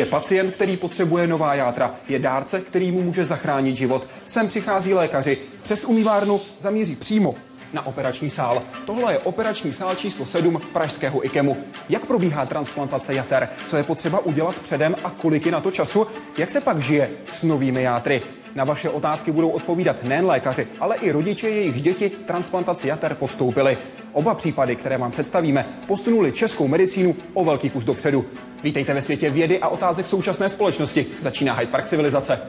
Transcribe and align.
Je 0.00 0.06
pacient, 0.06 0.54
který 0.54 0.76
potřebuje 0.76 1.26
nová 1.26 1.54
játra. 1.54 1.94
Je 2.08 2.18
dárce, 2.18 2.60
který 2.60 2.92
mu 2.92 3.02
může 3.02 3.26
zachránit 3.26 3.76
život. 3.76 4.08
Sem 4.26 4.46
přichází 4.46 4.94
lékaři. 4.94 5.38
Přes 5.62 5.84
umývárnu 5.84 6.40
zamíří 6.60 6.96
přímo 6.96 7.34
na 7.72 7.86
operační 7.86 8.30
sál. 8.30 8.62
Tohle 8.86 9.12
je 9.12 9.18
operační 9.18 9.72
sál 9.72 9.94
číslo 9.94 10.26
7 10.26 10.60
pražského 10.72 11.24
IKEMu. 11.26 11.56
Jak 11.88 12.06
probíhá 12.06 12.46
transplantace 12.46 13.14
jater? 13.14 13.48
Co 13.66 13.76
je 13.76 13.82
potřeba 13.82 14.18
udělat 14.18 14.58
předem 14.58 14.94
a 15.04 15.10
kolik 15.10 15.46
je 15.46 15.52
na 15.52 15.60
to 15.60 15.70
času? 15.70 16.06
Jak 16.38 16.50
se 16.50 16.60
pak 16.60 16.78
žije 16.78 17.10
s 17.26 17.42
novými 17.42 17.82
játry? 17.82 18.22
Na 18.54 18.64
vaše 18.64 18.90
otázky 18.90 19.32
budou 19.32 19.48
odpovídat 19.48 20.04
nejen 20.04 20.26
lékaři, 20.26 20.68
ale 20.80 20.96
i 20.96 21.10
rodiče, 21.10 21.48
jejich 21.48 21.80
děti 21.80 22.10
transplantaci 22.10 22.88
jater 22.88 23.14
podstoupili. 23.14 23.78
Oba 24.12 24.34
případy, 24.34 24.76
které 24.76 24.98
vám 24.98 25.10
představíme, 25.10 25.66
posunuli 25.86 26.32
českou 26.32 26.68
medicínu 26.68 27.16
o 27.34 27.44
velký 27.44 27.70
kus 27.70 27.84
dopředu. 27.84 28.24
Vítejte 28.62 28.94
ve 28.94 29.02
světě 29.02 29.30
vědy 29.30 29.60
a 29.60 29.68
otázek 29.68 30.06
současné 30.06 30.48
společnosti. 30.48 31.06
Začíná 31.20 31.54
Hyde 31.54 31.70
Park 31.70 31.86
civilizace. 31.86 32.40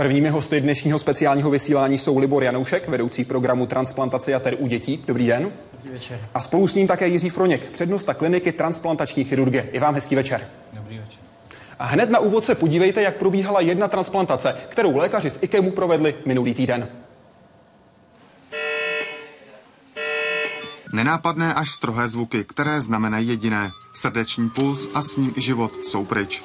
Prvními 0.00 0.28
hosty 0.28 0.60
dnešního 0.60 0.98
speciálního 0.98 1.50
vysílání 1.50 1.98
jsou 1.98 2.18
Libor 2.18 2.44
Janoušek, 2.44 2.88
vedoucí 2.88 3.24
programu 3.24 3.66
transplantace 3.66 4.30
jater 4.30 4.56
u 4.58 4.66
dětí. 4.66 5.04
Dobrý 5.06 5.26
den. 5.26 5.52
Dobrý 5.74 5.92
večer. 5.92 6.20
A 6.34 6.40
spolu 6.40 6.68
s 6.68 6.74
ním 6.74 6.86
také 6.86 7.08
Jiří 7.08 7.30
Froněk, 7.30 7.70
přednosta 7.70 8.14
kliniky 8.14 8.52
transplantační 8.52 9.24
chirurgie. 9.24 9.68
I 9.72 9.78
vám 9.78 9.94
hezký 9.94 10.14
večer. 10.14 10.48
Dobrý 10.72 10.98
večer. 10.98 11.22
A 11.78 11.84
hned 11.84 12.10
na 12.10 12.18
úvod 12.18 12.44
se 12.44 12.54
podívejte, 12.54 13.02
jak 13.02 13.16
probíhala 13.16 13.60
jedna 13.60 13.88
transplantace, 13.88 14.56
kterou 14.68 14.96
lékaři 14.96 15.30
z 15.30 15.38
IKEMu 15.42 15.70
provedli 15.70 16.14
minulý 16.26 16.54
týden. 16.54 16.88
Nenápadné 20.92 21.54
až 21.54 21.70
strohé 21.70 22.08
zvuky, 22.08 22.44
které 22.44 22.80
znamenají 22.80 23.28
jediné. 23.28 23.70
Srdeční 23.94 24.50
puls 24.50 24.88
a 24.94 25.02
s 25.02 25.16
ním 25.16 25.32
i 25.36 25.42
život 25.42 25.72
jsou 25.84 26.04
pryč. 26.04 26.42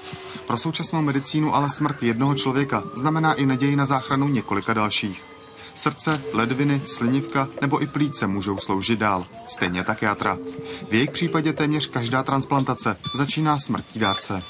Pro 0.48 0.58
současnou 0.58 1.02
medicínu 1.02 1.56
ale 1.56 1.70
smrt 1.70 2.04
jednoho 2.04 2.36
člověka 2.36 2.84
znamená 2.96 3.34
i 3.34 3.46
naději 3.46 3.76
na 3.76 3.86
záchranu 3.86 4.28
několika 4.28 4.74
dalších. 4.74 5.24
Srdce, 5.76 6.22
ledviny, 6.34 6.82
slinivka 6.86 7.48
nebo 7.62 7.82
i 7.82 7.88
plíce 7.88 8.28
můžou 8.28 8.58
sloužit 8.58 9.00
dál, 9.00 9.26
stejně 9.48 9.84
tak 9.84 10.02
játra. 10.02 10.38
V 10.90 10.94
jejich 10.94 11.12
případě 11.12 11.54
téměř 11.54 11.86
každá 11.86 12.24
transplantace 12.24 12.98
začíná 13.16 13.60
smrtí 13.60 14.00
dárce. 14.00 14.44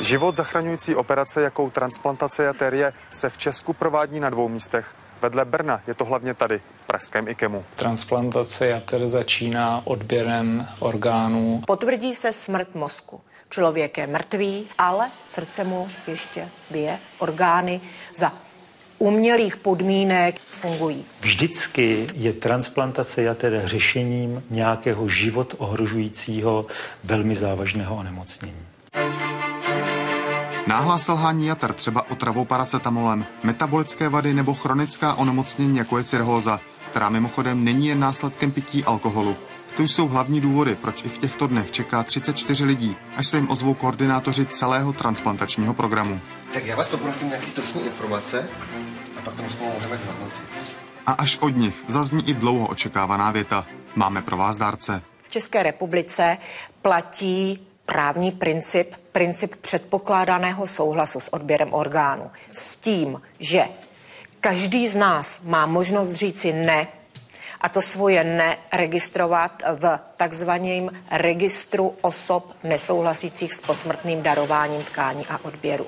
Život 0.00 0.36
zachraňující 0.36 0.94
operace, 0.94 1.42
jakou 1.42 1.70
transplantace 1.70 2.44
jaterie, 2.44 2.92
se 3.10 3.28
v 3.30 3.38
Česku 3.38 3.72
provádí 3.72 4.20
na 4.20 4.30
dvou 4.30 4.48
místech. 4.48 4.94
Vedle 5.22 5.44
Brna 5.44 5.80
je 5.86 5.94
to 5.94 6.04
hlavně 6.04 6.34
tady, 6.34 6.60
v 6.76 6.84
pražském 6.84 7.28
IKEMu. 7.28 7.64
Transplantace 7.76 8.66
jater 8.66 9.08
začíná 9.08 9.82
odběrem 9.84 10.68
orgánů. 10.78 11.62
Potvrdí 11.66 12.14
se 12.14 12.32
smrt 12.32 12.74
mozku. 12.74 13.20
Člověk 13.50 13.98
je 13.98 14.06
mrtvý, 14.06 14.66
ale 14.78 15.10
srdce 15.28 15.64
mu 15.64 15.88
ještě 16.06 16.48
bije, 16.70 16.98
orgány 17.18 17.80
za 18.16 18.32
umělých 18.98 19.56
podmínek 19.56 20.40
fungují. 20.40 21.04
Vždycky 21.20 22.08
je 22.14 22.32
transplantace 22.32 23.22
jater 23.22 23.62
řešením 23.64 24.42
nějakého 24.50 25.08
život 25.08 25.54
ohrožujícího 25.58 26.66
velmi 27.04 27.34
závažného 27.34 27.96
onemocnění. 27.96 28.66
Náhlá 30.66 30.98
selhání 30.98 31.46
jater, 31.46 31.72
třeba 31.72 32.10
otravou 32.10 32.44
paracetamolem, 32.44 33.26
metabolické 33.42 34.08
vady 34.08 34.34
nebo 34.34 34.54
chronická 34.54 35.14
onemocnění 35.14 35.78
jako 35.78 35.98
je 35.98 36.04
cirhóza, 36.04 36.60
která 36.90 37.08
mimochodem 37.08 37.64
není 37.64 37.86
jen 37.86 38.00
následkem 38.00 38.52
pití 38.52 38.84
alkoholu. 38.84 39.36
To 39.76 39.82
jsou 39.82 40.08
hlavní 40.08 40.40
důvody, 40.40 40.74
proč 40.74 41.04
i 41.04 41.08
v 41.08 41.18
těchto 41.18 41.46
dnech 41.46 41.70
čeká 41.70 42.02
34 42.02 42.64
lidí, 42.64 42.96
až 43.16 43.26
se 43.26 43.36
jim 43.36 43.50
ozvou 43.50 43.74
koordinátoři 43.74 44.46
celého 44.46 44.92
transplantačního 44.92 45.74
programu. 45.74 46.20
Tak 46.54 46.66
já 46.66 46.76
vás 46.76 46.88
poprosím 46.88 47.28
nějaký 47.28 47.50
stručné 47.50 47.80
informace 47.80 48.48
a 49.18 49.20
pak 49.20 49.34
tomu 49.34 49.50
spolu 49.50 49.70
můžeme 49.74 49.98
zhodnotit. 49.98 50.42
A 51.06 51.12
až 51.12 51.38
od 51.38 51.48
nich 51.48 51.84
zazní 51.88 52.28
i 52.28 52.34
dlouho 52.34 52.68
očekávaná 52.68 53.30
věta. 53.30 53.66
Máme 53.94 54.22
pro 54.22 54.36
vás 54.36 54.58
dárce. 54.58 55.02
V 55.22 55.28
České 55.28 55.62
republice 55.62 56.38
platí 56.82 57.66
právní 57.86 58.32
princip, 58.32 58.94
princip 59.12 59.56
předpokládaného 59.56 60.66
souhlasu 60.66 61.20
s 61.20 61.34
odběrem 61.34 61.72
orgánů. 61.72 62.30
S 62.52 62.76
tím, 62.76 63.22
že 63.38 63.64
každý 64.40 64.88
z 64.88 64.96
nás 64.96 65.40
má 65.44 65.66
možnost 65.66 66.12
říci 66.12 66.52
ne 66.52 66.86
a 67.60 67.68
to 67.68 67.82
svoje 67.82 68.24
neregistrovat 68.24 69.62
v 69.74 69.98
takzvaném 70.16 70.90
registru 71.10 71.94
osob 72.00 72.56
nesouhlasících 72.64 73.54
s 73.54 73.60
posmrtným 73.60 74.22
darováním 74.22 74.82
tkání 74.82 75.26
a 75.26 75.44
odběru. 75.44 75.86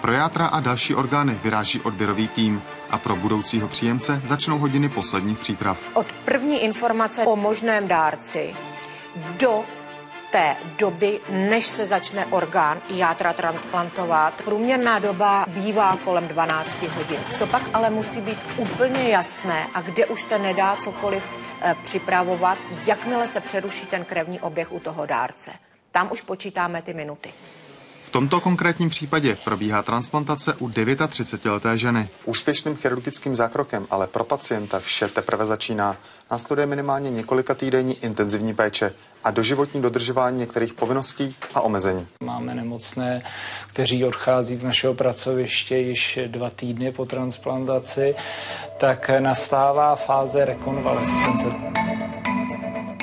Pro 0.00 0.12
játra 0.12 0.46
a 0.46 0.60
další 0.60 0.94
orgány 0.94 1.38
vyráží 1.42 1.80
odběrový 1.80 2.28
tým 2.28 2.62
a 2.90 2.98
pro 2.98 3.16
budoucího 3.16 3.68
příjemce 3.68 4.22
začnou 4.24 4.58
hodiny 4.58 4.88
posledních 4.88 5.38
příprav. 5.38 5.78
Od 5.94 6.12
první 6.12 6.62
informace 6.64 7.24
o 7.24 7.36
možném 7.36 7.88
dárci 7.88 8.54
do 9.38 9.64
té 10.30 10.56
doby, 10.78 11.20
než 11.30 11.66
se 11.66 11.86
začne 11.86 12.26
orgán 12.26 12.82
játra 12.90 13.32
transplantovat. 13.32 14.42
Průměrná 14.42 14.98
doba 14.98 15.46
bývá 15.48 15.96
kolem 16.04 16.28
12 16.28 16.82
hodin. 16.82 17.20
Co 17.34 17.46
pak 17.46 17.62
ale 17.72 17.90
musí 17.90 18.20
být 18.20 18.38
úplně 18.56 19.08
jasné 19.08 19.66
a 19.74 19.80
kde 19.80 20.06
už 20.06 20.20
se 20.20 20.38
nedá 20.38 20.76
cokoliv 20.76 21.22
e, 21.62 21.74
připravovat, 21.82 22.58
jakmile 22.86 23.28
se 23.28 23.40
přeruší 23.40 23.86
ten 23.86 24.04
krevní 24.04 24.40
oběh 24.40 24.72
u 24.72 24.80
toho 24.80 25.06
dárce. 25.06 25.52
Tam 25.90 26.08
už 26.12 26.20
počítáme 26.20 26.82
ty 26.82 26.94
minuty. 26.94 27.32
V 28.08 28.10
tomto 28.10 28.40
konkrétním 28.40 28.90
případě 28.90 29.36
probíhá 29.44 29.82
transplantace 29.82 30.54
u 30.54 30.68
39-leté 30.68 31.76
ženy. 31.76 32.08
Úspěšným 32.24 32.76
chirurgickým 32.76 33.34
zákrokem 33.34 33.86
ale 33.90 34.06
pro 34.06 34.24
pacienta 34.24 34.78
vše 34.78 35.08
teprve 35.08 35.46
začíná. 35.46 35.96
Následuje 36.30 36.66
minimálně 36.66 37.10
několika 37.10 37.54
týdenní 37.54 37.96
intenzivní 38.04 38.54
péče 38.54 38.92
a 39.24 39.30
doživotní 39.30 39.82
dodržování 39.82 40.38
některých 40.38 40.74
povinností 40.74 41.34
a 41.54 41.60
omezení. 41.60 42.06
Máme 42.22 42.54
nemocné, 42.54 43.22
kteří 43.66 44.04
odchází 44.04 44.54
z 44.54 44.64
našeho 44.64 44.94
pracoviště 44.94 45.76
již 45.76 46.18
dva 46.26 46.50
týdny 46.50 46.92
po 46.92 47.06
transplantaci, 47.06 48.14
tak 48.78 49.10
nastává 49.20 49.96
fáze 49.96 50.44
rekonvalescence. 50.44 51.46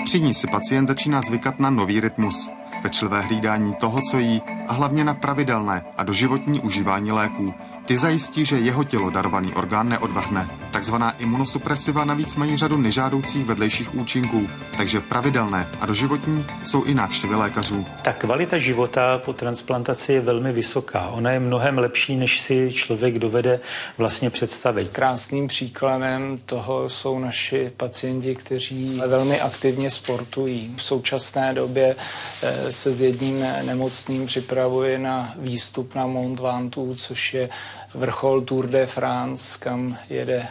Při 0.06 0.20
ní 0.20 0.34
si 0.34 0.48
pacient 0.48 0.88
začíná 0.88 1.22
zvykat 1.22 1.60
na 1.60 1.70
nový 1.70 2.00
rytmus 2.00 2.50
pečlivé 2.86 3.22
hlídání 3.22 3.74
toho, 3.74 4.02
co 4.12 4.20
jí 4.20 4.42
a 4.68 4.74
hlavně 4.74 5.04
na 5.04 5.14
pravidelné 5.14 5.86
a 5.98 6.04
doživotní 6.04 6.60
užívání 6.60 7.12
léků. 7.12 7.54
Ty 7.86 7.98
zajistí, 7.98 8.46
že 8.46 8.60
jeho 8.60 8.84
tělo 8.84 9.10
darovaný 9.10 9.54
orgán 9.54 9.90
neodvrhne. 9.90 10.65
Takzvaná 10.76 11.12
imunosupresiva 11.12 12.06
navíc 12.06 12.36
mají 12.36 12.58
řadu 12.58 12.78
nežádoucích 12.78 13.46
vedlejších 13.46 13.96
účinků, 13.96 14.50
takže 14.78 15.00
pravidelné 15.00 15.68
a 15.82 15.86
doživotní 15.86 16.46
jsou 16.64 16.84
i 16.84 16.94
návštěvy 16.94 17.36
lékařů. 17.36 17.86
Ta 18.02 18.14
kvalita 18.14 18.58
života 18.58 19.18
po 19.18 19.34
transplantaci 19.34 20.14
je 20.14 20.22
velmi 20.22 20.54
vysoká. 20.54 21.10
Ona 21.10 21.32
je 21.32 21.40
mnohem 21.40 21.78
lepší, 21.78 22.16
než 22.16 22.40
si 22.40 22.74
člověk 22.74 23.20
dovede 23.20 23.60
vlastně 23.98 24.30
představit. 24.30 24.90
Krásným 24.90 25.48
příkladem 25.48 26.40
toho 26.46 26.90
jsou 26.90 27.20
naši 27.20 27.72
pacienti, 27.78 28.36
kteří 28.36 29.02
velmi 29.08 29.42
aktivně 29.42 29.92
sportují. 29.92 30.74
V 30.78 30.84
současné 30.84 31.54
době 31.54 31.96
eh, 32.44 32.72
se 32.72 32.94
s 32.94 33.02
jedním 33.02 33.46
nemocným 33.64 34.26
připravuje 34.26 35.00
na 35.00 35.34
výstup 35.38 35.96
na 35.96 36.08
Mont 36.08 36.40
Ventoux, 36.40 37.04
což 37.08 37.34
je 37.34 37.50
vrchol 37.96 38.42
Tour 38.42 38.68
de 38.68 38.86
France, 38.86 39.58
kam 39.60 39.98
jede 40.10 40.36
e, 40.36 40.48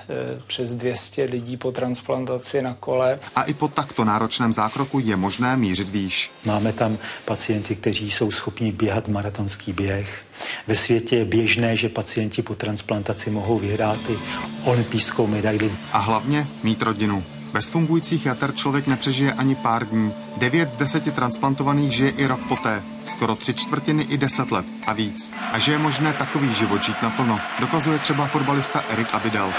přes 0.47 0.75
200 0.75 1.25
lidí 1.25 1.57
po 1.57 1.73
transplantaci 1.73 2.63
na 2.63 2.75
kole. 2.75 3.19
A 3.37 3.43
i 3.43 3.55
po 3.55 3.69
takto 3.69 4.05
náročném 4.05 4.53
zákroku 4.53 4.99
je 4.99 5.17
možné 5.17 5.57
mířit 5.57 5.89
výš. 5.89 6.31
Máme 6.45 6.73
tam 6.73 6.99
pacienty, 7.25 7.77
kteří 7.77 8.11
jsou 8.11 8.31
schopni 8.31 8.73
běhat 8.73 9.09
maratonský 9.09 9.73
běh. 9.73 10.25
Ve 10.67 10.77
světě 10.77 11.17
je 11.17 11.25
běžné, 11.25 11.77
že 11.77 11.89
pacienti 11.89 12.43
po 12.43 12.55
transplantaci 12.55 13.31
mohou 13.31 13.59
vyhrát 13.59 13.99
i 14.09 14.19
olympijskou 14.65 15.27
medaili. 15.27 15.73
A 15.93 15.99
hlavně 15.99 16.47
mít 16.63 16.83
rodinu. 16.83 17.25
Bez 17.55 17.69
fungujících 17.69 18.27
jater 18.27 18.55
člověk 18.55 18.87
nepřežije 18.87 19.33
ani 19.33 19.55
pár 19.55 19.87
dní. 19.87 20.13
Devět 20.37 20.71
z 20.71 20.75
deseti 20.75 21.11
transplantovaných 21.11 21.93
žije 21.93 22.11
i 22.11 22.27
rok 22.27 22.41
poté. 22.49 22.83
Skoro 23.07 23.37
tři 23.37 23.55
čtvrtiny 23.55 24.03
i 24.03 24.17
deset 24.19 24.53
let 24.53 24.67
a 24.87 24.93
víc. 24.93 25.33
A 25.53 25.59
že 25.59 25.73
je 25.73 25.79
možné 25.79 26.13
takový 26.13 26.55
život 26.55 26.83
žít 26.83 27.03
naplno, 27.03 27.41
dokazuje 27.61 27.99
třeba 27.99 28.27
fotbalista 28.27 28.85
Erik 28.89 29.15
Abidel. 29.15 29.53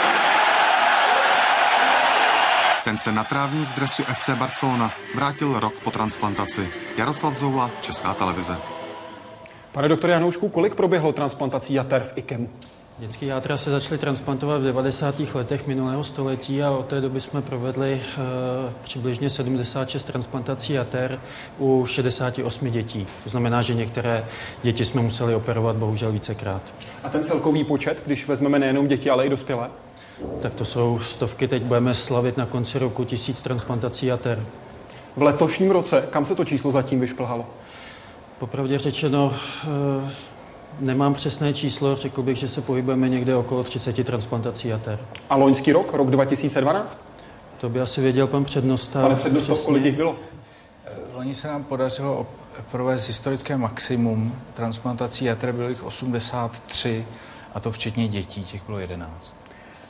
Ten 2.84 2.98
se 2.98 3.12
na 3.12 3.24
trávník 3.24 3.70
v 3.70 3.76
dresu 3.76 4.04
FC 4.04 4.30
Barcelona 4.30 4.92
vrátil 5.16 5.60
rok 5.60 5.74
po 5.84 5.92
transplantaci. 5.92 6.70
Jaroslav 6.98 7.38
Zoula, 7.38 7.72
Česká 7.82 8.14
televize. 8.14 8.58
Pane 9.72 9.88
doktore 9.88 10.14
Janoušku, 10.14 10.50
kolik 10.50 10.76
proběhlo 10.76 11.14
transplantací 11.14 11.74
jater 11.74 12.04
v 12.04 12.14
IKEMu? 12.16 12.50
Dětský 13.00 13.26
játra 13.26 13.58
se 13.58 13.72
začaly 13.72 13.98
transplantovat 13.98 14.62
v 14.62 14.64
90. 14.64 15.20
letech 15.34 15.68
minulého 15.68 16.04
století 16.04 16.64
a 16.64 16.72
od 16.72 16.86
té 16.86 17.02
doby 17.02 17.22
jsme 17.22 17.42
provedli 17.42 17.94
e, 17.94 18.02
přibližně 18.84 19.30
76 19.30 20.04
transplantací 20.04 20.74
jater 20.74 21.20
u 21.60 21.86
68 21.86 22.72
dětí. 22.72 23.08
To 23.24 23.30
znamená, 23.30 23.62
že 23.62 23.74
některé 23.74 24.26
děti 24.64 24.86
jsme 24.86 25.02
museli 25.02 25.36
operovat 25.36 25.76
bohužel 25.76 26.12
vícekrát. 26.12 26.62
A 27.04 27.10
ten 27.10 27.24
celkový 27.24 27.64
počet, 27.64 28.04
když 28.06 28.28
vezmeme 28.28 28.60
nejenom 28.60 28.88
děti, 28.88 29.10
ale 29.10 29.26
i 29.26 29.30
dospělé? 29.30 29.70
Tak 30.42 30.54
to 30.54 30.66
jsou 30.66 31.00
stovky, 31.00 31.48
teď 31.48 31.64
budeme 31.64 31.96
slavit 31.96 32.38
na 32.38 32.46
konci 32.46 32.80
roku 32.80 33.04
tisíc 33.04 33.42
transplantací 33.42 34.06
jater. 34.06 34.46
V 35.16 35.22
letošním 35.22 35.72
roce, 35.72 36.08
kam 36.10 36.26
se 36.26 36.36
to 36.36 36.46
číslo 36.46 36.72
zatím 36.72 37.00
vyšplhalo? 37.00 37.46
Popravdě 38.40 38.80
řečeno, 38.80 39.34
e, 40.04 40.35
Nemám 40.80 41.14
přesné 41.14 41.54
číslo, 41.54 41.96
řekl 41.96 42.22
bych, 42.22 42.38
že 42.38 42.50
se 42.50 42.62
pohybujeme 42.62 43.10
někde 43.10 43.36
okolo 43.36 43.64
30 43.64 44.06
transplantací 44.06 44.68
jater. 44.68 45.00
A 45.30 45.36
loňský 45.36 45.72
rok, 45.72 45.94
rok 45.94 46.10
2012? 46.10 47.14
To 47.62 47.70
by 47.70 47.82
asi 47.82 48.02
věděl 48.02 48.28
pan 48.28 48.46
přednosta. 48.46 49.02
Pane 49.02 49.16
přednosta, 49.16 49.54
přesně. 49.54 49.66
kolik 49.66 49.86
jich 49.86 49.96
bylo? 49.96 50.16
Loni 51.14 51.36
se 51.36 51.48
nám 51.48 51.64
podařilo 51.64 52.28
provést 52.72 53.08
historické 53.08 53.58
maximum 53.58 54.36
transplantací 54.54 55.26
jater, 55.26 55.52
bylo 55.52 55.70
jich 55.70 55.84
83, 55.84 57.06
a 57.54 57.60
to 57.60 57.72
včetně 57.72 58.08
dětí, 58.08 58.44
těch 58.44 58.66
bylo 58.66 58.80
11. 58.80 59.36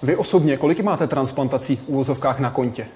Vy 0.03 0.15
osobně, 0.15 0.57
kolik 0.57 0.79
máte 0.79 1.07
transplantací 1.07 1.75
v 1.75 1.87
úvozovkách 1.87 2.39
na 2.39 2.49
kontě? 2.49 2.87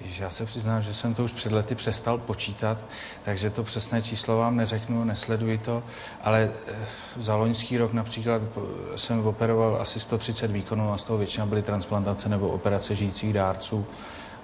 Já 0.00 0.30
se 0.30 0.46
přiznám, 0.46 0.82
že 0.82 0.94
jsem 0.94 1.14
to 1.14 1.24
už 1.24 1.32
před 1.32 1.52
lety 1.52 1.74
přestal 1.74 2.18
počítat, 2.18 2.78
takže 3.24 3.50
to 3.50 3.64
přesné 3.64 4.02
číslo 4.02 4.38
vám 4.38 4.56
neřeknu, 4.56 5.04
nesleduji 5.04 5.58
to, 5.58 5.82
ale 6.22 6.50
eh, 6.66 6.74
za 7.16 7.36
loňský 7.36 7.78
rok 7.78 7.92
například 7.92 8.42
eh, 8.42 8.98
jsem 8.98 9.26
operoval 9.26 9.78
asi 9.80 10.00
130 10.00 10.50
výkonů 10.50 10.92
a 10.92 10.98
z 10.98 11.04
toho 11.04 11.18
většina 11.18 11.46
byly 11.46 11.62
transplantace 11.62 12.28
nebo 12.28 12.48
operace 12.48 12.94
žijících 12.94 13.32
dárců 13.32 13.86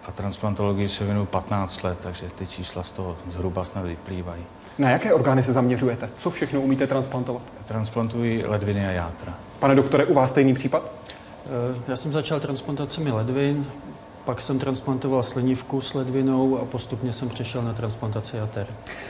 a 0.07 0.13
transplantologii 0.13 0.89
se 0.89 1.05
věnuju 1.05 1.27
15 1.27 1.83
let, 1.83 1.99
takže 2.03 2.27
ty 2.29 2.47
čísla 2.47 2.83
z 2.83 2.93
toho 2.93 3.17
zhruba 3.29 3.65
snad 3.65 3.85
vyplývají. 3.85 4.43
Na 4.79 4.91
jaké 4.91 5.15
orgány 5.15 5.43
se 5.43 5.53
zaměřujete? 5.53 6.11
Co 6.17 6.31
všechno 6.31 6.61
umíte 6.61 6.87
transplantovat? 6.87 7.43
Transplantuji 7.65 8.45
ledviny 8.47 8.87
a 8.87 8.91
játra. 8.91 9.35
Pane 9.59 9.75
doktore, 9.75 10.05
u 10.05 10.15
vás 10.15 10.31
stejný 10.31 10.55
případ? 10.55 10.93
Eh, 11.47 11.81
já 11.89 11.97
jsem 11.97 12.13
začal 12.13 12.41
transplantacemi 12.41 13.11
ledvin, 13.11 13.67
pak 14.25 14.41
jsem 14.41 14.59
transplantoval 14.59 15.23
slinivku 15.23 15.81
s 15.81 15.95
ledvinou 15.95 16.59
a 16.59 16.65
postupně 16.65 17.13
jsem 17.13 17.29
přešel 17.29 17.63
na 17.63 17.73
transplantaci 17.73 18.37
jater. 18.37 18.67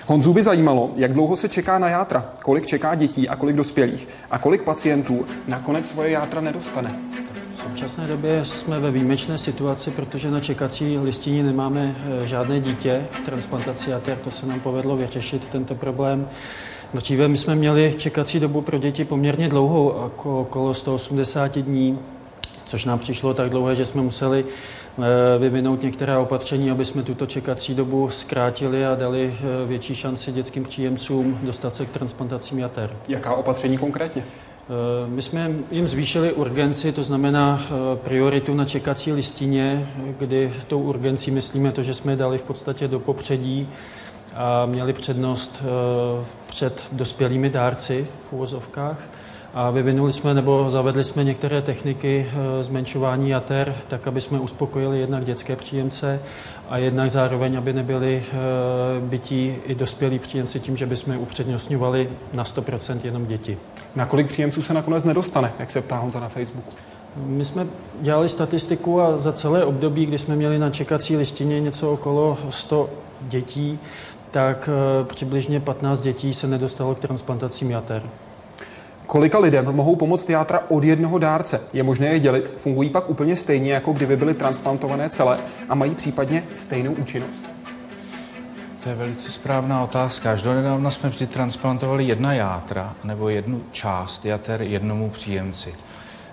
Honzu 0.07 0.35
by 0.35 0.43
zajímalo, 0.43 0.91
jak 0.97 1.13
dlouho 1.13 1.37
se 1.37 1.49
čeká 1.49 1.79
na 1.79 1.89
játra, 1.89 2.33
kolik 2.43 2.67
čeká 2.67 2.95
dětí 2.95 3.29
a 3.29 3.37
kolik 3.37 3.57
dospělých 3.57 4.09
a 4.31 4.39
kolik 4.39 4.63
pacientů 4.63 5.27
nakonec 5.49 5.89
svoje 5.89 6.11
játra 6.11 6.41
nedostane. 6.41 6.95
V 7.57 7.61
současné 7.71 8.07
době 8.07 8.45
jsme 8.45 8.81
ve 8.81 8.91
výjimečné 8.91 9.39
situaci, 9.39 9.91
protože 9.91 10.31
na 10.31 10.41
čekací 10.41 10.99
listině 10.99 11.43
nemáme 11.43 11.97
eh, 12.23 12.27
žádné 12.27 12.61
dítě 12.61 13.07
v 13.11 13.21
transplantaci 13.25 13.91
jater. 13.91 14.19
To 14.19 14.31
se 14.31 14.47
nám 14.47 14.61
povedlo 14.61 14.97
vyřešit 14.97 15.43
tento 15.53 15.75
problém. 15.75 16.29
Dříve 16.95 17.29
my 17.29 17.39
jsme 17.39 17.55
měli 17.55 17.95
čekací 17.99 18.41
dobu 18.41 18.61
pro 18.61 18.79
děti 18.79 19.05
poměrně 19.05 19.49
dlouhou, 19.49 19.89
okolo 20.25 20.75
180 20.75 21.59
dní, 21.59 21.99
což 22.65 22.85
nám 22.85 22.99
přišlo 22.99 23.35
tak 23.35 23.51
dlouhé, 23.51 23.75
že 23.75 23.85
jsme 23.85 24.03
museli 24.03 24.45
vyvinout 25.39 25.83
některá 25.83 26.19
opatření, 26.19 26.71
aby 26.71 26.85
jsme 26.85 27.03
tuto 27.03 27.27
čekací 27.27 27.75
dobu 27.75 28.11
zkrátili 28.11 28.87
a 28.87 28.95
dali 28.95 29.35
eh, 29.39 29.67
větší 29.67 29.95
šanci 29.95 30.33
dětským 30.33 30.65
příjemcům 30.65 31.39
dostat 31.43 31.75
se 31.75 31.87
k 31.87 31.91
transplantacím 31.91 32.59
jater. 32.59 32.91
Jaká 33.09 33.35
opatření 33.35 33.79
konkrétně? 33.79 34.25
Eh, 34.25 35.11
my 35.11 35.23
jsme 35.23 35.53
jim 35.71 35.89
zvýšili 35.89 36.33
urgenci, 36.33 36.93
to 36.93 37.05
znamená 37.05 37.63
prioritu 37.95 38.55
na 38.55 38.65
čekací 38.65 39.13
listině, 39.13 39.89
kdy 40.19 40.53
tou 40.67 40.81
urgencí 40.81 41.31
myslíme 41.31 41.73
to, 41.73 41.83
že 41.83 41.95
jsme 41.95 42.13
je 42.13 42.17
dali 42.17 42.39
v 42.39 42.43
podstatě 42.43 42.89
do 42.89 43.01
popředí 43.01 43.69
a 44.35 44.67
měli 44.67 44.93
přednost 44.93 45.63
před 46.47 46.89
dospělými 46.93 47.51
dárci 47.51 48.07
v 48.29 48.33
úvozovkách. 48.33 48.99
A 49.55 49.71
vyvinuli 49.71 50.13
jsme 50.13 50.35
nebo 50.35 50.71
zavedli 50.71 51.05
jsme 51.05 51.25
některé 51.25 51.63
techniky 51.63 52.27
eh, 52.29 52.65
zmenšování 52.65 53.31
jater, 53.31 53.75
tak 53.89 54.07
aby 54.07 54.21
jsme 54.21 54.41
uspokojili 54.41 54.99
jednak 54.99 55.25
dětské 55.25 55.57
příjemce 55.57 56.21
a 56.69 56.79
jednak 56.79 57.11
zároveň, 57.11 57.59
aby 57.59 57.73
nebyli 57.73 58.23
eh, 58.27 58.35
bytí 59.01 59.57
i 59.67 59.75
dospělí 59.75 60.19
příjemci 60.19 60.61
tím, 60.61 60.77
že 60.77 60.87
bychom 60.87 61.19
upřednostňovali 61.19 62.11
na 62.33 62.45
100% 62.45 62.99
jenom 63.05 63.27
děti. 63.27 63.59
Na 63.97 64.07
kolik 64.07 64.27
příjemců 64.27 64.63
se 64.63 64.75
nakonec 64.75 65.05
nedostane, 65.05 65.53
jak 65.59 65.71
se 65.71 65.81
ptá 65.81 65.97
Honza 65.97 66.21
na 66.21 66.29
Facebooku? 66.29 66.71
My 67.17 67.45
jsme 67.45 67.67
dělali 68.01 68.29
statistiku 68.29 69.01
a 69.01 69.21
za 69.21 69.33
celé 69.33 69.65
období, 69.65 70.07
kdy 70.07 70.19
jsme 70.19 70.37
měli 70.37 70.59
na 70.59 70.71
čekací 70.71 71.17
listině 71.17 71.61
něco 71.61 71.93
okolo 71.93 72.39
100 72.51 72.91
dětí, 73.21 73.79
tak 74.31 74.69
eh, 74.73 75.05
přibližně 75.05 75.61
15 75.61 76.01
dětí 76.01 76.35
se 76.35 76.47
nedostalo 76.47 76.95
k 76.95 76.99
transplantacím 76.99 77.71
jater. 77.71 78.03
Kolika 79.07 79.39
lidem 79.39 79.65
mohou 79.65 79.97
pomoct 79.97 80.31
játra 80.31 80.61
od 80.69 80.85
jednoho 80.85 81.19
dárce? 81.19 81.61
Je 81.73 81.83
možné 81.83 82.07
je 82.07 82.19
dělit? 82.19 82.55
Fungují 82.57 82.91
pak 82.91 83.11
úplně 83.11 83.37
stejně, 83.37 83.73
jako 83.73 83.93
kdyby 83.93 84.17
byly 84.17 84.35
transplantované 84.35 85.09
celé 85.09 85.39
a 85.69 85.75
mají 85.75 85.95
případně 85.95 86.45
stejnou 86.55 86.93
účinnost? 86.93 87.45
To 88.83 88.91
je 88.91 88.97
velice 88.97 89.33
správná 89.33 89.85
otázka. 89.85 90.33
Až 90.33 90.43
do 90.43 90.55
nedávna 90.55 90.91
jsme 90.91 91.09
vždy 91.09 91.27
transplantovali 91.27 92.05
jedna 92.05 92.33
játra 92.33 92.95
nebo 93.05 93.29
jednu 93.29 93.63
část 93.73 94.25
jater 94.25 94.63
jednomu 94.63 95.11
příjemci. 95.11 95.75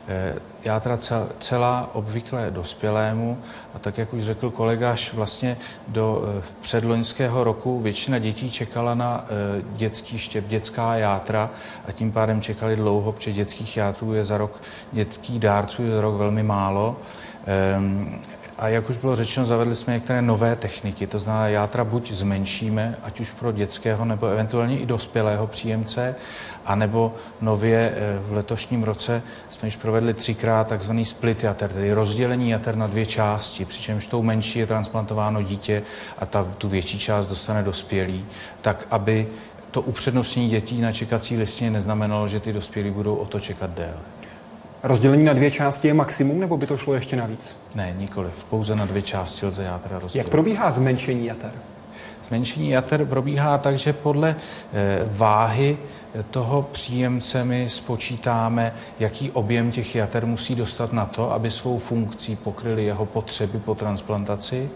Eh, 0.07 0.35
játra 0.63 0.99
celá 1.39 1.89
obvykle 1.93 2.51
dospělému 2.51 3.37
a 3.75 3.79
tak, 3.79 3.97
jak 3.97 4.13
už 4.13 4.23
řekl 4.23 4.49
kolega, 4.49 4.91
až 4.91 5.13
vlastně 5.13 5.57
do 5.87 6.23
eh, 6.39 6.43
předloňského 6.61 7.43
roku 7.43 7.79
většina 7.79 8.19
dětí 8.19 8.51
čekala 8.51 8.95
na 8.95 9.25
eh, 9.25 9.61
dětský 9.73 10.17
štěp, 10.17 10.47
dětská 10.47 10.95
játra 10.95 11.49
a 11.87 11.91
tím 11.91 12.11
pádem 12.11 12.41
čekali 12.41 12.75
dlouho, 12.75 13.11
protože 13.11 13.33
dětských 13.33 13.77
játrů 13.77 14.13
je 14.13 14.25
za 14.25 14.37
rok, 14.37 14.61
dětských 14.91 15.39
dárců 15.39 15.83
je 15.83 15.91
za 15.91 16.01
rok 16.01 16.15
velmi 16.15 16.43
málo. 16.43 16.97
A 18.61 18.67
jak 18.67 18.89
už 18.89 18.97
bylo 18.97 19.15
řečeno, 19.15 19.45
zavedli 19.45 19.75
jsme 19.75 19.93
některé 19.93 20.21
nové 20.21 20.55
techniky, 20.55 21.07
to 21.07 21.19
znamená, 21.19 21.47
játra 21.47 21.83
buď 21.83 22.11
zmenšíme, 22.11 22.97
ať 23.03 23.19
už 23.19 23.31
pro 23.31 23.51
dětského 23.51 24.05
nebo 24.05 24.27
eventuálně 24.27 24.79
i 24.79 24.85
dospělého 24.85 25.47
příjemce, 25.47 26.15
anebo 26.65 27.15
nově 27.41 27.93
eh, 27.95 28.19
v 28.27 28.33
letošním 28.33 28.83
roce 28.83 29.21
jsme 29.49 29.67
již 29.67 29.75
provedli 29.75 30.13
třikrát 30.13 30.67
takzvaný 30.67 31.05
split 31.05 31.43
jater, 31.43 31.69
tedy 31.71 31.93
rozdělení 31.93 32.49
jater 32.49 32.75
na 32.75 32.87
dvě 32.87 33.05
části, 33.05 33.65
přičemž 33.65 34.07
tou 34.07 34.23
menší 34.23 34.59
je 34.59 34.67
transplantováno 34.67 35.41
dítě 35.43 35.83
a 36.19 36.25
ta, 36.25 36.43
tu 36.57 36.69
větší 36.69 36.99
část 36.99 37.27
dostane 37.27 37.63
dospělý, 37.63 38.25
tak 38.61 38.87
aby 38.91 39.27
to 39.71 39.81
upřednostnění 39.81 40.49
dětí 40.49 40.81
na 40.81 40.91
čekací 40.91 41.37
listině 41.37 41.71
neznamenalo, 41.71 42.27
že 42.27 42.39
ty 42.39 42.53
dospělí 42.53 42.91
budou 42.91 43.15
o 43.15 43.25
to 43.25 43.39
čekat 43.39 43.69
déle. 43.69 44.20
Rozdělení 44.83 45.23
na 45.23 45.33
dvě 45.33 45.51
části 45.51 45.87
je 45.87 45.93
maximum, 45.93 46.39
nebo 46.39 46.57
by 46.57 46.67
to 46.67 46.77
šlo 46.77 46.93
ještě 46.93 47.15
navíc? 47.15 47.55
Ne, 47.75 47.95
nikoliv. 47.97 48.45
Pouze 48.49 48.75
na 48.75 48.85
dvě 48.85 49.01
části 49.01 49.45
lze 49.45 49.63
játra 49.63 49.99
rozdělit. 49.99 50.23
Jak 50.25 50.29
probíhá 50.31 50.71
zmenšení 50.71 51.25
jater? 51.25 51.51
Zmenšení 52.27 52.69
jater 52.69 53.05
probíhá 53.05 53.57
tak, 53.57 53.77
že 53.77 53.93
podle 53.93 54.35
eh, 54.73 54.99
váhy 55.11 55.77
toho 56.31 56.61
příjemce 56.71 57.45
my 57.45 57.69
spočítáme, 57.69 58.73
jaký 58.99 59.31
objem 59.31 59.71
těch 59.71 59.95
jater 59.95 60.25
musí 60.25 60.55
dostat 60.55 60.93
na 60.93 61.05
to, 61.05 61.31
aby 61.31 61.51
svou 61.51 61.77
funkcí 61.77 62.35
pokryly 62.35 62.85
jeho 62.85 63.05
potřeby 63.05 63.59
po 63.59 63.75
transplantaci. 63.75 64.69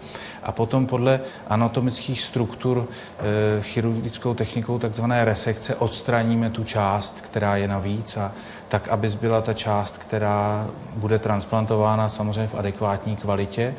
A 0.43 0.51
potom 0.51 0.85
podle 0.85 1.19
anatomických 1.47 2.21
struktur 2.21 2.87
e, 2.87 3.61
chirurgickou 3.61 4.33
technikou 4.33 4.79
takzvané 4.79 5.25
resekce 5.25 5.75
odstraníme 5.75 6.49
tu 6.49 6.63
část, 6.63 7.21
která 7.21 7.57
je 7.57 7.67
navíc 7.67 8.17
a 8.17 8.31
tak, 8.69 8.87
aby 8.87 9.09
zbyla 9.09 9.41
ta 9.41 9.53
část, 9.53 9.97
která 9.97 10.67
bude 10.95 11.19
transplantována 11.19 12.09
samozřejmě 12.09 12.47
v 12.47 12.55
adekvátní 12.55 13.15
kvalitě. 13.15 13.75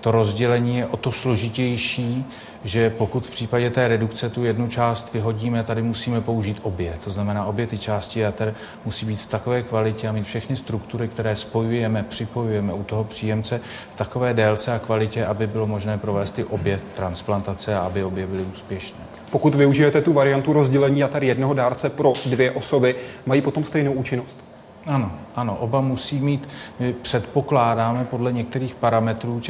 To 0.00 0.10
rozdělení 0.10 0.76
je 0.76 0.86
o 0.86 0.96
to 0.96 1.12
složitější, 1.12 2.24
že 2.64 2.90
pokud 2.90 3.26
v 3.26 3.30
případě 3.30 3.70
té 3.70 3.88
redukce 3.88 4.30
tu 4.30 4.44
jednu 4.44 4.68
část 4.68 5.14
vyhodíme, 5.14 5.64
tady 5.64 5.82
musíme 5.82 6.20
použít 6.20 6.60
obě. 6.62 6.94
To 7.04 7.10
znamená, 7.10 7.44
obě 7.44 7.66
ty 7.66 7.78
části 7.78 8.20
jater 8.20 8.54
musí 8.84 9.06
být 9.06 9.20
v 9.20 9.26
takové 9.26 9.62
kvalitě 9.62 10.08
a 10.08 10.12
mít 10.12 10.22
všechny 10.22 10.56
struktury, 10.56 11.08
které 11.08 11.36
spojujeme, 11.36 12.02
připojujeme 12.02 12.72
u 12.72 12.82
toho 12.82 13.04
příjemce 13.04 13.60
v 13.90 13.94
takové 13.94 14.34
délce 14.34 14.72
a 14.72 14.78
kvalitě, 14.78 15.26
aby 15.26 15.46
bylo 15.46 15.66
možné 15.66 15.98
provést 15.98 16.32
ty 16.32 16.44
obě 16.44 16.80
transplantace 16.96 17.76
a 17.76 17.80
aby 17.80 18.04
obě 18.04 18.26
byly 18.26 18.42
úspěšné. 18.42 18.98
Pokud 19.30 19.54
využijete 19.54 20.02
tu 20.02 20.12
variantu 20.12 20.52
rozdělení 20.52 21.00
jater 21.00 21.24
jednoho 21.24 21.54
dárce 21.54 21.90
pro 21.90 22.12
dvě 22.26 22.50
osoby, 22.50 22.94
mají 23.26 23.40
potom 23.40 23.64
stejnou 23.64 23.92
účinnost? 23.92 24.38
Ano, 24.88 25.12
ano, 25.36 25.56
oba 25.56 25.80
musí 25.80 26.18
mít, 26.18 26.48
my 26.78 26.92
předpokládáme 26.92 28.04
podle 28.04 28.32
některých 28.32 28.74
parametrů 28.74 29.40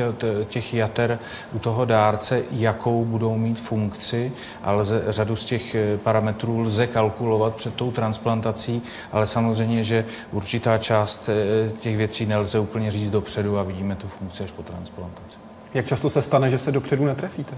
těch 0.48 0.74
jater 0.74 1.18
u 1.52 1.58
toho 1.58 1.84
dárce, 1.84 2.42
jakou 2.50 3.04
budou 3.04 3.36
mít 3.36 3.60
funkci, 3.60 4.32
ale 4.62 4.76
lze, 4.76 5.04
řadu 5.08 5.36
z 5.36 5.44
těch 5.44 5.74
eh, 5.74 5.98
parametrů 5.98 6.60
lze 6.60 6.86
kalkulovat 6.86 7.54
před 7.54 7.74
tou 7.74 7.90
transplantací, 7.90 8.82
ale 9.12 9.26
samozřejmě, 9.26 9.84
že 9.84 10.04
určitá 10.32 10.78
část 10.78 11.28
eh, 11.28 11.72
těch 11.80 11.96
věcí 11.96 12.26
nelze 12.26 12.58
úplně 12.58 12.90
říct 12.90 13.10
dopředu 13.10 13.58
a 13.58 13.62
vidíme 13.62 13.94
tu 13.96 14.08
funkci 14.08 14.44
až 14.44 14.50
po 14.50 14.62
transplantaci. 14.62 15.38
Jak 15.74 15.86
často 15.86 16.10
se 16.10 16.22
stane, 16.22 16.50
že 16.50 16.58
se 16.58 16.72
dopředu 16.72 17.04
netrefíte? 17.04 17.54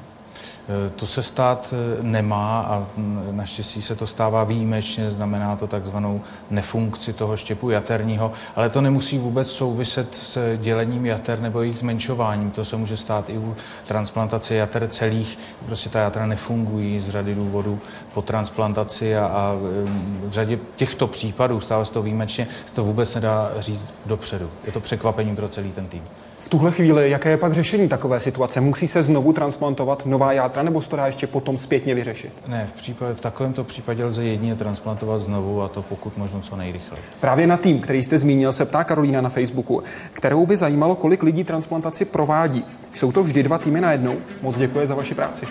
Eh, 0.68 0.90
to 0.90 1.06
se 1.06 1.22
stát 1.22 1.74
eh, 1.74 2.02
nemá 2.02 2.60
a 2.60 2.86
mm, 2.96 3.28
naštěstí 3.30 3.82
se 3.82 3.96
to 3.96 4.06
stává 4.06 4.44
výjimečně, 4.44 5.10
znamená 5.10 5.56
to 5.56 5.66
takzvanou 5.66 6.20
nefunkci 6.50 7.12
toho 7.12 7.36
štěpu 7.36 7.70
jaterního, 7.70 8.32
ale 8.56 8.70
to 8.70 8.80
nemusí 8.80 9.18
vůbec 9.18 9.50
souviset 9.50 10.16
s 10.16 10.56
dělením 10.56 11.06
jater 11.06 11.40
nebo 11.40 11.62
jejich 11.62 11.78
zmenšováním. 11.78 12.50
To 12.50 12.64
se 12.64 12.76
může 12.76 12.96
stát 12.96 13.30
i 13.30 13.38
u 13.38 13.56
transplantace 13.86 14.54
jater 14.54 14.88
celých, 14.88 15.38
prostě 15.66 15.90
ta 15.90 16.00
jatra 16.00 16.26
nefungují 16.26 17.00
z 17.00 17.08
řady 17.08 17.34
důvodů 17.34 17.80
po 18.14 18.22
transplantaci 18.22 19.16
a, 19.16 19.26
a 19.26 19.54
mm, 19.54 20.22
v 20.24 20.32
řadě 20.32 20.58
těchto 20.76 21.06
případů, 21.06 21.60
stává 21.60 21.84
se 21.84 21.92
to 21.92 22.02
výjimečně, 22.02 22.46
se 22.66 22.74
to 22.74 22.84
vůbec 22.84 23.14
nedá 23.14 23.50
říct 23.58 23.86
dopředu. 24.06 24.50
Je 24.66 24.72
to 24.72 24.80
překvapení 24.80 25.36
pro 25.36 25.48
celý 25.48 25.72
ten 25.72 25.86
tým. 25.86 26.02
V 26.40 26.48
tuhle 26.48 26.70
chvíli, 26.70 27.10
jaké 27.10 27.30
je 27.30 27.36
pak 27.36 27.52
řešení 27.52 27.88
takové 27.88 28.20
situace? 28.20 28.60
Musí 28.60 28.88
se 28.88 29.02
znovu 29.02 29.32
transplantovat 29.32 30.06
nová 30.06 30.32
játra, 30.32 30.62
nebo 30.62 30.82
se 30.82 30.88
to 30.88 30.96
dá 30.96 31.06
ještě 31.06 31.26
potom 31.26 31.58
zpětně 31.58 31.94
vyřešit? 31.94 32.32
Ne, 32.46 32.68
v, 32.74 32.76
případě, 32.76 33.14
v 33.14 33.20
takovémto 33.20 33.64
případě 33.64 34.04
lze 34.04 34.24
jedině 34.24 34.54
transplantovat 34.54 35.20
znovu 35.20 35.62
a 35.62 35.68
to 35.68 35.82
pokud 35.82 36.18
možno 36.18 36.40
co 36.40 36.56
nejrychleji. 36.56 37.02
Právě 37.20 37.46
na 37.46 37.56
tým, 37.56 37.80
který 37.80 38.04
jste 38.04 38.18
zmínil, 38.18 38.52
se 38.52 38.64
ptá 38.64 38.84
Karolína 38.84 39.20
na 39.20 39.28
Facebooku, 39.28 39.82
kterou 40.12 40.46
by 40.46 40.56
zajímalo, 40.56 40.94
kolik 40.94 41.22
lidí 41.22 41.44
transplantaci 41.44 42.04
provádí. 42.04 42.64
Jsou 42.92 43.12
to 43.12 43.22
vždy 43.22 43.42
dva 43.42 43.58
týmy 43.58 43.80
najednou? 43.80 44.16
Moc 44.42 44.56
děkuji 44.56 44.86
za 44.86 44.94
vaši 44.94 45.14
práci. 45.14 45.46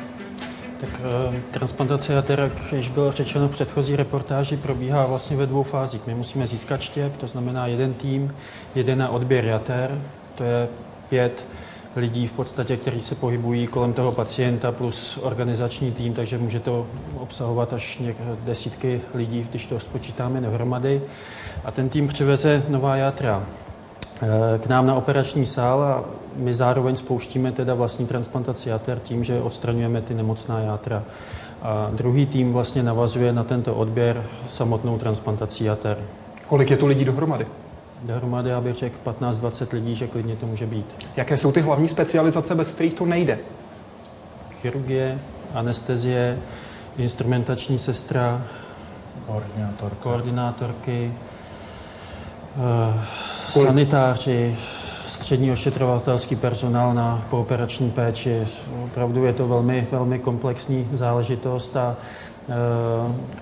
Tak 0.82 0.90
e, 1.30 1.42
transplantace 1.52 2.14
jater, 2.14 2.40
jak 2.40 2.74
již 2.74 2.88
bylo 2.88 3.12
řečeno 3.12 3.48
v 3.48 3.52
předchozí 3.52 3.96
reportáži, 3.96 4.58
probíhá 4.58 5.06
vlastně 5.06 5.38
ve 5.38 5.46
dvou 5.46 5.64
fázích. 5.64 6.02
My 6.08 6.14
musíme 6.14 6.48
získat 6.48 6.82
štěp, 6.82 7.18
to 7.18 7.28
znamená 7.28 7.68
jeden 7.68 7.94
tým, 7.94 8.36
jeden 8.76 8.98
na 8.98 9.10
odběr 9.10 9.46
jater, 9.46 10.02
to 10.40 10.44
je 10.44 10.68
pět 11.10 11.46
lidí 11.96 12.28
v 12.28 12.32
podstatě, 12.32 12.78
kteří 12.78 13.02
se 13.02 13.16
pohybují 13.16 13.68
kolem 13.68 13.94
toho 13.94 14.12
pacienta 14.12 14.72
plus 14.72 15.20
organizační 15.22 15.92
tým, 15.92 16.14
takže 16.14 16.38
může 16.38 16.60
to 16.60 16.88
obsahovat 17.20 17.74
až 17.74 18.02
desítky 18.46 19.02
lidí, 19.14 19.48
když 19.50 19.66
to 19.66 19.80
spočítáme 19.80 20.42
dohromady. 20.42 21.02
A 21.66 21.72
ten 21.72 21.90
tým 21.90 22.08
přiveze 22.08 22.64
nová 22.70 22.96
játra 22.96 23.44
eh, 24.22 24.60
k 24.60 24.68
nám 24.68 24.88
na 24.88 24.96
operační 24.96 25.46
sál 25.46 25.84
a 25.84 26.04
my 26.36 26.54
zároveň 26.54 26.96
spouštíme 26.96 27.52
teda 27.52 27.74
vlastní 27.74 28.08
transplantaci 28.08 28.70
jater 28.70 29.00
tím, 29.00 29.24
že 29.24 29.42
odstraňujeme 29.42 30.02
ty 30.02 30.14
nemocná 30.14 30.60
játra. 30.60 31.04
A 31.62 31.90
druhý 31.94 32.26
tým 32.26 32.54
vlastně 32.54 32.84
navazuje 32.84 33.34
na 33.34 33.44
tento 33.44 33.76
odběr 33.76 34.26
samotnou 34.50 34.98
transplantací 34.98 35.64
jater. 35.64 35.98
Kolik 36.48 36.72
je 36.72 36.78
tu 36.78 36.86
lidí 36.86 37.06
dohromady? 37.06 37.46
Dohromady, 38.04 38.50
já 38.50 38.62
bych 38.62 38.76
řekl 38.76 38.96
15-20 39.06 39.74
lidí, 39.74 39.96
že 39.96 40.08
klidně 40.08 40.36
to 40.36 40.46
může 40.46 40.66
být. 40.66 40.86
Jaké 41.16 41.38
jsou 41.38 41.52
ty 41.52 41.62
hlavní 41.62 41.88
specializace, 41.88 42.56
bez 42.56 42.72
kterých 42.72 42.94
to 42.94 43.06
nejde? 43.06 43.40
Chirurgie, 44.62 45.20
anestezie, 45.54 46.38
instrumentační 46.98 47.78
sestra, 47.78 48.42
koordinátorka. 49.28 49.96
koordinátorky, 50.04 51.14
uh, 52.56 53.64
sanitáři, 53.64 54.58
střední 55.08 55.52
ošetřovatelský 55.52 56.36
personál 56.36 56.94
na 56.94 57.26
pooperační 57.30 57.92
péči. 57.92 58.48
Opravdu 58.84 59.26
je 59.26 59.34
to 59.34 59.48
velmi, 59.48 59.88
velmi 59.92 60.20
komplexní 60.20 60.90
záležitost 60.94 61.78
a 61.78 61.96
Eh, 61.96 62.29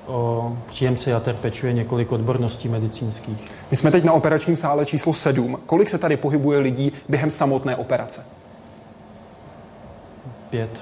o 0.07 0.57
příjemce 0.67 1.09
jater 1.09 1.35
pečuje 1.35 1.73
několik 1.73 2.11
odborností 2.11 2.69
medicínských. 2.69 3.37
My 3.71 3.77
jsme 3.77 3.91
teď 3.91 4.03
na 4.03 4.13
operačním 4.13 4.55
sále 4.55 4.85
číslo 4.85 5.13
7. 5.13 5.59
Kolik 5.65 5.89
se 5.89 5.97
tady 5.97 6.17
pohybuje 6.17 6.59
lidí 6.59 6.91
během 7.09 7.31
samotné 7.31 7.75
operace? 7.75 8.21
Pět 10.49 10.79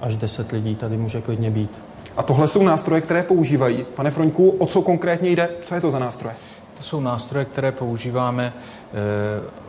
až 0.00 0.16
deset 0.16 0.52
lidí 0.52 0.74
tady 0.74 0.96
může 0.96 1.20
klidně 1.20 1.50
být. 1.50 1.70
A 2.16 2.22
tohle 2.22 2.48
jsou 2.48 2.62
nástroje, 2.62 3.00
které 3.00 3.22
používají. 3.22 3.86
Pane 3.94 4.10
Froňku, 4.10 4.50
o 4.50 4.66
co 4.66 4.82
konkrétně 4.82 5.30
jde? 5.30 5.48
Co 5.64 5.74
je 5.74 5.80
to 5.80 5.90
za 5.90 5.98
nástroje? 5.98 6.34
To 6.76 6.82
jsou 6.82 7.00
nástroje, 7.00 7.44
které 7.44 7.72
používáme 7.72 8.44
e, 8.46 8.52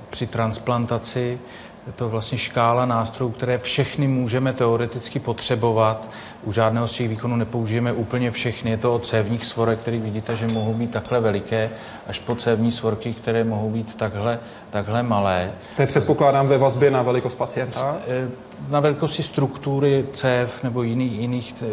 při 0.09 0.27
transplantaci 0.27 1.39
je 1.87 1.93
to 1.93 2.09
vlastně 2.09 2.37
škála 2.37 2.85
nástrojů, 2.85 3.31
které 3.31 3.57
všechny 3.57 4.07
můžeme 4.07 4.53
teoreticky 4.53 5.19
potřebovat. 5.19 6.09
U 6.43 6.51
žádného 6.51 6.87
z 6.87 6.93
těch 6.93 7.09
výkonů 7.09 7.35
nepoužijeme 7.35 7.93
úplně 7.93 8.31
všechny. 8.31 8.71
Je 8.71 8.77
to 8.77 8.95
od 8.95 9.07
cévních 9.07 9.45
svorek, 9.45 9.79
které 9.79 9.97
vidíte, 9.97 10.35
že 10.35 10.47
mohou 10.47 10.73
být 10.73 10.91
takhle 10.91 11.19
veliké, 11.19 11.69
až 12.07 12.19
po 12.19 12.35
cévní 12.35 12.71
svorky, 12.71 13.13
které 13.13 13.43
mohou 13.43 13.69
být 13.69 13.95
takhle, 13.95 14.39
takhle 14.69 15.03
malé. 15.03 15.51
To 15.75 15.81
je 15.81 15.87
předpokládám 15.87 16.47
ve 16.47 16.57
vazbě 16.57 16.91
na 16.91 17.01
velikost 17.01 17.35
pacienta? 17.35 17.97
Eh, 18.07 18.29
na 18.69 18.79
velikosti 18.79 19.23
struktury 19.23 20.05
cév 20.13 20.63
nebo 20.63 20.83
jiných, 20.83 21.11
jiných 21.11 21.55
eh, 21.61 21.65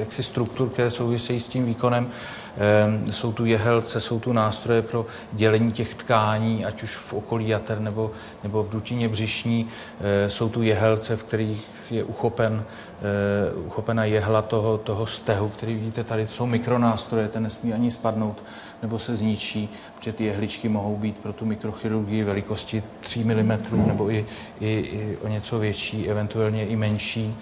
jaksi 0.00 0.22
struktur, 0.22 0.68
které 0.68 0.90
souvisejí 0.90 1.40
s 1.40 1.48
tím 1.48 1.66
výkonem. 1.66 2.08
Ehm, 2.58 3.12
jsou 3.12 3.32
tu 3.32 3.44
jehelce, 3.44 4.00
jsou 4.00 4.20
tu 4.20 4.32
nástroje 4.32 4.82
pro 4.82 5.06
dělení 5.32 5.72
těch 5.72 5.94
tkání, 5.94 6.64
ať 6.64 6.82
už 6.82 6.96
v 6.96 7.12
okolí 7.12 7.48
jater 7.48 7.80
nebo, 7.80 8.10
nebo 8.42 8.62
v 8.62 8.68
dutině 8.68 9.08
břišní. 9.08 9.68
Jsou 10.28 10.48
tu 10.48 10.62
jehelce, 10.62 11.16
v 11.16 11.22
kterých 11.22 11.68
je 11.90 12.04
uchopen, 12.04 12.64
uchopena 13.66 14.04
jehla 14.04 14.42
toho, 14.42 14.78
toho 14.78 15.06
stehu, 15.06 15.48
který 15.48 15.74
vidíte 15.74 16.04
tady. 16.04 16.26
Jsou 16.26 16.46
mikronástroje, 16.46 17.28
ten 17.28 17.42
nesmí 17.42 17.72
ani 17.72 17.90
spadnout 17.90 18.42
nebo 18.82 18.98
se 18.98 19.16
zničí, 19.16 19.68
protože 19.98 20.12
ty 20.12 20.24
jehličky 20.24 20.68
mohou 20.68 20.96
být 20.96 21.16
pro 21.16 21.32
tu 21.32 21.46
mikrochirurgii 21.46 22.24
velikosti 22.24 22.82
3 23.00 23.24
mm 23.24 23.58
nebo 23.86 24.10
i, 24.10 24.26
i, 24.60 24.70
i 24.70 25.18
o 25.22 25.28
něco 25.28 25.58
větší, 25.58 26.08
eventuálně 26.08 26.66
i 26.66 26.76
menší. 26.76 27.36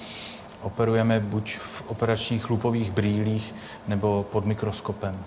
Operujeme 0.62 1.20
buď 1.20 1.56
v 1.56 1.90
operačních 1.90 2.50
lupových 2.50 2.90
brýlích 2.90 3.54
nebo 3.88 4.26
pod 4.32 4.44
mikroskopem. 4.44 5.18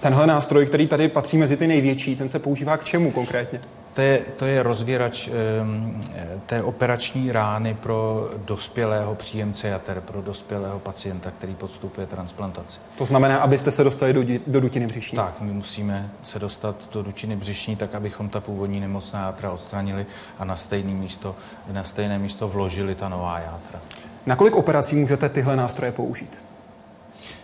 Tenhle 0.00 0.26
nástroj, 0.26 0.66
který 0.66 0.86
tady 0.86 1.08
patří 1.08 1.38
mezi 1.38 1.56
ty 1.56 1.66
největší, 1.66 2.16
ten 2.16 2.28
se 2.28 2.38
používá 2.38 2.76
k 2.76 2.84
čemu 2.84 3.10
konkrétně? 3.10 3.60
To 3.98 4.02
je, 4.02 4.18
to 4.36 4.46
je 4.46 4.62
rozvěrač 4.62 5.28
um, 5.28 6.02
té 6.46 6.62
operační 6.62 7.32
rány 7.32 7.74
pro 7.74 8.30
dospělého 8.36 9.14
příjemce 9.14 9.68
jater, 9.68 10.00
pro 10.00 10.22
dospělého 10.22 10.78
pacienta, 10.78 11.30
který 11.30 11.54
podstupuje 11.54 12.06
transplantaci. 12.06 12.80
To 12.98 13.04
znamená, 13.04 13.38
abyste 13.38 13.70
se 13.70 13.84
dostali 13.84 14.12
do, 14.12 14.22
do 14.46 14.60
dutiny 14.60 14.86
břišní? 14.86 15.16
Tak, 15.16 15.40
my 15.40 15.52
musíme 15.52 16.10
se 16.22 16.38
dostat 16.38 16.76
do 16.92 17.02
dutiny 17.02 17.36
břišní, 17.36 17.76
tak 17.76 17.94
abychom 17.94 18.28
ta 18.28 18.40
původní 18.40 18.80
nemocná 18.80 19.26
játra 19.26 19.50
odstranili 19.50 20.06
a 20.38 20.44
na 20.44 20.56
stejné 20.56 20.92
místo, 20.92 21.36
na 21.72 21.84
stejné 21.84 22.18
místo 22.18 22.48
vložili 22.48 22.94
ta 22.94 23.08
nová 23.08 23.38
játra. 23.38 23.80
Na 24.26 24.36
kolik 24.36 24.56
operací 24.56 24.96
můžete 24.96 25.28
tyhle 25.28 25.56
nástroje 25.56 25.92
použít? 25.92 26.38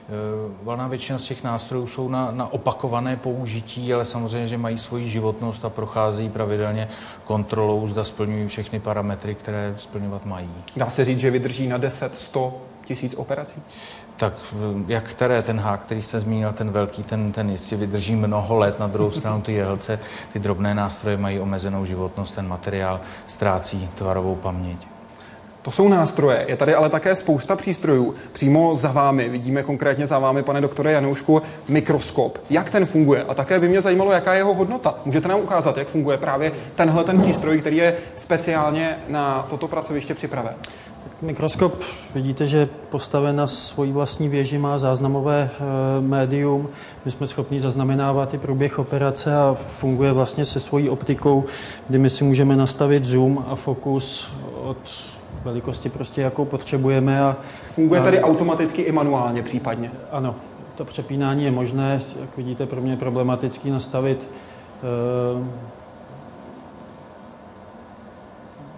Eh, 0.09 0.53
valná 0.63 0.89
většina 0.89 1.19
z 1.19 1.25
těch 1.25 1.45
nástrojů 1.45 1.87
jsou 1.87 2.09
na, 2.09 2.31
na 2.31 2.53
opakované 2.53 3.17
použití, 3.17 3.95
ale 3.95 4.05
samozřejmě, 4.05 4.47
že 4.47 4.59
mají 4.59 4.79
svoji 4.79 5.09
životnost 5.09 5.65
a 5.65 5.71
procházejí 5.71 6.29
pravidelně 6.29 6.89
kontrolou, 7.25 7.87
zda 7.87 8.05
splňují 8.05 8.49
všechny 8.49 8.81
parametry, 8.81 9.35
které 9.35 9.75
splňovat 9.79 10.27
mají. 10.27 10.51
Dá 10.77 10.91
se 10.91 11.05
říct, 11.05 11.21
že 11.21 11.31
vydrží 11.31 11.69
na 11.69 11.79
10, 11.79 12.17
100 12.17 12.63
tisíc 12.85 13.15
operací? 13.15 13.63
Tak 14.17 14.33
eh, 14.53 14.85
jak 14.89 15.05
které, 15.05 15.43
ten 15.43 15.61
hák, 15.61 15.81
který 15.81 16.03
jste 16.03 16.21
zmínil, 16.21 16.53
ten 16.53 16.71
velký, 16.71 17.03
ten, 17.03 17.33
ten 17.33 17.51
jistě 17.51 17.77
vydrží 17.77 18.15
mnoho 18.15 18.59
let. 18.59 18.81
Na 18.81 18.87
druhou 18.87 19.11
stranu 19.11 19.43
ty 19.43 19.53
jehlce, 19.53 19.99
ty 20.33 20.39
drobné 20.39 20.75
nástroje 20.75 21.17
mají 21.17 21.41
omezenou 21.41 21.85
životnost, 21.85 22.35
ten 22.35 22.49
materiál 22.49 23.01
ztrácí 23.27 23.89
tvarovou 23.95 24.37
paměť. 24.37 24.94
To 25.65 25.71
jsou 25.71 25.89
nástroje. 25.89 26.45
Je 26.49 26.57
tady 26.57 26.75
ale 26.75 26.91
také 26.91 27.15
spousta 27.15 27.57
přístrojů. 27.57 28.15
Přímo 28.33 28.75
za 28.75 28.93
vámi, 28.93 29.29
vidíme 29.29 29.63
konkrétně 29.63 30.07
za 30.07 30.19
vámi, 30.19 30.43
pane 30.43 30.61
doktore 30.61 30.93
Janoušku, 30.93 31.43
mikroskop. 31.69 32.39
Jak 32.51 32.71
ten 32.71 32.87
funguje? 32.87 33.23
A 33.23 33.35
také 33.35 33.61
by 33.61 33.69
mě 33.69 33.81
zajímalo, 33.81 34.13
jaká 34.13 34.33
je 34.33 34.39
jeho 34.39 34.55
hodnota. 34.55 34.95
Můžete 35.05 35.29
nám 35.29 35.41
ukázat, 35.41 35.77
jak 35.77 35.89
funguje 35.89 36.19
právě 36.19 36.53
tenhle 36.75 37.05
ten 37.05 37.23
přístroj, 37.23 37.61
který 37.61 37.77
je 37.77 37.97
speciálně 38.17 38.97
na 39.09 39.47
toto 39.51 39.69
pracoviště 39.69 40.15
připraven? 40.15 40.55
Mikroskop, 41.23 41.83
vidíte, 42.15 42.47
že 42.47 42.69
postaven 42.91 43.37
na 43.37 43.47
svojí 43.47 43.93
vlastní 43.93 44.29
věži, 44.29 44.59
má 44.59 44.79
záznamové 44.79 45.51
e, 45.51 46.01
médium. 46.01 46.69
My 47.05 47.11
jsme 47.11 47.27
schopni 47.27 47.61
zaznamenávat 47.61 48.35
i 48.35 48.39
průběh 48.39 48.79
operace 48.79 49.37
a 49.37 49.57
funguje 49.79 50.13
vlastně 50.13 50.45
se 50.45 50.61
svojí 50.61 50.89
optikou, 50.89 51.45
kdy 51.89 51.99
my 51.99 52.11
si 52.11 52.25
můžeme 52.25 52.57
nastavit 52.57 53.05
zoom 53.05 53.45
a 53.49 53.55
fokus 53.55 54.29
od 54.65 55.14
velikosti 55.45 55.89
prostě, 55.89 56.23
jakou 56.23 56.45
potřebujeme. 56.45 57.23
A, 57.23 57.37
Funguje 57.69 58.01
tady 58.01 58.21
automaticky 58.21 58.83
i 58.83 58.93
manuálně 58.93 59.43
případně? 59.43 59.91
Ano, 60.13 60.35
to 60.77 60.85
přepínání 60.85 61.45
je 61.45 61.51
možné, 61.51 62.03
jak 62.21 62.37
vidíte, 62.37 62.67
pro 62.67 62.81
mě 62.81 62.93
je 62.93 62.97
problematický 62.97 63.71
nastavit 63.71 64.29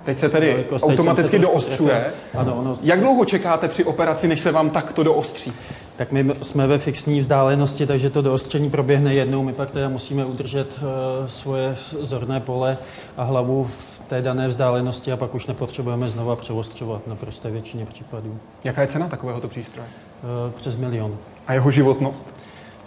Teď 0.04 0.18
se 0.18 0.28
tedy 0.28 0.54
Jako 0.70 0.87
automaticky 0.87 1.37
se 1.37 1.42
doostřuje. 1.42 1.94
jako- 1.94 2.38
ano, 2.38 2.56
ono- 2.58 2.76
Jak 2.82 3.00
dlouho 3.00 3.25
čekáte 3.25 3.68
při 3.68 3.85
operaci, 3.85 4.28
než 4.28 4.40
se 4.40 4.52
vám 4.52 4.70
takto 4.70 5.02
doostří? 5.02 5.52
Tak 5.96 6.12
my 6.12 6.30
jsme 6.42 6.66
ve 6.66 6.78
fixní 6.78 7.20
vzdálenosti, 7.20 7.87
takže 7.87 8.11
to 8.11 8.23
doostření 8.23 8.70
proběhne 8.70 9.14
jednou. 9.14 9.42
My 9.42 9.52
pak 9.52 9.70
teda 9.70 9.88
musíme 9.88 10.25
udržet 10.25 10.68
eh, 10.78 10.82
svoje 11.30 11.76
zorné 12.00 12.40
pole 12.40 12.78
a 13.16 13.25
hlavu 13.25 13.68
v 13.78 13.95
té 14.08 14.22
dané 14.22 14.48
vzdálenosti 14.48 15.12
a 15.12 15.16
pak 15.16 15.34
už 15.34 15.46
nepotřebujeme 15.46 16.08
znova 16.08 16.36
přeostřovat 16.36 17.06
na 17.06 17.14
prosté 17.16 17.50
většině 17.50 17.86
případů. 17.86 18.38
Jaká 18.64 18.80
je 18.80 18.86
cena 18.86 19.08
takovéhoto 19.08 19.48
přístroje? 19.48 19.88
Eh, 19.88 20.52
Přes 20.56 20.76
milion. 20.76 21.16
A 21.46 21.52
jeho 21.52 21.70
životnost? 21.70 22.34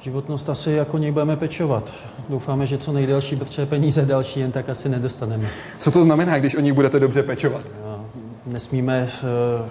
Životnost 0.01 0.49
asi 0.49 0.71
jako 0.71 0.97
něj 0.97 1.11
budeme 1.11 1.35
pečovat. 1.37 1.93
Doufáme, 2.29 2.65
že 2.65 2.77
co 2.77 2.91
nejdelší, 2.91 3.35
protože 3.35 3.65
peníze 3.65 4.05
další 4.05 4.39
jen 4.39 4.51
tak 4.51 4.69
asi 4.69 4.89
nedostaneme. 4.89 5.47
Co 5.77 5.91
to 5.91 6.03
znamená, 6.03 6.39
když 6.39 6.55
o 6.55 6.59
nich 6.59 6.73
budete 6.73 6.99
dobře 6.99 7.23
pečovat? 7.23 7.61
Nesmíme 8.45 9.07
eh, 9.13 9.69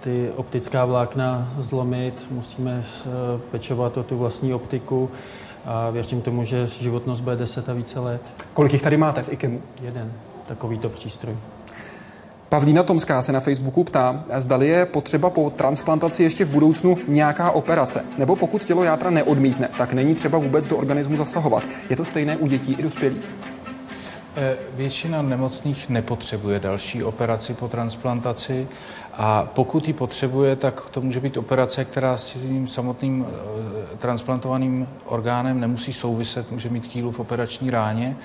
ty 0.00 0.30
optická 0.36 0.84
vlákna 0.84 1.52
zlomit, 1.58 2.26
musíme 2.30 2.84
eh, 2.84 3.10
pečovat 3.50 3.96
o 3.96 4.02
tu 4.02 4.18
vlastní 4.18 4.54
optiku 4.54 5.10
a 5.64 5.90
věřím 5.90 6.22
tomu, 6.22 6.44
že 6.44 6.66
životnost 6.66 7.22
bude 7.22 7.36
10 7.36 7.68
a 7.68 7.72
více 7.72 8.00
let. 8.00 8.22
Kolik 8.54 8.72
jich 8.72 8.82
tady 8.82 8.96
máte 8.96 9.22
v 9.22 9.32
IKEMu? 9.32 9.60
Jeden 9.82 10.12
takovýto 10.46 10.88
přístroj. 10.88 11.36
Pavlína 12.48 12.82
Tomská 12.82 13.22
se 13.22 13.32
na 13.32 13.40
Facebooku 13.40 13.84
ptá, 13.84 14.24
zdali 14.38 14.68
je 14.68 14.86
potřeba 14.86 15.30
po 15.30 15.50
transplantaci 15.50 16.22
ještě 16.22 16.44
v 16.44 16.50
budoucnu 16.50 16.96
nějaká 17.08 17.50
operace. 17.50 18.04
Nebo 18.18 18.36
pokud 18.36 18.64
tělo 18.64 18.84
játra 18.84 19.10
neodmítne, 19.10 19.68
tak 19.78 19.92
není 19.92 20.14
třeba 20.14 20.38
vůbec 20.38 20.66
do 20.68 20.76
organismu 20.76 21.16
zasahovat. 21.16 21.62
Je 21.90 21.96
to 21.96 22.04
stejné 22.04 22.36
u 22.36 22.46
dětí 22.46 22.72
i 22.78 22.82
dospělých? 22.82 23.24
Eh, 24.36 24.56
Většina 24.74 25.22
nemocných 25.22 25.88
nepotřebuje 25.88 26.60
další 26.60 27.04
operaci 27.04 27.54
po 27.54 27.68
transplantaci 27.68 28.68
a 29.14 29.48
pokud 29.54 29.88
ji 29.88 29.94
potřebuje, 29.94 30.56
tak 30.56 30.90
to 30.90 31.00
může 31.00 31.20
být 31.20 31.36
operace, 31.36 31.84
která 31.84 32.16
s 32.16 32.30
tím 32.30 32.68
samotným 32.68 33.26
eh, 33.28 33.96
transplantovaným 33.96 34.88
orgánem 35.04 35.60
nemusí 35.60 35.92
souviset, 35.92 36.50
může 36.50 36.68
mít 36.68 36.86
kýlu 36.86 37.10
v 37.10 37.20
operační 37.20 37.70
ráně, 37.70 38.16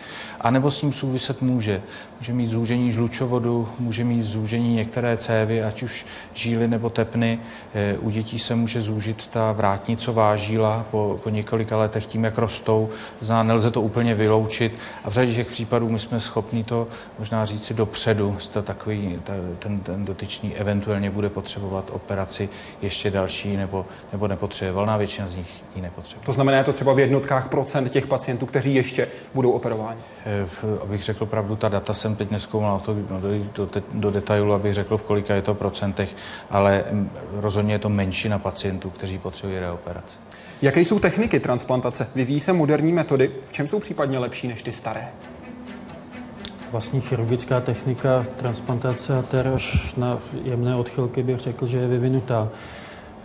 anebo 0.42 0.72
s 0.72 0.82
ním 0.82 0.94
souviset 0.94 1.42
může. 1.42 1.82
Může 2.20 2.34
mít 2.34 2.50
zúžení 2.50 2.92
žlučovodu, 2.92 3.70
může 3.80 4.04
mít 4.04 4.22
zúžení 4.22 4.76
některé 4.76 5.18
cévy, 5.18 5.64
ať 5.64 5.84
už 5.84 6.06
žíly 6.34 6.68
nebo 6.68 6.90
tepny. 6.90 7.40
Eh, 7.74 7.98
U 7.98 8.10
dětí 8.10 8.40
se 8.40 8.56
může 8.56 8.82
zúžit 8.82 9.28
ta 9.28 9.52
vrátnicová 9.52 10.36
žíla 10.38 10.86
po, 10.92 11.20
po 11.24 11.30
několika 11.30 11.78
letech 11.78 12.06
tím, 12.06 12.24
jak 12.24 12.38
rostou. 12.38 12.90
Zná, 13.20 13.44
nelze 13.44 13.72
to 13.72 13.82
úplně 13.82 14.16
vyloučit 14.16 14.78
a 15.04 15.10
v 15.10 15.14
řadě 15.14 15.34
těch 15.36 15.48
případů 15.48 15.90
my 15.90 16.00
jsme 16.00 16.20
schopni 16.20 16.64
to 16.64 16.88
možná 17.20 17.46
říci 17.46 17.74
dopředu, 17.74 18.38
takový 18.64 19.20
ta, 19.24 19.34
ten, 19.60 19.80
ten 19.80 20.06
dotyčný 20.06 20.56
eventuálně 20.78 21.10
bude 21.10 21.30
potřebovat 21.30 21.90
operaci 21.92 22.50
ještě 22.82 23.12
další 23.12 23.58
nebo, 23.58 23.86
nebo 24.12 24.28
nepotřebuje. 24.28 24.72
Valná 24.74 24.98
většina 24.98 25.28
z 25.28 25.36
nich 25.36 25.64
ji 25.76 25.82
nepotřebuje. 25.82 26.26
To 26.26 26.34
znamená, 26.34 26.58
je 26.58 26.64
to 26.64 26.74
třeba 26.74 26.94
v 26.94 27.00
jednotkách 27.00 27.50
procent 27.50 27.90
těch 27.90 28.08
pacientů, 28.08 28.46
kteří 28.46 28.76
ještě 28.76 29.08
budou 29.34 29.52
operováni. 29.52 30.00
V- 30.46 30.80
Abych 30.82 31.04
řekl 31.04 31.26
pravdu, 31.26 31.56
ta 31.56 31.70
data 31.70 31.94
jsem 31.94 32.16
teď 32.16 32.32
neskoumal 32.32 32.80
to 32.80 32.94
no, 33.10 33.22
do, 33.22 33.66
do, 33.66 33.82
do 33.94 34.12
detailu, 34.12 34.54
abych 34.54 34.74
řekl, 34.74 34.98
v 34.98 35.04
kolika 35.04 35.36
je 35.36 35.42
to 35.42 35.54
procentech, 35.54 36.10
ale 36.50 36.84
mm, 36.92 37.10
rozhodně 37.34 37.74
je 37.74 37.80
to 37.80 37.90
menšina 37.90 38.38
pacientů, 38.40 38.90
kteří 38.90 39.18
potřebují 39.18 39.60
reoperaci. 39.60 40.18
Jaké 40.62 40.80
jsou 40.82 41.00
techniky 41.00 41.40
transplantace? 41.40 42.08
Vyvíjí 42.16 42.40
se 42.40 42.54
moderní 42.54 42.94
metody? 42.94 43.32
V 43.48 43.52
čem 43.54 43.68
jsou 43.68 43.80
případně 43.80 44.20
lepší 44.20 44.48
než 44.48 44.62
ty 44.62 44.74
staré? 44.74 45.08
Vlastní 46.72 47.02
chirurgická 47.02 47.60
technika 47.60 48.26
transplantace 48.38 49.14
jater 49.14 49.48
až 49.48 49.94
na 49.96 50.20
jemné 50.44 50.76
odchylky 50.76 51.24
bych 51.24 51.40
řekl, 51.40 51.68
že 51.68 51.78
je 51.78 51.88
vyvinutá. 51.88 52.50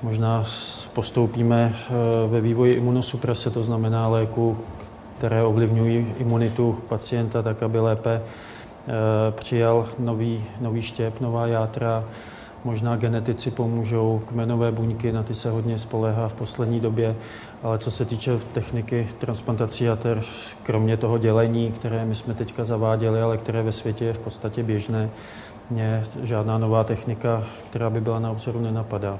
Možná 0.03 0.45
postoupíme 0.93 1.75
eh, 1.75 1.93
ve 2.29 2.41
vývoji 2.41 2.75
imunosuprese, 2.75 3.51
to 3.51 3.65
znamená 3.65 4.09
léku, 4.09 4.59
které 5.19 5.43
ovlivňují 5.43 6.15
imunitu 6.19 6.79
pacienta 6.89 7.43
tak, 7.43 7.63
aby 7.63 7.81
lépe 7.81 8.23
eh, 8.23 8.93
přijal 9.31 9.89
nový, 9.99 10.45
nový 10.61 10.83
štěp, 10.83 11.21
nová 11.21 11.47
játra. 11.47 12.05
Možná 12.65 12.97
genetici 12.97 13.51
pomůžou, 13.51 14.23
kmenové 14.27 14.73
buňky, 14.73 15.13
na 15.13 15.23
ty 15.23 15.35
se 15.35 15.51
hodně 15.51 15.79
spoléhá 15.79 16.29
v 16.29 16.33
poslední 16.33 16.81
době, 16.81 17.17
ale 17.63 17.79
co 17.79 17.91
se 17.91 18.05
týče 18.05 18.39
techniky 18.53 19.09
transplantací 19.19 19.85
jater, 19.85 20.23
kromě 20.63 20.97
toho 20.97 21.19
dělení, 21.19 21.73
které 21.73 22.05
my 22.05 22.15
jsme 22.15 22.35
teďka 22.35 22.65
zaváděli, 22.65 23.23
ale 23.23 23.39
které 23.39 23.63
ve 23.63 23.73
světě 23.73 24.05
je 24.05 24.13
v 24.13 24.19
podstatě 24.19 24.63
běžné, 24.63 25.11
mě 25.71 26.05
žádná 26.23 26.59
nová 26.59 26.85
technika, 26.85 27.45
která 27.71 27.91
by 27.91 28.01
byla 28.01 28.19
na 28.19 28.31
obzoru, 28.31 28.61
nenapadá. 28.61 29.19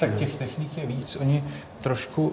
Tak 0.00 0.14
těch 0.14 0.34
technik 0.34 0.78
je 0.78 0.86
víc. 0.86 1.16
Oni 1.16 1.44
trošku 1.80 2.32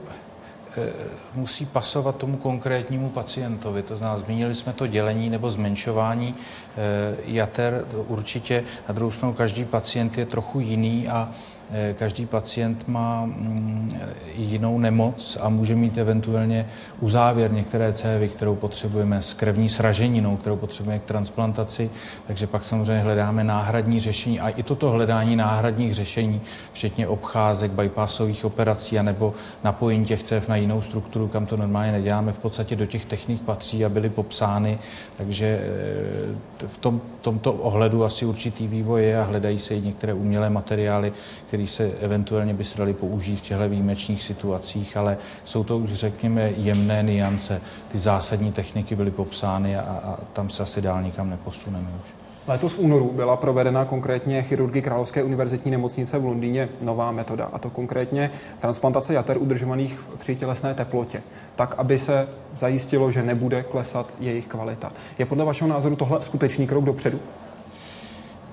musí 1.35 1.65
pasovat 1.65 2.15
tomu 2.17 2.37
konkrétnímu 2.37 3.09
pacientovi. 3.09 3.83
To 3.83 3.97
znamená, 3.97 4.19
zmínili 4.19 4.55
jsme 4.55 4.73
to 4.73 4.87
dělení 4.87 5.29
nebo 5.29 5.51
zmenšování 5.51 6.35
eh, 6.35 7.15
jater. 7.25 7.85
To 7.91 8.03
určitě 8.03 8.63
na 8.87 8.93
druhou 8.93 9.11
stranu 9.11 9.33
každý 9.33 9.65
pacient 9.65 10.17
je 10.17 10.25
trochu 10.25 10.59
jiný 10.59 11.07
a 11.07 11.29
eh, 11.31 11.58
každý 11.93 12.25
pacient 12.25 12.87
má 12.87 13.25
mm, 13.25 13.99
jinou 14.35 14.79
nemoc 14.79 15.37
a 15.41 15.49
může 15.49 15.75
mít 15.75 15.97
eventuálně 15.97 16.65
uzávěr 16.99 17.51
některé 17.51 17.93
cévy, 17.93 18.29
kterou 18.29 18.55
potřebujeme 18.55 19.21
s 19.21 19.33
krevní 19.33 19.69
sraženinou, 19.69 20.37
kterou 20.37 20.55
potřebujeme 20.55 20.99
k 20.99 21.07
transplantaci, 21.07 21.89
takže 22.27 22.47
pak 22.47 22.63
samozřejmě 22.63 23.03
hledáme 23.03 23.43
náhradní 23.43 23.99
řešení 23.99 24.39
a 24.39 24.49
i 24.49 24.63
toto 24.63 24.89
hledání 24.89 25.35
náhradních 25.35 25.93
řešení, 25.93 26.41
včetně 26.71 27.07
obcházek, 27.07 27.71
bypassových 27.71 28.45
operací 28.45 28.99
anebo 28.99 29.33
napojení 29.63 30.05
těch 30.05 30.23
cév 30.23 30.47
na 30.47 30.55
jinou 30.55 30.81
strukturu, 30.81 31.27
kam 31.27 31.45
to 31.45 31.57
normálně 31.57 31.91
neděláme, 31.91 32.31
v 32.31 32.39
podstatě 32.39 32.75
do 32.75 32.85
těch 32.85 33.05
technik 33.05 33.41
patří 33.41 33.85
a 33.85 33.89
byly 33.89 34.09
popsány, 34.09 34.79
takže 35.17 35.59
eh, 35.61 36.67
v 36.67 36.77
tom, 36.77 37.01
tomto 37.21 37.53
ohledu 37.53 38.03
asi 38.03 38.25
určitý 38.25 38.67
vývoj 38.67 39.03
je 39.03 39.19
a 39.19 39.23
hledají 39.23 39.59
se 39.59 39.75
i 39.75 39.81
některé 39.81 40.13
umělé 40.13 40.49
materiály, 40.49 41.13
které 41.47 41.58
se 41.67 41.91
eventuálně 42.01 42.53
by 42.53 42.63
se 42.63 42.77
daly 42.77 42.93
použít 42.93 43.35
v 43.35 43.41
těchto 43.41 43.69
výjimečných 43.69 44.23
situacích, 44.23 44.97
ale 44.97 45.17
jsou 45.43 45.63
to 45.63 45.77
už 45.77 45.93
řekněme 45.93 46.51
jemné 46.57 47.03
niance. 47.03 47.61
Ty 47.91 47.97
zásadní 47.97 48.51
techniky 48.51 48.95
byly 48.95 49.11
popsány 49.11 49.77
a, 49.77 49.81
a 49.81 50.17
tam 50.33 50.49
se 50.49 50.63
asi 50.63 50.81
dál 50.81 51.03
nikam 51.03 51.29
neposuneme 51.29 51.87
už. 52.03 52.09
Letos 52.47 52.73
v 52.73 52.79
únoru 52.79 53.11
byla 53.15 53.37
provedena 53.37 53.85
konkrétně 53.85 54.41
chirurgy 54.41 54.81
Královské 54.81 55.23
univerzitní 55.23 55.71
nemocnice 55.71 56.19
v 56.19 56.25
Londýně 56.25 56.69
nová 56.85 57.11
metoda, 57.11 57.49
a 57.53 57.59
to 57.59 57.69
konkrétně 57.69 58.31
transplantace 58.59 59.13
jater 59.13 59.37
udržovaných 59.37 59.99
při 60.17 60.35
tělesné 60.35 60.73
teplotě, 60.73 61.23
tak, 61.55 61.75
aby 61.77 61.99
se 61.99 62.27
zajistilo, 62.57 63.11
že 63.11 63.23
nebude 63.23 63.63
klesat 63.63 64.13
jejich 64.19 64.47
kvalita. 64.47 64.91
Je 65.17 65.25
podle 65.25 65.45
vašeho 65.45 65.67
názoru 65.67 65.95
tohle 65.95 66.21
skutečný 66.21 66.67
krok 66.67 66.85
dopředu? 66.85 67.19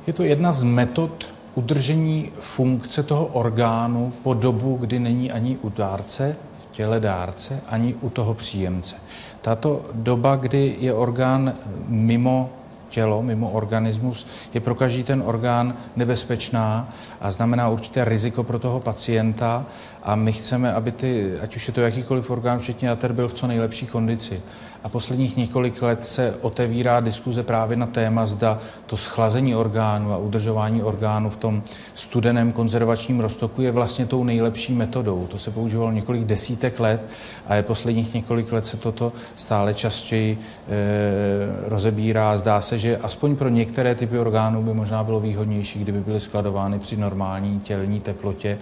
Je 0.06 0.12
to 0.12 0.22
jedna 0.22 0.52
z 0.52 0.62
metod 0.62 1.35
udržení 1.56 2.30
funkce 2.40 3.02
toho 3.02 3.26
orgánu 3.26 4.12
po 4.22 4.34
dobu, 4.34 4.76
kdy 4.76 4.98
není 4.98 5.32
ani 5.32 5.56
u 5.62 5.68
dárce, 5.68 6.36
v 6.62 6.76
těle 6.76 7.00
dárce, 7.00 7.60
ani 7.68 7.94
u 7.94 8.10
toho 8.10 8.34
příjemce. 8.34 8.96
Tato 9.40 9.84
doba, 9.92 10.36
kdy 10.36 10.76
je 10.80 10.94
orgán 10.94 11.52
mimo 11.88 12.50
tělo, 12.90 13.22
mimo 13.22 13.50
organismus, 13.50 14.26
je 14.54 14.60
pro 14.60 14.74
každý 14.74 15.02
ten 15.02 15.22
orgán 15.26 15.74
nebezpečná 15.96 16.88
a 17.20 17.30
znamená 17.30 17.68
určité 17.68 18.04
riziko 18.04 18.44
pro 18.44 18.58
toho 18.58 18.80
pacienta 18.80 19.64
a 20.02 20.14
my 20.14 20.32
chceme, 20.32 20.72
aby 20.72 20.92
ty, 20.92 21.32
ať 21.40 21.56
už 21.56 21.68
je 21.68 21.74
to 21.74 21.80
jakýkoliv 21.80 22.30
orgán, 22.30 22.58
včetně 22.58 22.88
jater, 22.88 23.12
byl 23.12 23.28
v 23.28 23.32
co 23.32 23.46
nejlepší 23.46 23.86
kondici. 23.86 24.42
A 24.86 24.88
posledních 24.88 25.36
několik 25.36 25.82
let 25.82 26.06
se 26.06 26.34
otevírá 26.40 27.00
diskuze 27.00 27.42
právě 27.42 27.76
na 27.76 27.86
téma, 27.86 28.26
zda 28.26 28.58
to 28.86 28.96
schlazení 28.96 29.54
orgánu 29.54 30.12
a 30.12 30.16
udržování 30.16 30.82
orgánu 30.82 31.30
v 31.30 31.36
tom 31.36 31.62
studeném 31.94 32.52
konzervačním 32.52 33.20
roztoku 33.20 33.62
je 33.62 33.72
vlastně 33.72 34.06
tou 34.06 34.24
nejlepší 34.24 34.74
metodou. 34.74 35.26
To 35.26 35.38
se 35.38 35.50
používalo 35.50 35.92
několik 35.92 36.24
desítek 36.24 36.80
let 36.80 37.08
a 37.46 37.54
je 37.54 37.62
posledních 37.62 38.14
několik 38.14 38.52
let 38.52 38.66
se 38.66 38.76
toto 38.76 39.12
stále 39.36 39.74
častěji 39.74 40.38
e, 40.38 41.68
rozebírá. 41.68 42.36
Zdá 42.36 42.60
se, 42.60 42.78
že 42.78 42.96
aspoň 42.96 43.36
pro 43.36 43.48
některé 43.48 43.94
typy 43.94 44.18
orgánů 44.18 44.62
by 44.62 44.74
možná 44.74 45.04
bylo 45.04 45.20
výhodnější, 45.20 45.78
kdyby 45.78 46.00
byly 46.00 46.20
skladovány 46.20 46.78
při 46.78 46.96
normální 46.96 47.60
tělní 47.60 48.00
teplotě 48.00 48.58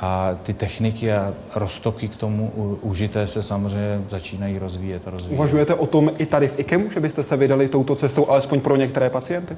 a 0.00 0.38
ty 0.42 0.54
techniky 0.54 1.12
a 1.12 1.34
roztoky 1.54 2.08
k 2.08 2.16
tomu 2.16 2.52
užité 2.82 3.26
se 3.26 3.42
samozřejmě 3.42 4.00
začínají 4.08 4.58
rozvíjet 4.58 5.08
a 5.08 5.10
rozvíjet. 5.10 5.36
Uvažujete 5.36 5.74
o 5.74 5.86
tom 5.86 6.10
i 6.18 6.26
tady 6.26 6.48
v 6.48 6.58
IKEMu, 6.58 6.90
že 6.90 7.00
byste 7.00 7.22
se 7.22 7.36
vydali 7.36 7.68
touto 7.68 7.94
cestou 7.94 8.30
alespoň 8.30 8.60
pro 8.60 8.76
některé 8.76 9.10
pacienty? 9.10 9.56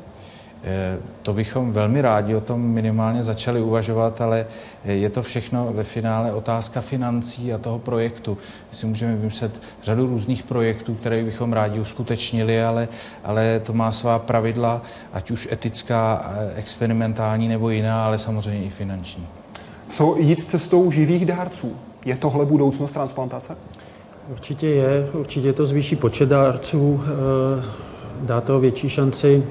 Eh, 0.65 0.99
to 1.23 1.35
bychom 1.35 1.73
velmi 1.73 2.01
rádi 2.01 2.35
o 2.35 2.41
tom 2.41 2.61
minimálně 2.61 3.23
začali 3.23 3.61
uvažovat, 3.61 4.21
ale 4.21 4.47
je 4.85 5.11
to 5.11 5.23
všechno 5.23 5.73
ve 5.73 5.85
finále 5.85 6.33
otázka 6.33 6.81
financí 6.81 7.53
a 7.53 7.59
toho 7.59 7.79
projektu. 7.79 8.39
My 8.71 8.77
si 8.77 8.87
můžeme 8.87 9.17
vymyslet 9.17 9.63
řadu 9.83 10.07
různých 10.07 10.43
projektů, 10.43 10.95
které 10.95 11.25
bychom 11.25 11.53
rádi 11.53 11.81
uskutečnili, 11.81 12.63
ale, 12.65 12.89
ale 13.25 13.61
to 13.61 13.73
má 13.73 13.93
svá 13.93 14.19
pravidla, 14.19 14.83
ať 15.13 15.31
už 15.31 15.49
etická, 15.53 16.33
eh, 16.35 16.53
experimentální 16.57 17.49
nebo 17.49 17.71
jiná, 17.71 18.07
ale 18.07 18.19
samozřejmě 18.19 18.65
i 18.65 18.71
finanční. 18.71 19.27
Co 19.93 20.17
jít 20.19 20.45
cestou 20.45 20.91
živých 20.91 21.27
dárců? 21.27 21.77
Je 22.05 22.17
tohle 22.17 22.47
budoucnost 22.47 22.93
transplantace? 22.93 23.57
Určitě 24.31 24.67
je, 24.67 25.09
určitě 25.13 25.53
to 25.53 25.67
zvýší 25.67 25.97
počet 25.97 26.29
dárců, 26.29 27.01
eh, 27.05 27.65
dá 28.21 28.41
to 28.41 28.61
větší 28.61 28.89
šanci 28.89 29.43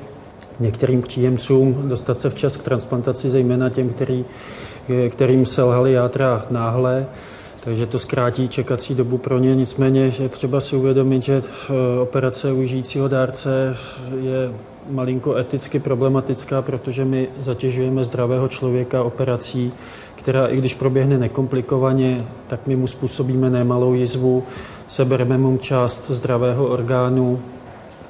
některým 0.59 1.01
příjemcům 1.01 1.89
dostat 1.89 2.19
se 2.19 2.29
včas 2.29 2.57
k 2.57 2.63
transplantaci, 2.63 3.29
zejména 3.29 3.69
těm, 3.69 3.89
který, 3.89 4.25
kterým 5.09 5.45
selhali 5.45 5.93
játra 5.93 6.45
náhle, 6.49 7.05
takže 7.63 7.85
to 7.85 7.99
zkrátí 7.99 8.47
čekací 8.47 8.95
dobu 8.95 9.17
pro 9.17 9.39
ně. 9.39 9.55
Nicméně 9.55 10.11
je 10.19 10.29
třeba 10.29 10.61
si 10.61 10.75
uvědomit, 10.75 11.23
že 11.23 11.43
eh, 11.43 11.99
operace 11.99 12.51
u 12.51 12.65
žijícího 12.65 13.07
dárce 13.07 13.75
je 14.21 14.51
malinko 14.89 15.35
eticky 15.35 15.79
problematická, 15.79 16.61
protože 16.61 17.05
my 17.05 17.27
zatěžujeme 17.39 18.03
zdravého 18.03 18.47
člověka 18.47 19.03
operací, 19.03 19.73
která 20.21 20.47
i 20.47 20.57
když 20.57 20.73
proběhne 20.73 21.17
nekomplikovaně, 21.17 22.25
tak 22.47 22.67
my 22.67 22.75
mu 22.75 22.87
způsobíme 22.87 23.49
nemalou 23.49 23.93
jizvu, 23.93 24.43
sebereme 24.87 25.37
mu 25.37 25.57
část 25.57 26.11
zdravého 26.11 26.67
orgánu 26.67 27.39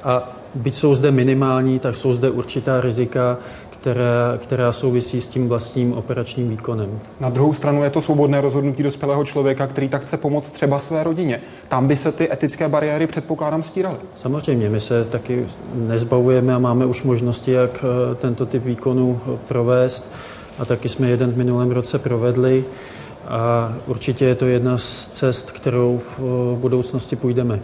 a 0.03 0.29
byť 0.55 0.75
jsou 0.75 0.95
zde 0.95 1.11
minimální, 1.11 1.79
tak 1.79 1.95
jsou 1.95 2.13
zde 2.13 2.29
určitá 2.29 2.81
rizika, 2.81 3.37
která, 3.69 4.37
která 4.37 4.71
souvisí 4.71 5.21
s 5.21 5.27
tím 5.27 5.49
vlastním 5.49 5.93
operačním 5.93 6.49
výkonem. 6.49 6.99
Na 7.19 7.29
druhou 7.29 7.53
stranu 7.53 7.83
je 7.83 7.89
to 7.89 8.01
svobodné 8.01 8.41
rozhodnutí 8.41 8.83
dospělého 8.83 9.25
člověka, 9.25 9.67
který 9.67 9.89
tak 9.89 10.01
chce 10.01 10.17
pomoct 10.17 10.51
třeba 10.51 10.79
své 10.79 11.03
rodině. 11.03 11.41
Tam 11.67 11.87
by 11.87 11.97
se 11.97 12.11
ty 12.11 12.33
etické 12.33 12.67
bariéry, 12.69 13.07
předpokládám, 13.07 13.63
stíraly. 13.63 13.97
Samozřejmě, 14.15 14.69
my 14.69 14.79
se 14.79 15.05
taky 15.05 15.45
nezbavujeme 15.75 16.55
a 16.55 16.59
máme 16.59 16.85
už 16.85 17.03
možnosti, 17.03 17.51
jak 17.51 17.85
eh, 18.11 18.15
tento 18.15 18.45
typ 18.45 18.65
výkonu 18.65 19.19
eh, 19.25 19.37
provést. 19.47 20.11
A 20.61 20.65
taky 20.65 20.89
jsme 20.89 21.09
jeden 21.09 21.31
v 21.31 21.37
minulém 21.37 21.71
roce 21.71 21.99
provedli. 21.99 22.65
A 23.27 23.73
určitě 23.87 24.25
je 24.25 24.35
to 24.35 24.47
jedna 24.47 24.77
z 24.77 25.07
cest, 25.07 25.51
kterou 25.51 26.01
v 26.17 26.55
budoucnosti 26.59 27.15
půjdeme. 27.15 27.59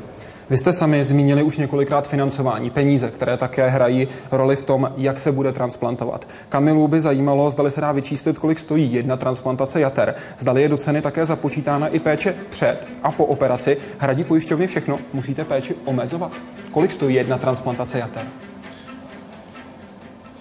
Vy 0.49 0.57
jste 0.57 0.73
sami 0.73 1.03
zmínili 1.03 1.43
už 1.43 1.57
několikrát 1.57 2.07
financování, 2.07 2.69
peníze, 2.69 3.12
které 3.12 3.38
také 3.38 3.67
hrají 3.67 4.07
roli 4.31 4.55
v 4.55 4.63
tom, 4.63 4.91
jak 4.97 5.19
se 5.19 5.31
bude 5.31 5.51
transplantovat. 5.51 6.29
Kamilu 6.49 6.88
by 6.88 7.01
zajímalo, 7.01 7.51
zdali 7.51 7.71
se 7.71 7.81
dá 7.81 7.91
vyčíslit, 7.91 8.39
kolik 8.39 8.60
stojí 8.60 8.93
jedna 8.93 9.17
transplantace 9.17 9.79
jater. 9.79 10.15
Zdali 10.39 10.62
je 10.62 10.69
do 10.69 10.77
ceny 10.77 11.01
také 11.01 11.25
započítána 11.25 11.88
i 11.88 11.99
péče 11.99 12.36
před 12.49 12.88
a 13.03 13.12
po 13.12 13.25
operaci. 13.25 13.77
Hradí 13.97 14.23
pojišťovny 14.23 14.67
všechno, 14.67 14.99
musíte 15.13 15.45
péči 15.45 15.75
omezovat. 15.86 16.31
Kolik 16.71 16.91
stojí 16.91 17.15
jedna 17.15 17.38
transplantace 17.38 17.99
jater? 17.99 18.23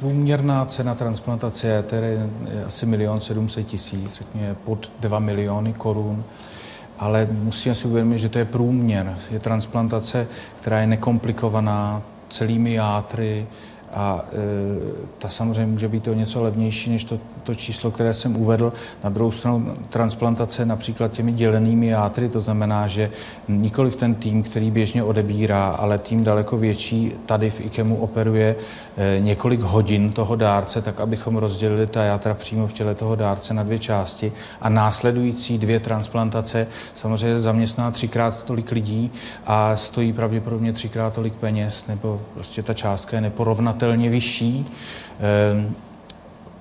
Průměrná 0.01 0.65
cena 0.65 0.95
transplantace 0.95 1.67
je 1.67 1.85
asi 2.67 2.87
milion 2.87 3.21
700 3.21 3.67
tisíc, 3.67 4.15
řekněme 4.15 4.55
pod 4.55 4.91
2 5.01 5.19
miliony 5.19 5.73
korun 5.73 6.25
ale 6.99 7.29
musíme 7.31 7.75
si 7.75 7.89
uvědomit, 7.89 8.19
že 8.19 8.29
to 8.29 8.39
je 8.39 8.45
průměr. 8.45 9.19
Je 9.31 9.39
transplantace, 9.39 10.27
která 10.61 10.81
je 10.81 10.87
nekomplikovaná 10.87 12.03
celými 12.29 12.73
játry, 12.73 13.47
a 13.93 14.25
e, 14.33 14.37
ta 15.19 15.29
samozřejmě 15.29 15.73
může 15.73 15.89
být 15.89 16.09
o 16.09 16.15
něco 16.15 16.43
levnější 16.43 16.91
než 16.91 17.05
to, 17.05 17.19
to 17.47 17.55
číslo, 17.55 17.91
které 17.91 18.15
jsem 18.15 18.37
uvedl. 18.37 18.73
Na 19.05 19.11
druhou 19.11 19.31
stranu 19.31 19.77
transplantace 19.91 20.67
například 20.67 21.13
těmi 21.13 21.33
dělenými 21.33 21.87
játry, 21.87 22.29
to 22.29 22.41
znamená, 22.41 22.87
že 22.87 23.11
nikoli 23.49 23.91
ten 23.91 24.15
tým, 24.15 24.43
který 24.43 24.71
běžně 24.71 25.03
odebírá, 25.03 25.69
ale 25.69 25.99
tým 25.99 26.25
daleko 26.25 26.59
větší 26.59 27.13
tady 27.27 27.51
v 27.51 27.61
IKEMu 27.61 27.97
operuje 27.97 28.57
e, 28.97 29.21
několik 29.21 29.61
hodin 29.61 30.13
toho 30.13 30.37
dárce, 30.37 30.83
tak 30.83 31.01
abychom 31.01 31.37
rozdělili 31.37 31.87
ta 31.87 32.05
játra 32.05 32.35
přímo 32.35 32.67
v 32.67 32.73
těle 32.73 32.95
toho 32.95 33.17
dárce 33.17 33.55
na 33.55 33.63
dvě 33.63 33.79
části 33.79 34.33
a 34.61 34.69
následující 34.69 35.59
dvě 35.59 35.81
transplantace 35.81 36.67
samozřejmě 36.95 37.41
zaměstná 37.41 37.91
třikrát 37.91 38.43
tolik 38.43 38.71
lidí 38.71 39.11
a 39.47 39.77
stojí 39.77 40.13
pravděpodobně 40.13 40.73
třikrát 40.73 41.15
tolik 41.15 41.35
peněz, 41.35 41.87
nebo 41.87 42.21
prostě 42.35 42.63
ta 42.63 42.75
částka 42.75 43.17
je 43.17 43.21
neporovnatelná 43.21 43.77
srovnatelně 43.77 44.11
vyšší. 44.11 44.67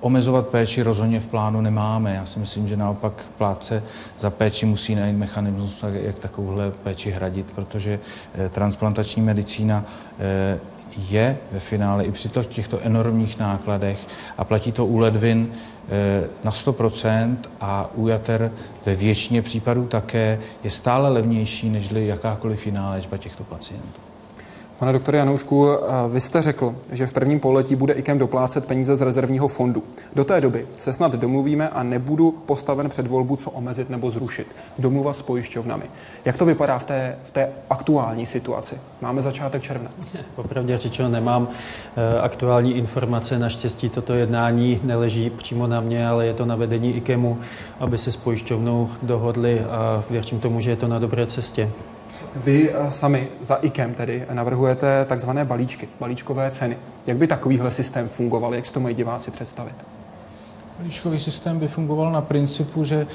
Omezovat 0.00 0.46
péči 0.46 0.82
rozhodně 0.82 1.20
v 1.20 1.26
plánu 1.26 1.60
nemáme. 1.60 2.14
Já 2.14 2.26
si 2.26 2.38
myslím, 2.38 2.68
že 2.68 2.76
naopak 2.76 3.12
plátce 3.38 3.82
za 4.18 4.30
péči 4.30 4.66
musí 4.66 4.94
najít 4.94 5.16
mechanismus, 5.16 5.84
jak 5.92 6.18
takovouhle 6.18 6.70
péči 6.70 7.10
hradit, 7.10 7.46
protože 7.54 8.00
eh, 8.34 8.48
transplantační 8.48 9.22
medicína 9.22 9.84
eh, 10.18 10.58
je 11.08 11.38
ve 11.52 11.60
finále 11.60 12.04
i 12.04 12.12
při 12.12 12.28
těchto 12.48 12.78
enormních 12.80 13.38
nákladech 13.38 14.06
a 14.38 14.44
platí 14.44 14.72
to 14.72 14.86
u 14.86 14.98
ledvin 14.98 15.52
eh, 15.88 16.28
na 16.44 16.50
100% 16.50 17.36
a 17.60 17.90
u 17.94 18.08
jater 18.08 18.52
ve 18.86 18.94
většině 18.94 19.42
případů 19.42 19.86
také 19.86 20.38
je 20.64 20.70
stále 20.70 21.08
levnější 21.08 21.70
než 21.70 21.90
jakákoliv 21.92 22.66
jiná 22.66 22.90
léčba 22.90 23.16
těchto 23.16 23.44
pacientů. 23.44 24.00
Pane 24.78 24.92
doktore 24.92 25.18
Janoušku, 25.18 25.68
eh, 25.68 25.78
vy 26.08 26.20
jste 26.20 26.42
řekl, 26.42 26.74
že 26.92 27.06
v 27.06 27.12
prvním 27.12 27.40
pololetí 27.40 27.76
bude 27.76 27.92
IKEM 27.92 28.18
doplácet 28.18 28.66
peníze 28.66 28.96
z 28.96 29.02
rezervního 29.02 29.48
fondu. 29.48 29.82
Do 30.14 30.24
té 30.24 30.40
doby 30.40 30.66
se 30.72 30.92
snad 30.92 31.14
domluvíme 31.14 31.68
a 31.68 31.82
nebudu 31.82 32.30
postaven 32.30 32.88
před 32.88 33.06
volbu, 33.06 33.36
co 33.36 33.50
omezit 33.50 33.90
nebo 33.90 34.10
zrušit. 34.10 34.46
Domluva 34.78 35.12
s 35.12 35.22
pojišťovnami. 35.22 35.84
Jak 36.24 36.36
to 36.36 36.44
vypadá 36.44 36.78
v 36.78 36.84
té, 36.84 37.18
v 37.22 37.30
té 37.30 37.48
aktuální 37.70 38.26
situaci? 38.26 38.76
Máme 39.00 39.22
začátek 39.22 39.62
června. 39.62 39.90
Popravdě 40.36 40.78
řečeno 40.78 41.08
nemám 41.08 41.48
eh, 41.96 42.20
aktuální 42.20 42.76
informace. 42.76 43.38
Naštěstí 43.38 43.88
toto 43.88 44.14
jednání 44.14 44.80
neleží 44.82 45.30
přímo 45.30 45.66
na 45.66 45.80
mě, 45.80 46.08
ale 46.08 46.26
je 46.26 46.34
to 46.34 46.46
na 46.46 46.56
vedení 46.56 46.96
IKEMu, 46.96 47.38
aby 47.80 47.98
se 47.98 48.12
s 48.12 48.16
pojišťovnou 48.16 48.88
dohodli 49.02 49.60
a 49.60 50.04
věřím 50.10 50.40
tomu, 50.40 50.60
že 50.60 50.70
je 50.70 50.76
to 50.76 50.88
na 50.88 50.98
dobré 50.98 51.26
cestě. 51.26 51.70
Vy 52.36 52.70
eh, 52.70 52.90
sami 52.90 53.28
za 53.40 53.54
IKEM 53.54 53.94
tedy 53.94 54.26
navrhujete 54.32 55.04
takzvané 55.04 55.44
balíčky, 55.44 55.88
balíčkové 56.00 56.50
ceny. 56.50 56.76
Jak 57.06 57.16
by 57.16 57.26
takovýhle 57.26 57.72
systém 57.72 58.08
fungoval, 58.08 58.54
jak 58.54 58.66
si 58.66 58.72
to 58.72 58.80
mají 58.80 58.94
diváci 58.94 59.30
představit? 59.30 59.74
Balíčkový 60.78 61.18
systém 61.18 61.58
by 61.58 61.68
fungoval 61.68 62.12
na 62.12 62.20
principu, 62.20 62.84
že 62.84 62.96
e, 62.96 63.06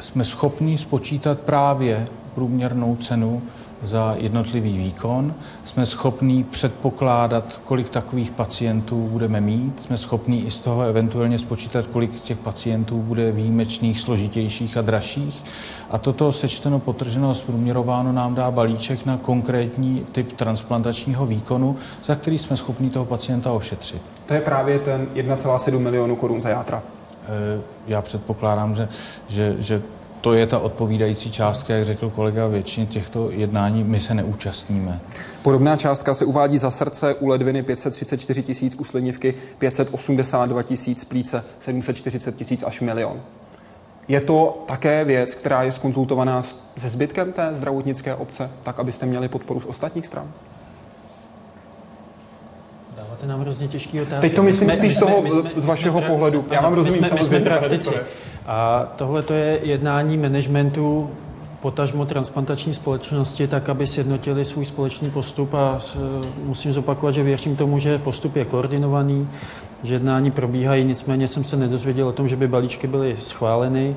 jsme 0.00 0.24
schopni 0.24 0.78
spočítat 0.78 1.40
právě 1.40 2.06
průměrnou 2.34 2.96
cenu 2.96 3.42
za 3.82 4.14
jednotlivý 4.18 4.78
výkon. 4.78 5.34
Jsme 5.64 5.86
schopní 5.86 6.44
předpokládat, 6.44 7.60
kolik 7.64 7.88
takových 7.88 8.30
pacientů 8.30 9.08
budeme 9.12 9.40
mít. 9.40 9.82
Jsme 9.82 9.98
schopní 9.98 10.46
i 10.46 10.50
z 10.50 10.60
toho 10.60 10.82
eventuálně 10.82 11.38
spočítat, 11.38 11.86
kolik 11.86 12.20
těch 12.20 12.38
pacientů 12.38 13.02
bude 13.02 13.32
výjimečných, 13.32 14.00
složitějších 14.00 14.76
a 14.76 14.82
dražších. 14.82 15.44
A 15.90 15.98
toto 15.98 16.32
sečteno, 16.32 16.78
potrženo 16.78 17.30
a 17.30 17.34
zprůměrováno 17.34 18.12
nám 18.12 18.34
dá 18.34 18.50
balíček 18.50 19.06
na 19.06 19.16
konkrétní 19.16 20.06
typ 20.12 20.32
transplantačního 20.32 21.26
výkonu, 21.26 21.76
za 22.04 22.14
který 22.14 22.38
jsme 22.38 22.56
schopni 22.56 22.90
toho 22.90 23.04
pacienta 23.04 23.52
ošetřit. 23.52 24.02
To 24.26 24.34
je 24.34 24.40
právě 24.40 24.78
ten 24.78 25.06
1,7 25.14 25.78
milionu 25.78 26.16
korun 26.16 26.40
za 26.40 26.48
játra. 26.48 26.82
E, 27.26 27.60
já 27.86 28.02
předpokládám, 28.02 28.74
že, 28.74 28.88
že, 29.28 29.56
že 29.58 29.82
to 30.26 30.34
je 30.34 30.46
ta 30.46 30.58
odpovídající 30.58 31.30
částka, 31.30 31.74
jak 31.74 31.84
řekl 31.84 32.10
kolega, 32.10 32.46
většině 32.46 32.86
těchto 32.86 33.30
jednání 33.30 33.84
my 33.84 34.00
se 34.00 34.14
neúčastníme. 34.14 35.00
Podobná 35.42 35.76
částka 35.76 36.14
se 36.14 36.24
uvádí 36.24 36.58
za 36.58 36.70
srdce, 36.70 37.14
u 37.14 37.26
ledviny 37.26 37.62
534 37.62 38.42
tisíc, 38.42 38.76
u 38.80 38.84
slinivky 38.84 39.34
582 39.58 40.62
tisíc, 40.62 41.04
plíce 41.04 41.44
740 41.58 42.36
tisíc 42.36 42.62
až 42.62 42.80
milion. 42.80 43.20
Je 44.08 44.20
to 44.20 44.64
také 44.66 45.04
věc, 45.04 45.34
která 45.34 45.62
je 45.62 45.72
skonzultovaná 45.72 46.42
se 46.76 46.88
zbytkem 46.88 47.32
té 47.32 47.48
zdravotnické 47.52 48.14
obce, 48.14 48.50
tak 48.62 48.78
abyste 48.78 49.06
měli 49.06 49.28
podporu 49.28 49.60
z 49.60 49.66
ostatních 49.66 50.06
stran? 50.06 50.30
Dáváte 52.96 53.26
nám 53.26 53.40
hrozně 53.40 53.68
těžký 53.68 54.00
otázky. 54.00 54.28
Teď 54.28 54.36
to 54.36 54.42
myslím 54.42 54.70
spíš 54.70 54.96
z 54.96 54.98
toho, 54.98 55.24
z 55.56 55.64
vašeho 55.64 56.02
pohledu. 56.02 56.44
Já 56.50 56.60
vám 56.60 56.72
rozumím, 56.72 57.00
my 57.02 57.08
jsme, 57.08 57.16
my 57.16 57.24
jsme 57.24 57.40
praktici. 57.40 57.90
A 58.46 58.88
tohle 58.96 59.22
to 59.22 59.32
je 59.32 59.60
jednání 59.62 60.16
managementu 60.16 61.10
potažmo 61.60 62.06
transplantační 62.06 62.74
společnosti, 62.74 63.46
tak 63.46 63.68
aby 63.68 63.86
sjednotili 63.86 64.44
svůj 64.44 64.64
společný 64.64 65.10
postup. 65.10 65.54
A 65.54 65.78
musím 66.44 66.72
zopakovat, 66.72 67.12
že 67.12 67.22
věřím 67.22 67.56
tomu, 67.56 67.78
že 67.78 67.98
postup 67.98 68.36
je 68.36 68.44
koordinovaný, 68.44 69.28
že 69.82 69.94
jednání 69.94 70.30
probíhají, 70.30 70.84
nicméně 70.84 71.28
jsem 71.28 71.44
se 71.44 71.56
nedozvěděl 71.56 72.08
o 72.08 72.12
tom, 72.12 72.28
že 72.28 72.36
by 72.36 72.48
balíčky 72.48 72.86
byly 72.86 73.16
schváleny 73.20 73.96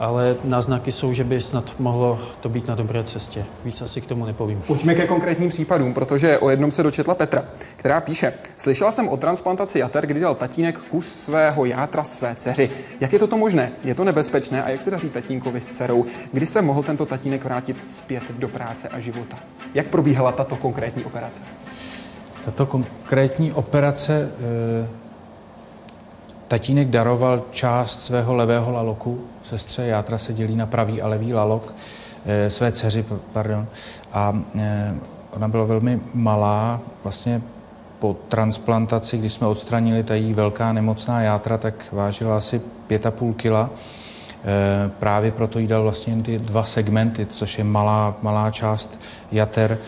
ale 0.00 0.36
náznaky 0.44 0.92
jsou, 0.92 1.12
že 1.12 1.24
by 1.24 1.40
snad 1.40 1.80
mohlo 1.80 2.18
to 2.40 2.48
být 2.48 2.66
na 2.66 2.74
dobré 2.74 3.04
cestě. 3.04 3.44
Víc 3.64 3.82
asi 3.82 4.00
k 4.00 4.06
tomu 4.06 4.26
nepovím. 4.26 4.62
Pojďme 4.66 4.94
ke 4.94 5.06
konkrétním 5.06 5.48
případům, 5.48 5.94
protože 5.94 6.38
o 6.38 6.50
jednom 6.50 6.70
se 6.70 6.82
dočetla 6.82 7.14
Petra, 7.14 7.44
která 7.76 8.00
píše, 8.00 8.32
Slyšela 8.56 8.92
jsem 8.92 9.08
o 9.08 9.16
transplantaci 9.16 9.78
jater, 9.78 10.06
kdy 10.06 10.20
dal 10.20 10.34
tatínek 10.34 10.78
kus 10.78 11.06
svého 11.06 11.64
játra 11.64 12.04
své 12.04 12.34
dceři. 12.34 12.70
Jak 13.00 13.12
je 13.12 13.18
toto 13.18 13.36
možné? 13.36 13.72
Je 13.84 13.94
to 13.94 14.04
nebezpečné? 14.04 14.62
A 14.62 14.68
jak 14.70 14.82
se 14.82 14.90
daří 14.90 15.10
tatínkovi 15.10 15.60
s 15.60 15.68
dcerou? 15.68 16.04
Kdy 16.32 16.46
se 16.46 16.62
mohl 16.62 16.82
tento 16.82 17.06
tatínek 17.06 17.44
vrátit 17.44 17.84
zpět 17.88 18.22
do 18.30 18.48
práce 18.48 18.88
a 18.88 19.00
života? 19.00 19.36
Jak 19.74 19.86
probíhala 19.86 20.32
tato 20.32 20.56
konkrétní 20.56 21.04
operace? 21.04 21.40
Tato 22.44 22.66
konkrétní 22.66 23.52
operace 23.52 24.30
e, 24.84 24.88
tatínek 26.48 26.88
daroval 26.88 27.42
část 27.50 28.02
svého 28.02 28.34
levého 28.34 28.72
laloku, 28.72 29.24
sestře 29.50 29.86
játra 29.86 30.18
se 30.18 30.32
dělí 30.32 30.56
na 30.56 30.66
pravý 30.66 31.02
a 31.02 31.08
levý 31.08 31.34
lalok, 31.34 31.74
e, 32.26 32.50
své 32.50 32.72
dceři, 32.72 33.04
pardon, 33.32 33.66
a 34.12 34.42
e, 34.58 34.94
ona 35.30 35.48
byla 35.48 35.64
velmi 35.64 36.00
malá, 36.14 36.80
vlastně 37.02 37.42
po 37.98 38.16
transplantaci, 38.28 39.18
když 39.18 39.32
jsme 39.32 39.46
odstranili 39.46 40.02
ta 40.02 40.14
jí 40.14 40.34
velká 40.34 40.72
nemocná 40.72 41.22
játra, 41.22 41.58
tak 41.58 41.74
vážila 41.92 42.36
asi 42.36 42.60
5,5 42.88 43.34
kila. 43.34 43.70
E, 43.70 44.90
právě 44.98 45.32
proto 45.32 45.58
jí 45.58 45.66
dal 45.66 45.82
vlastně 45.82 46.22
ty 46.22 46.38
dva 46.38 46.64
segmenty, 46.64 47.26
což 47.26 47.58
je 47.58 47.64
malá, 47.64 48.14
malá 48.22 48.50
část 48.50 48.98
jater. 49.32 49.78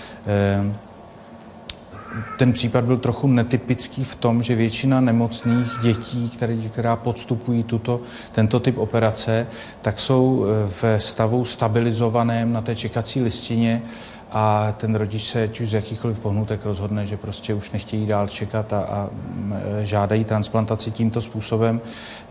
Ten 2.38 2.53
případ 2.53 2.85
byl 2.85 2.98
trochu 2.98 3.27
netypický 3.27 4.05
v 4.05 4.14
tom, 4.14 4.42
že 4.42 4.55
většina 4.55 5.01
nemocných 5.01 5.66
dětí, 5.83 6.31
které, 6.31 6.57
která 6.57 6.96
podstupují 6.96 7.62
tuto, 7.62 8.01
tento 8.33 8.61
typ 8.61 8.79
operace, 8.79 9.46
tak 9.81 10.01
jsou 10.01 10.46
v 10.81 10.85
stavu 10.98 11.44
stabilizovaném 11.44 12.53
na 12.53 12.62
té 12.62 12.77
čekací 12.77 13.22
listině 13.22 13.83
a 14.32 14.74
ten 14.76 14.94
rodič 14.94 15.28
se 15.28 15.42
ať 15.42 15.60
už 15.60 15.70
z 15.70 15.74
jakýchkoliv 15.74 16.18
pohnutek 16.18 16.64
rozhodne, 16.64 17.06
že 17.06 17.16
prostě 17.16 17.54
už 17.54 17.70
nechtějí 17.70 18.06
dál 18.06 18.28
čekat 18.28 18.72
a, 18.72 18.80
a 18.80 19.08
žádají 19.82 20.24
transplantaci 20.24 20.90
tímto 20.90 21.22
způsobem. 21.22 21.80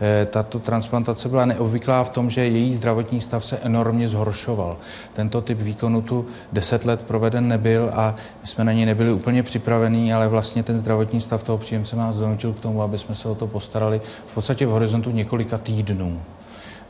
E, 0.00 0.26
tato 0.26 0.58
transplantace 0.58 1.28
byla 1.28 1.44
neobvyklá 1.44 2.04
v 2.04 2.10
tom, 2.10 2.30
že 2.30 2.44
její 2.44 2.74
zdravotní 2.74 3.20
stav 3.20 3.44
se 3.44 3.58
enormně 3.58 4.08
zhoršoval. 4.08 4.76
Tento 5.12 5.40
typ 5.40 5.58
výkonu 5.58 6.02
tu 6.02 6.26
deset 6.52 6.84
let 6.84 7.00
proveden 7.02 7.48
nebyl 7.48 7.90
a 7.94 8.14
my 8.42 8.46
jsme 8.46 8.64
na 8.64 8.72
něj 8.72 8.86
nebyli 8.86 9.12
úplně 9.12 9.42
připravení, 9.42 10.12
ale 10.12 10.28
vlastně 10.28 10.62
ten 10.62 10.78
zdravotní 10.78 11.20
stav 11.20 11.42
toho 11.42 11.58
příjemce 11.58 11.96
nás 11.96 12.16
donutil 12.16 12.52
k 12.52 12.60
tomu, 12.60 12.82
aby 12.82 12.98
jsme 12.98 13.14
se 13.14 13.28
o 13.28 13.34
to 13.34 13.46
postarali 13.46 14.00
v 14.26 14.34
podstatě 14.34 14.66
v 14.66 14.70
horizontu 14.70 15.10
několika 15.10 15.58
týdnů. 15.58 16.20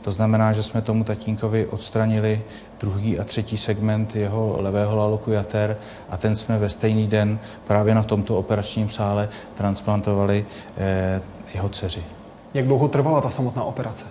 To 0.03 0.11
znamená, 0.11 0.53
že 0.53 0.63
jsme 0.63 0.81
tomu 0.81 1.03
tatínkovi 1.03 1.67
odstranili 1.67 2.41
druhý 2.79 3.19
a 3.19 3.23
třetí 3.23 3.57
segment 3.57 4.15
jeho 4.15 4.55
levého 4.59 4.95
laloku 4.95 5.31
jater 5.31 5.77
a 6.09 6.17
ten 6.17 6.35
jsme 6.35 6.57
ve 6.57 6.69
stejný 6.69 7.07
den 7.07 7.39
právě 7.67 7.95
na 7.95 8.03
tomto 8.03 8.37
operačním 8.37 8.89
sále 8.89 9.29
transplantovali 9.55 10.45
eh, 10.77 11.21
jeho 11.53 11.69
dceři. 11.69 12.03
Jak 12.53 12.65
dlouho 12.65 12.87
trvala 12.87 13.21
ta 13.21 13.29
samotná 13.29 13.63
operace? 13.63 14.05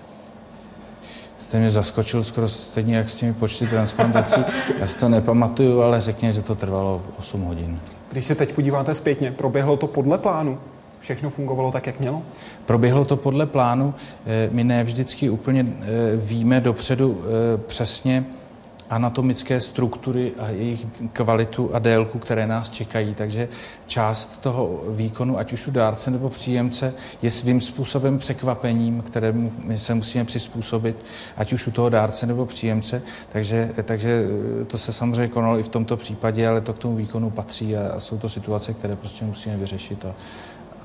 Jste 1.38 1.58
mě 1.58 1.70
zaskočil 1.70 2.24
skoro 2.24 2.48
stejně 2.48 2.96
jak 2.96 3.10
s 3.10 3.16
těmi 3.16 3.32
počty 3.32 3.66
transplantací. 3.66 4.44
Já 4.80 4.86
si 4.86 4.98
to 4.98 5.08
nepamatuju, 5.08 5.80
ale 5.80 6.00
řekněme, 6.00 6.32
že 6.32 6.42
to 6.42 6.54
trvalo 6.54 7.02
8 7.18 7.42
hodin. 7.42 7.80
Když 8.12 8.24
se 8.24 8.34
teď 8.34 8.54
podíváte 8.54 8.94
zpětně, 8.94 9.30
proběhlo 9.30 9.76
to 9.76 9.86
podle 9.86 10.18
plánu? 10.18 10.58
Všechno 11.02 11.30
fungovalo 11.30 11.72
tak, 11.72 11.86
jak 11.86 12.00
mělo? 12.00 12.22
Proběhlo 12.66 13.04
to 13.04 13.16
podle 13.16 13.46
plánu. 13.46 13.94
Eh, 14.26 14.48
my 14.52 14.64
ne 14.64 14.84
vždycky 14.84 15.30
úplně 15.30 15.66
eh, 15.66 15.86
víme 16.16 16.60
dopředu 16.60 17.24
eh, 17.24 17.58
přesně, 17.58 18.24
anatomické 18.90 19.60
struktury 19.60 20.32
a 20.38 20.48
jejich 20.48 20.86
kvalitu 21.12 21.70
a 21.74 21.78
délku, 21.78 22.18
které 22.18 22.46
nás 22.46 22.70
čekají. 22.70 23.14
Takže 23.14 23.48
část 23.86 24.40
toho 24.40 24.82
výkonu, 24.88 25.38
ať 25.38 25.52
už 25.52 25.66
u 25.66 25.70
dárce 25.70 26.10
nebo 26.10 26.28
příjemce, 26.28 26.94
je 27.22 27.30
svým 27.30 27.60
způsobem 27.60 28.18
překvapením, 28.18 29.02
kterému 29.02 29.52
my 29.64 29.78
se 29.78 29.94
musíme 29.94 30.24
přizpůsobit, 30.24 31.04
ať 31.36 31.52
už 31.52 31.66
u 31.66 31.70
toho 31.70 31.88
dárce 31.88 32.26
nebo 32.26 32.46
příjemce. 32.46 33.02
Takže, 33.32 33.70
takže 33.82 34.24
to 34.66 34.78
se 34.78 34.92
samozřejmě 34.92 35.28
konalo 35.28 35.58
i 35.58 35.62
v 35.62 35.68
tomto 35.68 35.96
případě, 35.96 36.48
ale 36.48 36.60
to 36.60 36.72
k 36.72 36.78
tomu 36.78 36.96
výkonu 36.96 37.30
patří 37.30 37.76
a, 37.76 37.92
a 37.92 38.00
jsou 38.00 38.18
to 38.18 38.28
situace, 38.28 38.72
které 38.72 38.96
prostě 38.96 39.24
musíme 39.24 39.56
vyřešit. 39.56 40.04
A, 40.04 40.14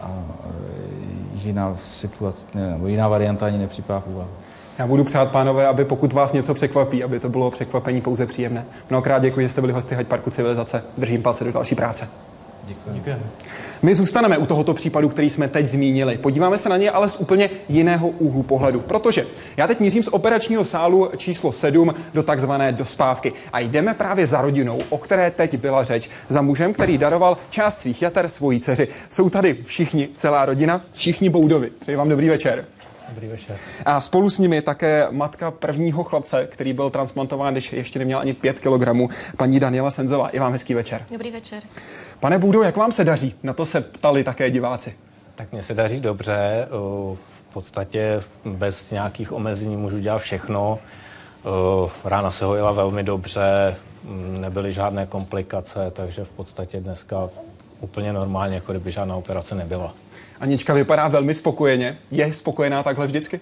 a 0.02 0.12
jiná 1.34 1.78
situace, 1.84 2.46
nebo 2.54 2.88
jiná 2.88 3.08
varianta 3.08 3.46
ani 3.46 3.58
nepřipadá 3.58 4.00
v 4.00 4.08
úvahu. 4.08 4.30
Já 4.78 4.88
budu 4.88 5.04
přát, 5.04 5.32
pánové, 5.32 5.68
aby 5.68 5.86
pokud 5.86 6.14
vás 6.14 6.34
něco 6.34 6.54
překvapí, 6.54 7.04
aby 7.04 7.20
to 7.20 7.30
bylo 7.30 7.52
překvapení 7.52 8.02
pouze 8.02 8.26
příjemné. 8.26 8.66
Mnohokrát 8.90 9.20
děkuji, 9.20 9.46
že 9.46 9.50
jste 9.50 9.62
byli 9.62 9.74
hosty 9.74 9.96
Hyde 9.96 10.10
Parku 10.10 10.30
Civilizace. 10.30 10.84
Držím 10.98 11.24
palce 11.24 11.44
do 11.44 11.52
další 11.52 11.76
práce. 11.76 12.08
Děkuji. 12.68 12.94
Děkujeme. 12.94 13.22
My 13.82 13.96
zůstaneme 13.96 14.38
u 14.38 14.46
tohoto 14.46 14.74
případu, 14.74 15.10
který 15.10 15.30
jsme 15.30 15.48
teď 15.48 15.68
zmínili. 15.68 16.18
Podíváme 16.18 16.58
se 16.58 16.70
na 16.70 16.78
ně 16.78 16.92
ale 16.92 17.10
z 17.10 17.18
úplně 17.18 17.50
jiného 17.70 18.08
úhlu 18.10 18.44
pohledu, 18.44 18.80
protože 18.80 19.26
já 19.58 19.68
teď 19.68 19.80
mířím 19.80 20.04
z 20.04 20.08
operačního 20.08 20.66
sálu 20.66 21.10
číslo 21.18 21.52
7 21.52 21.94
do 22.14 22.24
takzvané 22.24 22.72
dospávky 22.72 23.34
a 23.54 23.60
jdeme 23.60 23.94
právě 23.94 24.26
za 24.26 24.42
rodinou, 24.42 24.80
o 24.90 24.98
které 24.98 25.32
teď 25.32 25.58
byla 25.58 25.84
řeč, 25.84 26.10
za 26.28 26.42
mužem, 26.42 26.74
který 26.74 26.98
daroval 26.98 27.38
část 27.50 27.80
svých 27.80 28.02
jater 28.02 28.30
svojí 28.30 28.60
dceři. 28.60 28.88
Jsou 29.10 29.30
tady 29.30 29.58
všichni, 29.64 30.10
celá 30.14 30.46
rodina, 30.46 30.82
všichni 30.94 31.30
Boudovi. 31.30 31.72
Přeji 31.80 31.96
vám 31.96 32.10
dobrý 32.10 32.30
večer. 32.30 32.66
Dobrý 33.10 33.28
večer. 33.28 33.58
A 33.86 34.02
spolu 34.02 34.30
s 34.30 34.40
nimi 34.40 34.62
také 34.62 35.08
matka 35.12 35.52
prvního 35.52 36.04
chlapce, 36.04 36.48
který 36.52 36.74
byl 36.74 36.90
transplantován, 36.90 37.54
když 37.54 37.74
ještě 37.74 38.00
neměl 38.00 38.20
ani 38.20 38.34
5 38.34 38.60
kg, 38.60 39.14
paní 39.38 39.60
Daniela 39.60 39.92
Senzová. 39.92 40.30
I 40.30 40.40
vám 40.40 40.52
hezký 40.52 40.74
večer. 40.74 41.02
Dobrý 41.12 41.32
večer. 41.32 41.64
Pane 42.20 42.38
Bůdo, 42.38 42.62
jak 42.62 42.78
vám 42.78 42.92
se 42.92 43.04
daří? 43.04 43.36
Na 43.44 43.54
to 43.54 43.66
se 43.66 43.82
ptali 43.82 44.24
také 44.24 44.52
diváci. 44.52 44.96
Tak 45.36 45.52
mně 45.52 45.64
se 45.64 45.74
daří 45.74 46.00
dobře. 46.00 46.68
V 47.50 47.54
podstatě 47.54 48.24
bez 48.46 48.92
nějakých 48.92 49.32
omezení 49.32 49.76
můžu 49.76 50.00
dělat 50.00 50.20
všechno. 50.20 50.80
Rána 52.04 52.32
se 52.32 52.46
hojila 52.46 52.72
velmi 52.72 53.04
dobře, 53.04 53.76
nebyly 54.40 54.74
žádné 54.74 55.06
komplikace, 55.06 55.92
takže 55.92 56.24
v 56.24 56.30
podstatě 56.30 56.80
dneska 56.80 57.30
úplně 57.80 58.14
normálně, 58.14 58.56
jako 58.56 58.72
kdyby 58.72 58.92
žádná 58.92 59.16
operace 59.16 59.56
nebyla. 59.56 59.94
Anička 60.40 60.74
vypadá 60.74 61.08
velmi 61.08 61.34
spokojeně. 61.34 61.98
Je 62.12 62.34
spokojená 62.34 62.84
takhle 62.84 63.08
vždycky? 63.08 63.40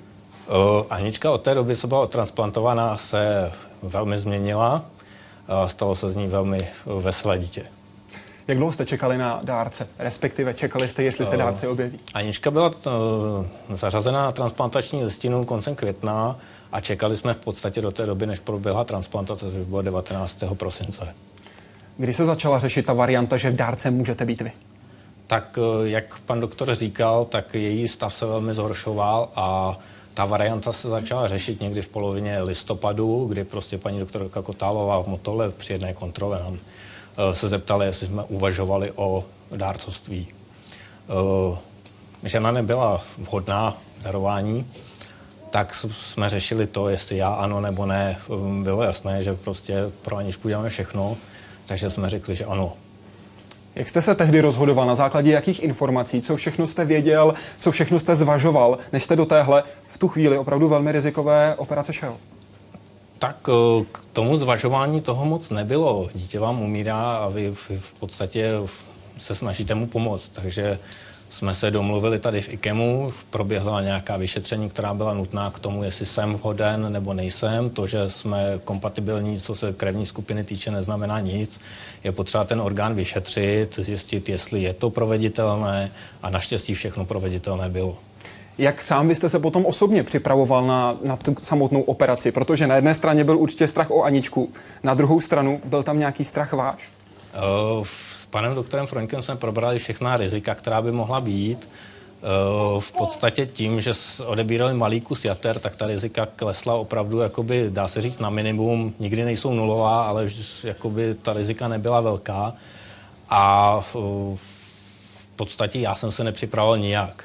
Uh, 0.48 0.56
Anička 0.90 1.32
od 1.32 1.42
té 1.42 1.54
doby, 1.54 1.76
co 1.76 1.88
byla 1.88 2.02
odtransplantovaná, 2.02 2.98
se 2.98 3.52
velmi 3.84 4.18
změnila. 4.18 4.86
Uh, 5.50 5.68
stalo 5.68 5.96
se 5.96 6.12
z 6.12 6.16
ní 6.16 6.28
velmi 6.28 6.58
veselé 6.86 7.40
dítě. 7.40 7.64
Jak 8.48 8.58
dlouho 8.58 8.74
jste 8.74 8.86
čekali 8.86 9.18
na 9.18 9.40
dárce? 9.44 9.88
Respektive 10.00 10.54
čekali 10.54 10.90
jste, 10.90 11.04
jestli 11.04 11.26
se 11.26 11.38
dárce 11.38 11.68
objeví? 11.68 12.00
Anička 12.14 12.52
byla 12.52 12.68
uh, 12.68 13.76
zařazena 13.78 14.22
na 14.22 14.32
transplantační 14.32 15.04
listinu 15.04 15.46
koncem 15.46 15.76
května 15.76 16.40
a 16.72 16.82
čekali 16.82 17.18
jsme 17.18 17.34
v 17.34 17.38
podstatě 17.38 17.82
do 17.82 17.92
té 17.92 18.06
doby, 18.06 18.26
než 18.26 18.40
proběhla 18.40 18.84
transplantace, 18.84 19.52
což 19.52 19.66
bylo 19.66 19.82
19. 19.82 20.44
prosince. 20.54 21.16
Kdy 21.98 22.14
se 22.14 22.26
začala 22.26 22.60
řešit 22.60 22.86
ta 22.86 22.94
varianta, 22.94 23.38
že 23.38 23.52
v 23.52 23.56
dárce 23.56 23.92
můžete 23.92 24.26
být 24.26 24.42
vy? 24.42 24.52
Tak 25.28 25.58
eh, 25.58 25.90
jak 25.90 26.20
pan 26.20 26.40
doktor 26.40 26.76
říkal, 26.76 27.26
tak 27.26 27.54
její 27.54 27.88
stav 27.88 28.14
se 28.14 28.26
velmi 28.26 28.54
zhoršoval 28.54 29.30
a 29.36 29.78
ta 30.14 30.26
varianta 30.26 30.74
se 30.74 30.90
začala 30.90 31.28
řešit 31.28 31.62
někdy 31.62 31.82
v 31.82 31.88
polovině 31.88 32.42
listopadu, 32.42 33.26
kdy 33.26 33.44
prostě 33.44 33.78
paní 33.78 34.00
doktorka 34.00 34.42
Kotálová 34.42 35.04
v 35.04 35.08
Motole 35.08 35.52
při 35.52 35.74
jedné 35.74 35.94
kontrole 35.94 36.40
nám 36.40 36.58
eh, 36.58 37.36
se 37.36 37.50
zeptali, 37.50 37.86
jestli 37.86 38.08
jsme 38.08 38.24
uvažovali 38.24 38.92
o 38.96 39.24
dárcovství. 39.56 40.28
Eh, 41.10 41.58
žena 42.24 42.52
nebyla 42.52 43.02
vhodná 43.18 43.78
darování, 44.02 44.68
tak 45.52 45.74
jsme 45.74 46.30
řešili 46.30 46.68
to, 46.68 46.90
jestli 46.90 47.18
já 47.18 47.30
ano 47.30 47.62
nebo 47.62 47.86
ne. 47.86 48.18
Bylo 48.64 48.84
jasné, 48.84 49.24
že 49.24 49.34
prostě 49.34 49.92
pro 50.02 50.18
Aničku 50.18 50.48
děláme 50.48 50.70
všechno, 50.70 51.18
takže 51.66 51.90
jsme 51.90 52.10
řekli, 52.10 52.36
že 52.36 52.46
ano, 52.46 52.74
jak 53.76 53.90
jste 53.90 54.02
se 54.02 54.16
tehdy 54.16 54.42
rozhodoval? 54.42 54.88
Na 54.88 54.96
základě 54.96 55.32
jakých 55.32 55.64
informací? 55.64 56.22
Co 56.22 56.36
všechno 56.36 56.68
jste 56.68 56.86
věděl? 56.86 57.34
Co 57.60 57.72
všechno 57.72 58.00
jste 58.00 58.16
zvažoval, 58.16 58.78
než 58.94 59.04
jste 59.04 59.16
do 59.16 59.26
téhle 59.26 59.64
v 59.88 59.98
tu 59.98 60.08
chvíli 60.08 60.38
opravdu 60.38 60.68
velmi 60.68 60.92
rizikové 60.92 61.56
operace 61.58 61.94
šel? 61.94 62.18
Tak 63.20 63.38
eh, 63.50 63.86
k 63.92 64.00
tomu 64.14 64.38
zvažování 64.38 65.02
toho 65.02 65.26
moc 65.26 65.50
nebylo. 65.50 66.08
Dítě 66.14 66.40
vám 66.40 66.62
umírá 66.62 67.18
a 67.18 67.30
vy 67.30 67.54
v 67.80 67.94
podstatě 68.00 68.52
se 69.18 69.36
snažíte 69.36 69.76
mu 69.76 69.88
pomoct. 69.88 70.30
Takže 70.30 70.80
jsme 71.36 71.56
se 71.56 71.72
domluvili 71.72 72.20
tady 72.20 72.42
v 72.42 72.54
IKEMu, 72.54 73.14
proběhla 73.30 73.82
nějaká 73.82 74.18
vyšetření, 74.18 74.70
která 74.70 74.94
byla 74.94 75.14
nutná 75.14 75.52
k 75.52 75.60
tomu, 75.60 75.84
jestli 75.84 76.06
jsem 76.06 76.34
vhoden 76.34 76.94
nebo 76.94 77.14
nejsem. 77.14 77.70
To, 77.70 77.88
že 77.88 78.10
jsme 78.10 78.60
kompatibilní, 78.64 79.40
co 79.40 79.56
se 79.56 79.74
krevní 79.74 80.06
skupiny 80.06 80.44
týče, 80.44 80.72
neznamená 80.72 81.20
nic. 81.20 81.60
Je 82.04 82.12
potřeba 82.12 82.44
ten 82.44 82.62
orgán 82.62 82.96
vyšetřit, 82.96 83.80
zjistit, 83.80 84.30
jestli 84.30 84.62
je 84.62 84.74
to 84.74 84.90
proveditelné 84.90 85.92
a 86.24 86.30
naštěstí 86.30 86.74
všechno 86.74 87.06
proveditelné 87.06 87.70
bylo. 87.70 87.98
Jak 88.58 88.84
sám 88.84 89.08
byste 89.08 89.30
se 89.30 89.40
potom 89.40 89.66
osobně 89.66 90.04
připravoval 90.04 90.68
na, 90.68 90.98
na 91.04 91.16
tu 91.16 91.36
samotnou 91.42 91.82
operaci? 91.82 92.32
Protože 92.32 92.68
na 92.68 92.76
jedné 92.76 92.96
straně 92.96 93.24
byl 93.24 93.38
určitě 93.38 93.68
strach 93.68 93.92
o 93.92 94.04
Aničku, 94.04 94.50
na 94.84 94.94
druhou 94.94 95.22
stranu 95.22 95.62
byl 95.66 95.84
tam 95.84 96.00
nějaký 96.00 96.24
strach 96.24 96.54
váš? 96.54 96.90
Uh, 97.80 97.88
s 98.26 98.28
panem 98.28 98.56
doktorem 98.56 98.88
Froňkem 98.88 99.22
jsme 99.22 99.36
probrali 99.36 99.80
všechna 99.80 100.18
rizika, 100.18 100.56
která 100.56 100.82
by 100.82 100.92
mohla 100.92 101.22
být. 101.22 101.68
Eh, 101.68 102.80
v 102.80 102.92
podstatě 102.92 103.46
tím, 103.46 103.82
že 103.82 103.92
odebírali 104.26 104.74
malý 104.74 105.02
kus 105.02 105.26
jater, 105.26 105.60
tak 105.60 105.76
ta 105.76 105.86
rizika 105.88 106.26
klesla 106.26 106.76
opravdu, 106.76 107.20
jakoby, 107.20 107.68
dá 107.70 107.88
se 107.88 108.02
říct, 108.02 108.20
na 108.20 108.30
minimum. 108.30 108.94
Nikdy 109.00 109.26
nejsou 109.26 109.54
nulová, 109.54 110.04
ale 110.04 110.30
jakoby, 110.64 111.16
ta 111.16 111.34
rizika 111.34 111.68
nebyla 111.68 112.02
velká. 112.02 112.54
A 113.30 113.82
v 113.94 114.46
podstatě 115.36 115.80
já 115.80 115.96
jsem 115.96 116.12
se 116.12 116.24
nepřipravoval 116.24 116.78
nijak. 116.78 117.24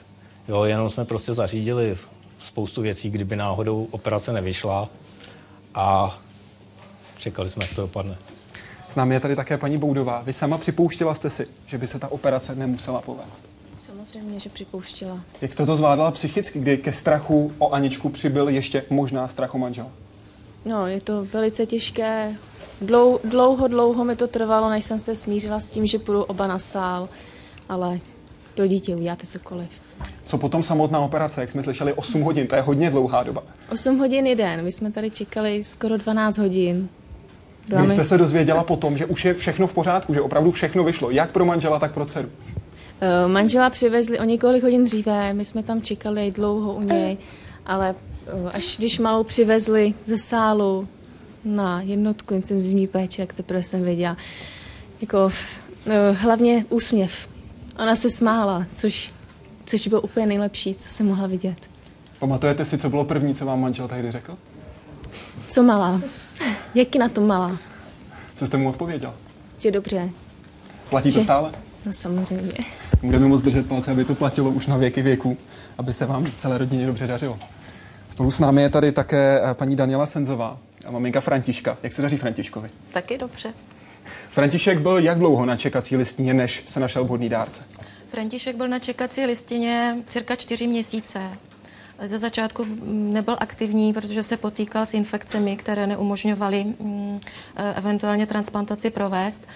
Jo, 0.49 0.65
jenom 0.65 0.91
jsme 0.91 1.05
prostě 1.05 1.35
zařídili 1.35 1.97
spoustu 2.43 2.83
věcí, 2.83 3.11
kdyby 3.11 3.37
náhodou 3.37 3.89
operace 3.91 4.33
nevyšla 4.33 4.89
a 5.75 6.19
čekali 7.19 7.51
jsme, 7.51 7.65
jak 7.65 7.75
to 7.75 7.81
dopadne. 7.81 8.17
S 8.91 8.95
námi 8.95 9.15
je 9.15 9.21
tady 9.21 9.37
také 9.37 9.59
paní 9.59 9.79
Boudová. 9.79 10.23
Vy 10.23 10.33
sama 10.33 10.59
připouštila 10.59 11.15
jste 11.15 11.31
si, 11.31 11.47
že 11.67 11.79
by 11.79 11.87
se 11.87 11.99
ta 11.99 12.13
operace 12.13 12.55
nemusela 12.55 13.01
povést. 13.01 13.45
Samozřejmě, 13.87 14.41
že 14.41 14.51
připouštila. 14.51 15.21
Jak 15.41 15.53
jste 15.53 15.67
to 15.67 15.77
zvládala 15.77 16.11
psychicky, 16.11 16.59
kdy 16.59 16.77
ke 16.77 16.93
strachu 16.93 17.53
o 17.59 17.71
Aničku 17.71 18.09
přibyl 18.09 18.49
ještě 18.49 18.85
možná 18.91 19.29
strach 19.29 19.55
o 19.55 19.59
manžela? 19.59 19.89
No, 20.65 20.87
je 20.87 21.01
to 21.01 21.25
velice 21.25 21.67
těžké. 21.67 22.35
Dlou, 22.81 23.19
dlouho, 23.25 23.69
dlouho 23.69 24.05
mi 24.05 24.17
to 24.17 24.29
trvalo, 24.29 24.71
než 24.71 24.85
jsem 24.85 24.99
se 24.99 25.15
smířila 25.15 25.61
s 25.61 25.71
tím, 25.71 25.87
že 25.87 25.99
půjdu 25.99 26.23
oba 26.23 26.47
na 26.47 26.59
sál, 26.59 27.09
ale 27.69 28.01
pro 28.55 28.67
dítě 28.67 28.97
uděláte 28.97 29.27
cokoliv. 29.27 29.69
Co 30.27 30.39
potom 30.39 30.63
samotná 30.63 31.01
operace, 31.01 31.41
jak 31.41 31.51
jsme 31.51 31.63
slyšeli, 31.63 31.93
8 31.93 32.23
hodin, 32.23 32.47
to 32.47 32.57
je 32.57 32.63
hodně 32.63 32.91
dlouhá 32.91 33.23
doba. 33.23 33.43
8 33.73 33.99
hodin 33.99 34.27
jeden, 34.27 34.65
my 34.65 34.73
jsme 34.73 34.93
tady 34.93 35.11
čekali 35.11 35.65
skoro 35.65 35.97
12 35.97 36.39
hodin. 36.39 36.89
Byla 37.71 37.83
Kdy 37.83 37.93
jste 37.93 38.05
se 38.05 38.19
dozvěděla 38.19 38.65
potom, 38.65 38.97
že 38.97 39.07
už 39.07 39.25
je 39.25 39.35
všechno 39.35 39.67
v 39.67 39.73
pořádku, 39.73 40.15
že 40.15 40.21
opravdu 40.21 40.51
všechno 40.51 40.85
vyšlo, 40.85 41.11
jak 41.11 41.31
pro 41.31 41.45
manžela, 41.45 41.79
tak 41.79 41.93
pro 41.93 42.05
dceru? 42.05 42.29
Uh, 42.29 43.33
manžela 43.33 43.71
přivezli 43.71 44.19
o 44.19 44.25
několik 44.25 44.63
hodin 44.63 44.85
dříve, 44.85 45.33
my 45.33 45.45
jsme 45.45 45.63
tam 45.63 45.83
čekali 45.83 46.31
dlouho 46.31 46.75
u 46.75 46.83
něj, 46.83 47.19
ale 47.67 47.95
uh, 48.43 48.51
až 48.53 48.77
když 48.79 48.99
malou 48.99 49.25
přivezli 49.25 49.95
ze 50.05 50.19
sálu 50.19 50.89
na 51.45 51.83
jednotku 51.83 52.35
intenzivní 52.35 52.87
péče, 52.87 53.23
jak 53.23 53.33
teprve 53.33 53.63
jsem 53.63 53.83
věděla, 53.83 54.17
jako 55.01 55.25
uh, 55.25 55.33
hlavně 56.17 56.65
úsměv. 56.69 57.29
Ona 57.79 57.97
se 57.97 58.11
smála, 58.11 58.67
což, 58.75 59.13
což 59.67 59.89
bylo 59.89 60.01
úplně 60.01 60.27
nejlepší, 60.27 60.75
co 60.75 60.89
jsem 60.89 61.07
mohla 61.07 61.27
vidět. 61.27 61.59
Pamatujete 62.19 62.65
si, 62.65 62.79
co 62.79 62.91
bylo 62.91 63.05
první, 63.05 63.35
co 63.35 63.47
vám 63.47 63.61
manžel 63.61 63.89
tehdy 63.89 64.11
řekl? 64.11 64.37
Co 65.51 65.63
malá? 65.63 66.01
Jak 66.75 66.97
na 66.97 67.09
to 67.09 67.21
malá? 67.21 67.57
Co 68.37 68.47
jste 68.47 68.57
mu 68.57 68.69
odpověděl? 68.69 69.15
Že 69.59 69.71
dobře. 69.71 70.11
Platí 70.91 71.13
to 71.13 71.23
stále? 71.23 71.53
No 71.87 71.93
samozřejmě. 71.93 72.53
Budeme 73.03 73.27
moc 73.27 73.43
držet 73.43 73.69
palce, 73.69 73.91
aby 73.91 74.05
to 74.05 74.15
platilo 74.15 74.51
už 74.51 74.67
na 74.67 74.77
věky 74.77 75.03
věku, 75.03 75.37
aby 75.79 75.95
se 75.95 76.07
vám 76.07 76.27
celé 76.39 76.59
rodině 76.59 76.87
dobře 76.87 77.07
dařilo. 77.07 77.39
Spolu 78.09 78.31
s 78.31 78.39
námi 78.39 78.63
je 78.63 78.69
tady 78.69 78.93
také 78.93 79.41
eh, 79.45 79.55
paní 79.55 79.77
Daniela 79.77 80.07
Senzová 80.07 80.59
a 80.87 80.91
maminka 80.91 81.21
Františka. 81.21 81.79
Jak 81.83 81.93
se 81.93 82.03
daří 82.03 82.17
Františkovi? 82.17 82.71
Taky 82.93 83.19
dobře. 83.19 83.55
František 84.29 84.79
byl 84.81 84.99
jak 84.99 85.19
dlouho 85.19 85.47
na 85.47 85.57
čekací 85.57 85.97
listině, 85.97 86.35
než 86.35 86.63
se 86.67 86.81
našel 86.81 87.05
vhodný 87.05 87.29
dárce? 87.29 87.63
František 88.09 88.57
byl 88.57 88.69
na 88.69 88.79
čekací 88.79 89.25
listině 89.27 89.97
cirka 90.09 90.37
čtyři 90.37 90.67
měsíce. 90.67 91.21
Ze 92.07 92.19
začátku 92.19 92.67
nebyl 92.85 93.37
aktivní, 93.41 93.93
protože 93.93 94.23
se 94.23 94.37
potýkal 94.37 94.87
s 94.87 94.95
infekcemi, 94.95 95.57
které 95.57 95.87
neumožňovaly 95.87 96.65
mm, 96.65 97.21
e, 97.57 97.75
eventuálně 97.75 98.27
transplantaci 98.27 98.91
provést. 98.91 99.47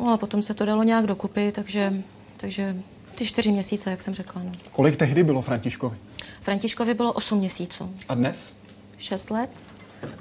No 0.00 0.12
a 0.12 0.16
potom 0.16 0.42
se 0.42 0.54
to 0.54 0.64
dalo 0.64 0.82
nějak 0.82 1.06
dokupy, 1.06 1.52
takže, 1.52 1.92
takže 2.36 2.76
ty 3.14 3.26
čtyři 3.26 3.52
měsíce, 3.52 3.90
jak 3.90 4.02
jsem 4.02 4.14
řekla. 4.14 4.42
No. 4.44 4.52
Kolik 4.72 4.96
tehdy 4.96 5.24
bylo 5.24 5.42
Františkovi? 5.42 5.96
Františkovi 6.40 6.94
bylo 6.94 7.12
8 7.12 7.38
měsíců. 7.38 7.94
A 8.08 8.14
dnes? 8.14 8.52
6 8.98 9.30
let. 9.30 9.50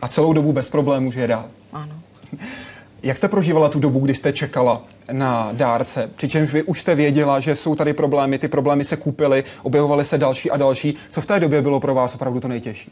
A 0.02 0.08
celou 0.08 0.34
dobu 0.34 0.54
bez 0.54 0.70
problémů 0.70 1.12
žije 1.12 1.28
dál? 1.28 1.50
Ano. 1.74 2.02
Jak 3.04 3.18
jste 3.18 3.28
prožívala 3.28 3.70
tu 3.70 3.80
dobu, 3.80 4.00
kdy 4.00 4.16
jste 4.16 4.34
čekala 4.34 4.84
na 5.12 5.50
dárce? 5.52 6.10
Přičemž 6.16 6.54
vy 6.54 6.64
už 6.64 6.80
jste 6.80 6.96
věděla, 6.96 7.40
že 7.40 7.56
jsou 7.56 7.76
tady 7.76 7.94
problémy, 7.94 8.40
ty 8.40 8.48
problémy 8.48 8.86
se 8.86 8.98
kupily, 8.98 9.44
objevovaly 9.64 10.06
se 10.06 10.18
další 10.18 10.52
a 10.52 10.58
další. 10.58 10.98
Co 11.10 11.22
v 11.22 11.26
té 11.26 11.40
době 11.40 11.62
bylo 11.62 11.80
pro 11.80 11.94
vás 11.94 12.16
opravdu 12.16 12.40
to 12.40 12.48
nejtěžší? 12.48 12.92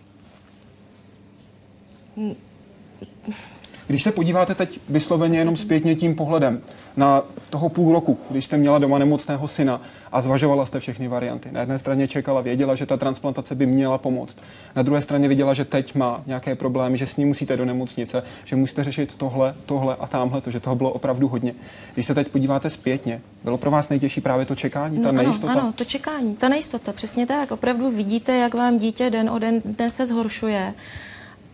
Když 3.87 4.03
se 4.03 4.11
podíváte 4.11 4.55
teď 4.55 4.79
vysloveně 4.89 5.39
jenom 5.39 5.55
zpětně 5.55 5.95
tím 5.95 6.15
pohledem 6.15 6.61
na 6.97 7.23
toho 7.49 7.69
půl 7.69 7.93
roku, 7.93 8.19
když 8.29 8.45
jste 8.45 8.57
měla 8.57 8.79
doma 8.79 8.97
nemocného 8.97 9.47
syna 9.47 9.81
a 10.11 10.21
zvažovala 10.21 10.65
jste 10.65 10.79
všechny 10.79 11.07
varianty. 11.07 11.49
Na 11.51 11.59
jedné 11.59 11.79
straně 11.79 12.07
čekala, 12.07 12.41
věděla, 12.41 12.75
že 12.75 12.85
ta 12.85 12.97
transplantace 12.97 13.55
by 13.55 13.65
měla 13.65 13.97
pomoct. 13.97 14.37
Na 14.75 14.81
druhé 14.81 15.01
straně 15.01 15.27
viděla, 15.27 15.53
že 15.53 15.65
teď 15.65 15.95
má 15.95 16.23
nějaké 16.25 16.55
problémy, 16.55 16.97
že 16.97 17.07
s 17.07 17.17
ním 17.17 17.27
musíte 17.27 17.57
do 17.57 17.65
nemocnice, 17.65 18.23
že 18.45 18.55
musíte 18.55 18.83
řešit 18.83 19.17
tohle, 19.17 19.55
tohle 19.65 19.95
a 19.99 20.07
tamhle, 20.07 20.41
to, 20.41 20.51
že 20.51 20.59
toho 20.59 20.75
bylo 20.75 20.91
opravdu 20.91 21.27
hodně. 21.27 21.55
Když 21.93 22.05
se 22.05 22.15
teď 22.15 22.27
podíváte 22.27 22.69
zpětně, 22.69 23.21
bylo 23.43 23.57
pro 23.57 23.71
vás 23.71 23.89
nejtěžší 23.89 24.21
právě 24.21 24.45
to 24.45 24.55
čekání, 24.55 24.99
ta 24.99 25.11
no, 25.11 25.21
nejistota? 25.21 25.51
Ano, 25.51 25.61
ano, 25.61 25.73
to 25.73 25.85
čekání, 25.85 26.35
ta 26.35 26.49
nejistota, 26.49 26.93
přesně 26.93 27.25
tak. 27.25 27.51
Opravdu 27.51 27.91
vidíte, 27.91 28.37
jak 28.37 28.53
vám 28.53 28.77
dítě 28.77 29.09
den 29.09 29.29
o 29.29 29.39
den, 29.39 29.61
den 29.65 29.91
se 29.91 30.05
zhoršuje. 30.05 30.73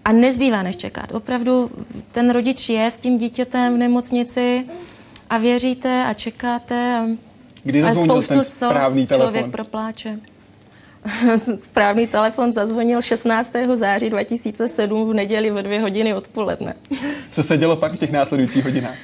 A 0.06 0.12
nezbývá 0.12 0.64
než 0.64 0.76
čekat. 0.78 1.12
Opravdu 1.12 1.72
ten 2.12 2.30
rodič 2.30 2.70
je 2.70 2.92
s 2.92 3.00
tím 3.00 3.18
dítětem 3.18 3.76
v 3.76 3.78
nemocnici 3.78 4.66
a 5.30 5.38
věříte 5.38 6.06
a 6.06 6.14
čekáte. 6.14 6.98
A, 6.98 7.06
Kdy 7.64 7.82
zazvonil 7.82 8.24
ten 8.24 8.42
správný 8.42 9.08
telefon? 9.08 9.28
Člověk 9.28 9.52
propláče. 9.52 10.20
správný 11.60 12.08
telefon 12.08 12.54
zazvonil 12.54 13.02
16. 13.02 13.54
září 13.76 14.10
2007 14.10 15.10
v 15.10 15.14
neděli 15.14 15.52
ve 15.52 15.64
dvě 15.64 15.82
hodiny 15.82 16.14
odpoledne. 16.14 16.74
Co 17.32 17.44
se 17.44 17.58
dělo 17.58 17.76
pak 17.76 17.92
v 17.92 17.98
těch 17.98 18.12
následujících 18.12 18.64
hodinách? 18.64 18.96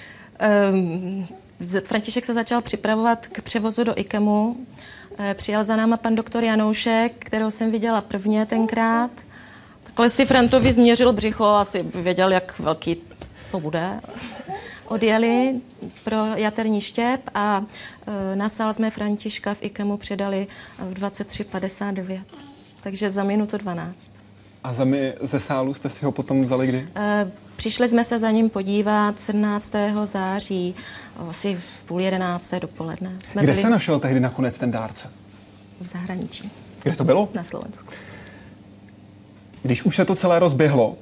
Um, 0.71 1.27
František 1.83 2.25
se 2.25 2.33
začal 2.33 2.61
připravovat 2.61 3.27
k 3.27 3.41
převozu 3.41 3.83
do 3.83 3.99
IKEMu. 3.99 4.55
Eh, 5.17 5.33
přijel 5.33 5.63
za 5.63 5.75
náma 5.75 5.97
pan 5.97 6.15
doktor 6.15 6.43
Janoušek, 6.43 7.13
kterou 7.19 7.51
jsem 7.51 7.71
viděla 7.71 8.01
prvně 8.01 8.45
tenkrát. 8.45 9.11
Takhle 9.97 10.09
si 10.09 10.25
Frantovi 10.25 10.73
změřil 10.73 11.13
břicho, 11.13 11.45
asi 11.45 11.83
věděl, 11.83 12.31
jak 12.31 12.59
velký 12.59 12.97
to 13.51 13.59
bude. 13.59 13.99
Odjeli 14.85 15.55
pro 16.03 16.25
jaterní 16.35 16.81
štěp 16.81 17.21
a 17.35 17.63
e, 18.31 18.35
na 18.35 18.49
sál 18.49 18.73
jsme 18.73 18.89
Františka 18.89 19.53
v 19.53 19.57
IKEMu 19.61 19.97
předali 19.97 20.47
v 20.79 20.93
23.59. 20.93 22.21
Takže 22.81 23.09
za 23.09 23.23
minutu 23.23 23.57
12. 23.57 24.11
A 24.63 24.73
za 24.73 24.83
my 24.83 25.13
ze 25.21 25.39
sálu 25.39 25.73
jste 25.73 25.89
si 25.89 26.05
ho 26.05 26.11
potom 26.11 26.43
vzali 26.43 26.67
kdy? 26.67 26.87
E, 26.95 27.31
přišli 27.55 27.89
jsme 27.89 28.03
se 28.03 28.19
za 28.19 28.31
ním 28.31 28.49
podívat 28.49 29.19
17. 29.19 29.73
září, 30.03 30.75
asi 31.29 31.55
v 31.55 31.83
půl 31.83 32.01
jedenácté 32.01 32.59
dopoledne. 32.59 33.11
Jsme 33.25 33.41
Kde 33.41 33.51
byli... 33.51 33.61
se 33.61 33.69
našel 33.69 33.99
tehdy 33.99 34.19
nakonec 34.19 34.57
ten 34.57 34.71
dárce? 34.71 35.09
V 35.81 35.87
zahraničí. 35.87 36.51
Kde 36.83 36.95
to 36.95 37.03
bylo? 37.03 37.29
Na 37.33 37.43
Slovensku. 37.43 37.93
Když 39.67 39.83
už 39.83 39.95
se 39.95 40.05
to 40.05 40.15
celé 40.15 40.39
rozběhlo 40.39 40.95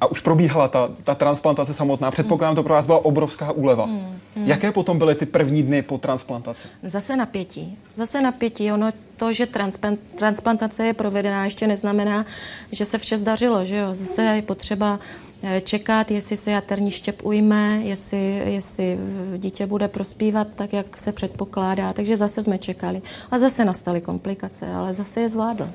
a 0.00 0.06
už 0.06 0.20
probíhala 0.20 0.68
ta, 0.68 0.90
ta 1.04 1.14
transplantace 1.14 1.74
samotná, 1.74 2.10
předpokládám, 2.10 2.54
to 2.54 2.62
pro 2.62 2.74
vás 2.74 2.86
byla 2.86 3.04
obrovská 3.04 3.52
úleva. 3.52 3.84
Hmm, 3.84 4.18
hmm. 4.36 4.46
Jaké 4.46 4.72
potom 4.72 4.98
byly 4.98 5.14
ty 5.14 5.26
první 5.26 5.62
dny 5.62 5.82
po 5.82 5.98
transplantaci? 5.98 6.68
Zase 6.82 7.16
napětí. 7.16 7.74
Zase 7.94 8.20
napětí. 8.20 8.72
Ono 8.72 8.92
to, 9.16 9.32
že 9.32 9.46
transplant, 9.46 10.00
transplantace 10.18 10.86
je 10.86 10.94
provedená, 10.94 11.44
ještě 11.44 11.66
neznamená, 11.66 12.26
že 12.72 12.84
se 12.84 12.98
vše 12.98 13.18
zdařilo. 13.18 13.64
Že 13.64 13.76
jo? 13.76 13.94
Zase 13.94 14.22
je 14.22 14.42
potřeba 14.42 15.00
eh, 15.42 15.60
čekat, 15.60 16.10
jestli 16.10 16.36
se 16.36 16.50
jaterní 16.50 16.90
štěp 16.90 17.24
ujme, 17.24 17.80
jestli, 17.82 18.42
jestli 18.44 18.98
dítě 19.38 19.66
bude 19.66 19.88
prospívat 19.88 20.48
tak, 20.54 20.72
jak 20.72 21.00
se 21.00 21.12
předpokládá. 21.12 21.92
Takže 21.92 22.16
zase 22.16 22.42
jsme 22.42 22.58
čekali. 22.58 23.02
A 23.30 23.38
zase 23.38 23.64
nastaly 23.64 24.00
komplikace, 24.00 24.66
ale 24.66 24.92
zase 24.92 25.20
je 25.20 25.28
zvládl. 25.28 25.68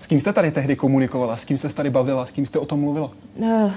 S 0.00 0.06
kým 0.06 0.20
jste 0.20 0.32
tady 0.32 0.50
tehdy 0.50 0.76
komunikovala? 0.76 1.36
S 1.36 1.44
kým 1.44 1.58
jste 1.58 1.68
tady 1.68 1.90
bavila? 1.90 2.26
S 2.26 2.30
kým 2.30 2.46
jste 2.46 2.58
o 2.58 2.66
tom 2.66 2.80
mluvila? 2.80 3.10
Uh, 3.36 3.72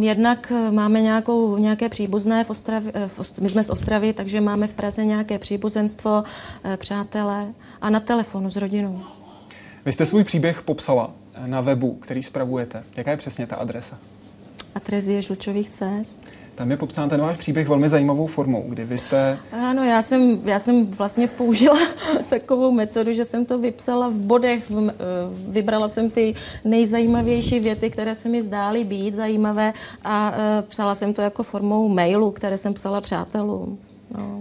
jednak 0.00 0.52
eh, 0.56 0.70
máme 0.70 1.00
nějakou, 1.00 1.56
nějaké 1.58 1.88
příbuzné 1.88 2.44
v 2.44 2.50
Ostravě, 2.50 2.92
v 3.06 3.18
Ost, 3.18 3.38
my 3.38 3.48
jsme 3.48 3.64
z 3.64 3.70
Ostravy, 3.70 4.12
takže 4.12 4.40
máme 4.40 4.66
v 4.66 4.74
Praze 4.74 5.04
nějaké 5.04 5.38
příbuzenstvo, 5.38 6.24
přátelé 6.76 7.46
a 7.80 7.90
na 7.90 8.00
telefonu 8.00 8.50
s 8.50 8.56
rodinou. 8.56 9.00
Vy 9.84 9.92
jste 9.92 10.06
svůj 10.06 10.24
příběh 10.24 10.62
popsala 10.62 11.10
na 11.46 11.60
webu, 11.60 11.94
který 11.94 12.22
spravujete. 12.22 12.84
Jaká 12.96 13.10
je 13.10 13.16
přesně 13.16 13.46
ta 13.46 13.56
adresa? 13.56 13.98
Atrezie 14.74 15.22
Žlučových 15.22 15.70
cest. 15.70 16.20
Tam 16.54 16.70
je 16.70 16.76
popsán 16.76 17.08
ten 17.08 17.20
váš 17.20 17.36
příběh 17.36 17.68
velmi 17.68 17.88
zajímavou 17.88 18.26
formou, 18.26 18.64
kdy 18.68 18.84
vy 18.84 18.98
jste... 18.98 19.38
Ano, 19.52 19.84
já 19.84 20.02
jsem, 20.02 20.40
já 20.44 20.58
jsem 20.58 20.86
vlastně 20.86 21.28
použila 21.28 21.78
takovou 22.30 22.72
metodu, 22.72 23.12
že 23.12 23.24
jsem 23.24 23.44
to 23.46 23.58
vypsala 23.58 24.08
v 24.08 24.14
bodech, 24.14 24.70
eh, 24.88 24.92
vybrala 25.48 25.88
jsem 25.88 26.10
ty 26.10 26.34
nejzajímavější 26.64 27.60
věty, 27.60 27.90
které 27.90 28.14
se 28.14 28.28
mi 28.28 28.42
zdály 28.42 28.84
být 28.84 29.14
zajímavé 29.14 29.72
a 30.04 30.30
uh, 30.30 30.36
psala 30.68 30.94
jsem 30.94 31.14
to 31.14 31.22
jako 31.22 31.42
formou 31.42 31.88
mailu, 31.88 32.30
které 32.30 32.58
jsem 32.58 32.74
psala 32.74 33.00
přátelům. 33.00 33.78
No. 34.18 34.40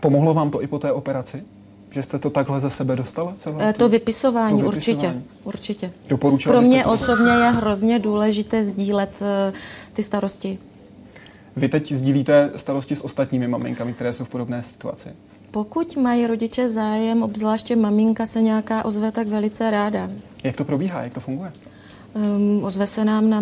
Pomohlo 0.00 0.34
vám 0.34 0.50
to 0.50 0.62
i 0.62 0.66
po 0.66 0.78
té 0.78 0.92
operaci? 0.92 1.42
Že 1.90 2.02
jste 2.02 2.18
to 2.18 2.30
takhle 2.30 2.60
ze 2.60 2.70
sebe 2.70 2.96
dostala? 2.96 3.32
Celé 3.36 3.68
Eh, 3.68 3.72
To 3.72 3.88
vypisování, 3.88 4.60
to 4.60 4.66
určitě. 4.66 4.92
vypisování. 4.92 5.24
určitě. 5.44 5.92
Doporučila 6.08 6.52
Pro 6.52 6.62
mě 6.62 6.82
to? 6.84 6.90
osobně 6.92 7.30
je 7.32 7.50
hrozně 7.50 7.98
důležité 7.98 8.64
sdílet 8.64 9.10
ty 9.92 10.02
starosti. 10.02 10.58
Vy 11.60 11.68
teď 11.68 11.92
sdílíte 11.92 12.50
starosti 12.56 12.96
s 12.96 13.04
ostatními 13.04 13.48
maminkami, 13.48 13.92
které 13.92 14.12
jsou 14.12 14.24
v 14.24 14.28
podobné 14.28 14.62
situaci. 14.62 15.08
Pokud 15.50 15.96
mají 15.96 16.26
rodiče 16.26 16.68
zájem, 16.70 17.22
obzvláště 17.22 17.76
maminka 17.76 18.26
se 18.26 18.42
nějaká 18.42 18.84
ozve, 18.84 19.12
tak 19.12 19.28
velice 19.28 19.70
ráda. 19.70 20.10
Jak 20.44 20.56
to 20.56 20.64
probíhá, 20.64 21.02
jak 21.02 21.14
to 21.14 21.20
funguje? 21.20 21.52
Um, 22.14 22.64
ozve 22.64 22.86
se 22.86 23.04
nám, 23.04 23.30
na, 23.30 23.40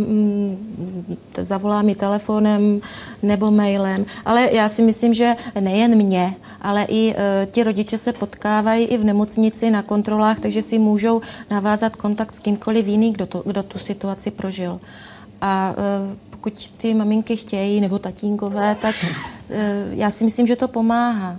t- 1.33 1.45
zavolá 1.45 1.83
mi 1.83 1.95
telefonem 1.95 2.81
nebo 3.23 3.51
mailem. 3.51 4.07
Ale 4.25 4.49
já 4.53 4.69
si 4.69 4.83
myslím, 4.83 5.15
že 5.15 5.37
nejen 5.61 5.97
mě, 5.97 6.35
ale 6.61 6.87
i 6.89 7.15
uh, 7.15 7.51
ti 7.51 7.63
rodiče 7.63 7.99
se 7.99 8.13
potkávají 8.13 8.87
i 8.87 8.97
v 8.99 9.05
nemocnici 9.05 9.71
na 9.71 9.83
kontrolách, 9.83 10.41
takže 10.41 10.63
si 10.63 10.79
můžou 10.79 11.21
navázat 11.51 11.97
kontakt 11.97 12.35
s 12.35 12.39
kýmkoliv 12.39 12.87
jiným, 12.87 13.13
kdo, 13.13 13.27
to, 13.27 13.43
kdo 13.47 13.63
tu 13.63 13.79
situaci 13.79 14.31
prožil. 14.31 14.81
A 15.41 15.75
uh, 16.11 16.28
pokud 16.41 16.71
ty 16.77 16.95
maminky 16.95 17.37
chtějí, 17.37 17.81
nebo 17.81 17.99
tatínkové, 17.99 18.75
tak 18.81 18.95
uh, 19.03 19.57
já 19.91 20.11
si 20.11 20.25
myslím, 20.25 20.47
že 20.47 20.57
to 20.57 20.69
pomáhá. 20.69 21.37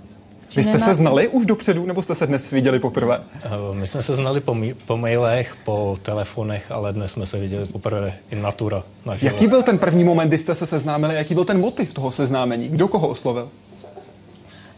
Že 0.48 0.60
Vy 0.60 0.64
jste 0.64 0.78
se 0.78 0.94
znali 0.94 1.28
už 1.28 1.46
dopředu, 1.46 1.86
nebo 1.86 2.02
jste 2.02 2.14
se 2.14 2.26
dnes 2.26 2.50
viděli 2.50 2.78
poprvé? 2.78 3.20
Eh, 3.44 3.48
My 3.74 3.86
jsme 3.86 4.02
se 4.02 4.14
znali 4.14 4.40
po, 4.40 4.54
mi- 4.54 4.74
po 4.74 4.96
mailech, 4.96 5.56
po 5.64 5.98
telefonech, 6.02 6.70
ale 6.72 6.92
dnes 6.92 7.12
jsme 7.12 7.26
se 7.26 7.38
viděli 7.38 7.66
poprvé 7.66 8.14
in 8.30 8.42
natura. 8.42 8.82
naživo. 9.06 9.32
Jaký 9.34 9.46
byl 9.46 9.62
ten 9.62 9.78
první 9.78 10.04
moment, 10.04 10.28
kdy 10.28 10.38
jste 10.38 10.54
se 10.54 10.66
seznámili? 10.66 11.14
Jaký 11.14 11.34
byl 11.34 11.44
ten 11.44 11.60
motiv 11.60 11.92
toho 11.94 12.10
seznámení? 12.12 12.68
Kdo 12.68 12.88
koho 12.88 13.08
oslovil? 13.08 13.48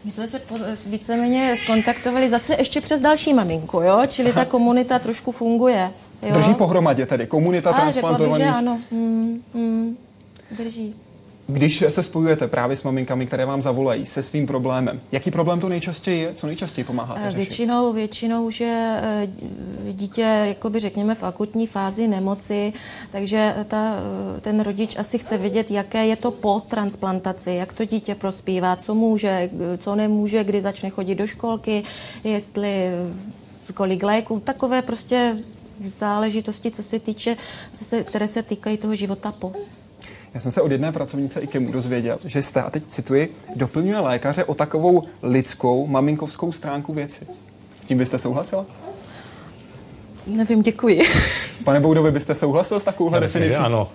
My 0.05 0.11
jsme 0.11 0.27
se 0.27 0.39
po, 0.39 0.55
víceméně 0.89 1.55
skontaktovali 1.57 2.29
zase 2.29 2.55
ještě 2.59 2.81
přes 2.81 3.01
další 3.01 3.33
maminku, 3.33 3.81
jo? 3.81 4.01
čili 4.07 4.33
ta 4.33 4.45
komunita 4.45 4.99
trošku 4.99 5.31
funguje. 5.31 5.91
Jo? 6.23 6.33
Drží 6.33 6.53
pohromadě 6.53 7.05
tedy 7.05 7.27
komunita 7.27 7.71
Ale 7.71 7.91
řekla 7.91 8.09
bych, 8.11 8.17
že 8.19 8.25
transplantovaných. 8.27 8.69
ano. 8.69 8.79
Mm, 8.91 9.41
mm, 9.53 9.97
drží. 10.57 10.95
Když 11.47 11.83
se 11.89 12.03
spojujete 12.03 12.47
právě 12.47 12.75
s 12.75 12.83
maminkami, 12.83 13.25
které 13.25 13.45
vám 13.45 13.61
zavolají 13.61 14.05
se 14.05 14.23
svým 14.23 14.47
problémem, 14.47 15.01
jaký 15.11 15.31
problém 15.31 15.59
to 15.59 15.69
nejčastěji 15.69 16.21
je? 16.21 16.33
Co 16.33 16.47
nejčastěji 16.47 16.85
pomáháte 16.85 17.19
Eh, 17.23 17.31
řešit? 17.31 17.37
Většinou, 17.37 17.93
většinou 17.93 18.45
už 18.45 18.59
je 18.61 19.01
eh, 19.03 19.27
dítě, 19.93 20.21
jakoby 20.21 20.79
řekněme, 20.79 21.15
v 21.15 21.23
akutní 21.23 21.67
fázi 21.67 22.07
nemoci, 22.07 22.73
takže 23.11 23.55
ta, 23.67 23.95
eh, 24.37 24.41
ten 24.41 24.59
rodič 24.59 24.95
asi 24.97 25.19
chce 25.19 25.37
vědět, 25.37 25.71
jaké 25.71 26.05
je 26.05 26.15
to 26.15 26.31
po 26.31 26.61
transplantaci, 26.67 27.51
jak 27.51 27.73
to 27.73 27.85
dítě 27.85 28.15
prospívá, 28.15 28.75
co 28.75 28.95
může, 28.95 29.49
co 29.77 29.95
nemůže, 29.95 30.43
kdy 30.43 30.61
začne 30.61 30.89
chodit 30.89 31.15
do 31.15 31.27
školky, 31.27 31.83
jestli 32.23 32.89
kolik 33.73 34.03
léků, 34.03 34.39
takové 34.39 34.81
prostě 34.81 35.37
záležitosti, 35.99 36.71
co 36.71 36.83
se 36.83 36.99
týče, 36.99 37.37
co 37.73 37.85
se, 37.85 38.03
které 38.03 38.27
se 38.27 38.43
týkají 38.43 38.77
toho 38.77 38.95
života 38.95 39.31
po. 39.31 39.53
Já 40.33 40.39
jsem 40.39 40.51
se 40.51 40.61
od 40.61 40.71
jedné 40.71 40.91
pracovnice 40.91 41.39
IKEMu 41.39 41.71
dozvěděl, 41.71 42.19
že 42.25 42.41
jste, 42.41 42.61
a 42.61 42.69
teď 42.69 42.87
cituji, 42.87 43.35
doplňuje 43.55 43.99
lékaře 43.99 44.43
o 44.43 44.53
takovou 44.53 45.03
lidskou, 45.23 45.87
maminkovskou 45.87 46.51
stránku 46.51 46.93
věci. 46.93 47.27
S 47.81 47.85
tím 47.85 47.97
byste 47.97 48.19
souhlasila? 48.19 48.65
Nevím, 50.27 50.61
děkuji. 50.61 51.01
Pane 51.63 51.79
Boudovi, 51.79 52.11
byste 52.11 52.35
souhlasil 52.35 52.79
s 52.79 52.83
takovouhle 52.83 53.19
definicí? 53.19 53.55
ano. 53.55 53.89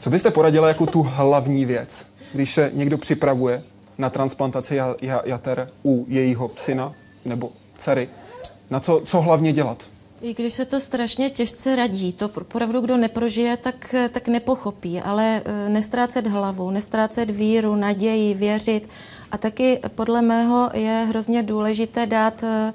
Co 0.00 0.10
byste 0.10 0.30
poradila 0.30 0.68
jako 0.68 0.86
tu 0.86 1.02
hlavní 1.02 1.64
věc, 1.64 2.06
když 2.32 2.50
se 2.50 2.70
někdo 2.74 2.98
připravuje 2.98 3.62
na 3.98 4.10
transplantaci 4.10 4.74
ja- 4.76 4.94
ja- 5.02 5.22
jater 5.24 5.68
u 5.84 6.04
jejího 6.08 6.50
syna 6.56 6.92
nebo 7.24 7.50
dcery? 7.78 8.08
Na 8.70 8.80
co, 8.80 9.02
co 9.04 9.20
hlavně 9.20 9.52
dělat? 9.52 9.82
I 10.22 10.34
když 10.34 10.54
se 10.54 10.64
to 10.64 10.80
strašně 10.80 11.30
těžce 11.30 11.76
radí, 11.76 12.12
to 12.12 12.28
pr- 12.28 12.40
opravdu 12.40 12.80
kdo 12.80 12.96
neprožije, 12.96 13.56
tak, 13.56 13.94
tak 14.10 14.28
nepochopí, 14.28 15.00
ale 15.00 15.42
eh, 15.44 15.68
nestrácet 15.68 16.26
hlavu, 16.26 16.70
nestrácet 16.70 17.30
víru, 17.30 17.76
naději, 17.76 18.34
věřit. 18.34 18.88
A 19.32 19.38
taky 19.38 19.80
podle 19.94 20.22
mého 20.22 20.70
je 20.74 21.06
hrozně 21.08 21.42
důležité 21.42 22.06
dát 22.06 22.42
eh, 22.42 22.72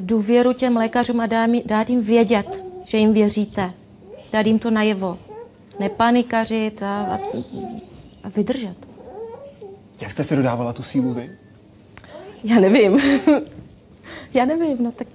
důvěru 0.00 0.52
těm 0.52 0.76
lékařům 0.76 1.20
a 1.20 1.26
dát 1.64 1.90
jim 1.90 2.02
vědět, 2.02 2.64
že 2.84 2.98
jim 2.98 3.12
věříte. 3.12 3.72
Dát 4.32 4.46
jim 4.46 4.58
to 4.58 4.70
najevo. 4.70 5.18
Nepanikařit 5.80 6.82
a, 6.82 7.02
a, 7.02 7.18
a 8.24 8.28
vydržet. 8.28 8.76
Jak 10.00 10.12
jste 10.12 10.24
si 10.24 10.36
dodávala 10.36 10.72
tu 10.72 10.82
sílu 10.82 11.14
vy? 11.14 11.30
Já 12.44 12.60
nevím. 12.60 13.00
Já 14.34 14.44
nevím, 14.44 14.76
no 14.80 14.92
tak 14.92 15.08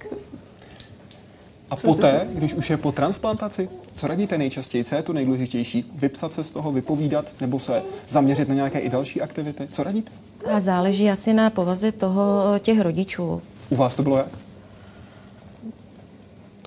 A 1.72 1.76
poté, 1.76 2.28
když 2.34 2.53
už 2.53 2.70
je 2.70 2.78
po 2.78 2.91
transplantaci, 2.91 3.70
co 3.93 4.07
radíte 4.07 4.38
nejčastěji? 4.38 4.84
Co 4.84 4.95
je 4.95 5.03
to 5.03 5.13
nejdůležitější? 5.13 5.91
Vypsat 5.95 6.34
se 6.34 6.43
z 6.43 6.51
toho, 6.51 6.72
vypovídat, 6.72 7.26
nebo 7.41 7.59
se 7.59 7.82
zaměřit 8.09 8.49
na 8.49 8.55
nějaké 8.55 8.80
i 8.80 8.89
další 8.89 9.22
aktivity? 9.22 9.67
Co 9.72 9.84
radíte? 9.84 10.11
a 10.53 10.59
záleží 10.59 11.09
asi 11.09 11.34
na 11.34 11.49
povaze 11.49 11.91
toho 11.91 12.43
těch 12.59 12.82
rodičů. 12.82 13.41
U 13.70 13.76
vás 13.76 13.95
to 13.95 14.03
bylo 14.03 14.17
jak? 14.17 14.28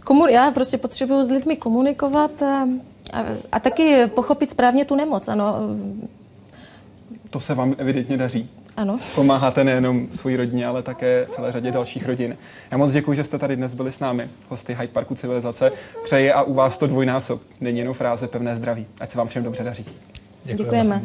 Komu- 0.05 0.27
já 0.29 0.51
prostě 0.51 0.79
potřebuju 0.79 1.25
s 1.25 1.31
lidmi 1.31 1.57
komunikovat 1.57 2.43
a, 2.43 2.69
a, 3.13 3.25
a 3.53 3.61
taky 3.61 4.07
pochopit 4.07 4.51
správně 4.51 4.85
tu 4.85 4.95
nemoc. 4.97 5.29
Ano, 5.29 5.55
To 7.31 7.41
se 7.41 7.55
vám 7.55 7.75
evidentně 7.79 8.17
daří. 8.17 8.49
Ano. 8.77 8.99
Pomáháte 9.15 9.65
nejenom 9.65 10.09
svojí 10.15 10.37
rodině, 10.37 10.67
ale 10.67 10.83
také 10.83 11.27
celé 11.29 11.53
řadě 11.53 11.73
dalších 11.73 12.07
rodin. 12.07 12.37
Já 12.71 12.79
moc 12.79 12.93
děkuji, 12.93 13.15
že 13.15 13.25
jste 13.25 13.39
tady 13.39 13.57
dnes 13.57 13.75
byli 13.75 13.93
s 13.93 14.01
námi, 14.01 14.29
hosty 14.49 14.75
Hyde 14.75 14.93
Parku 14.93 15.15
Civilizace. 15.15 15.73
Přeji 16.05 16.33
a 16.33 16.43
u 16.43 16.55
vás 16.55 16.77
to 16.77 16.87
dvojnásob. 16.87 17.43
Není 17.61 17.79
jenom 17.79 17.95
fráze 17.95 18.29
pevné 18.29 18.57
zdraví. 18.57 18.87
Ať 19.01 19.11
se 19.11 19.19
vám 19.19 19.29
všem 19.29 19.45
dobře 19.45 19.65
daří. 19.65 19.87
Děkujeme. 20.45 21.03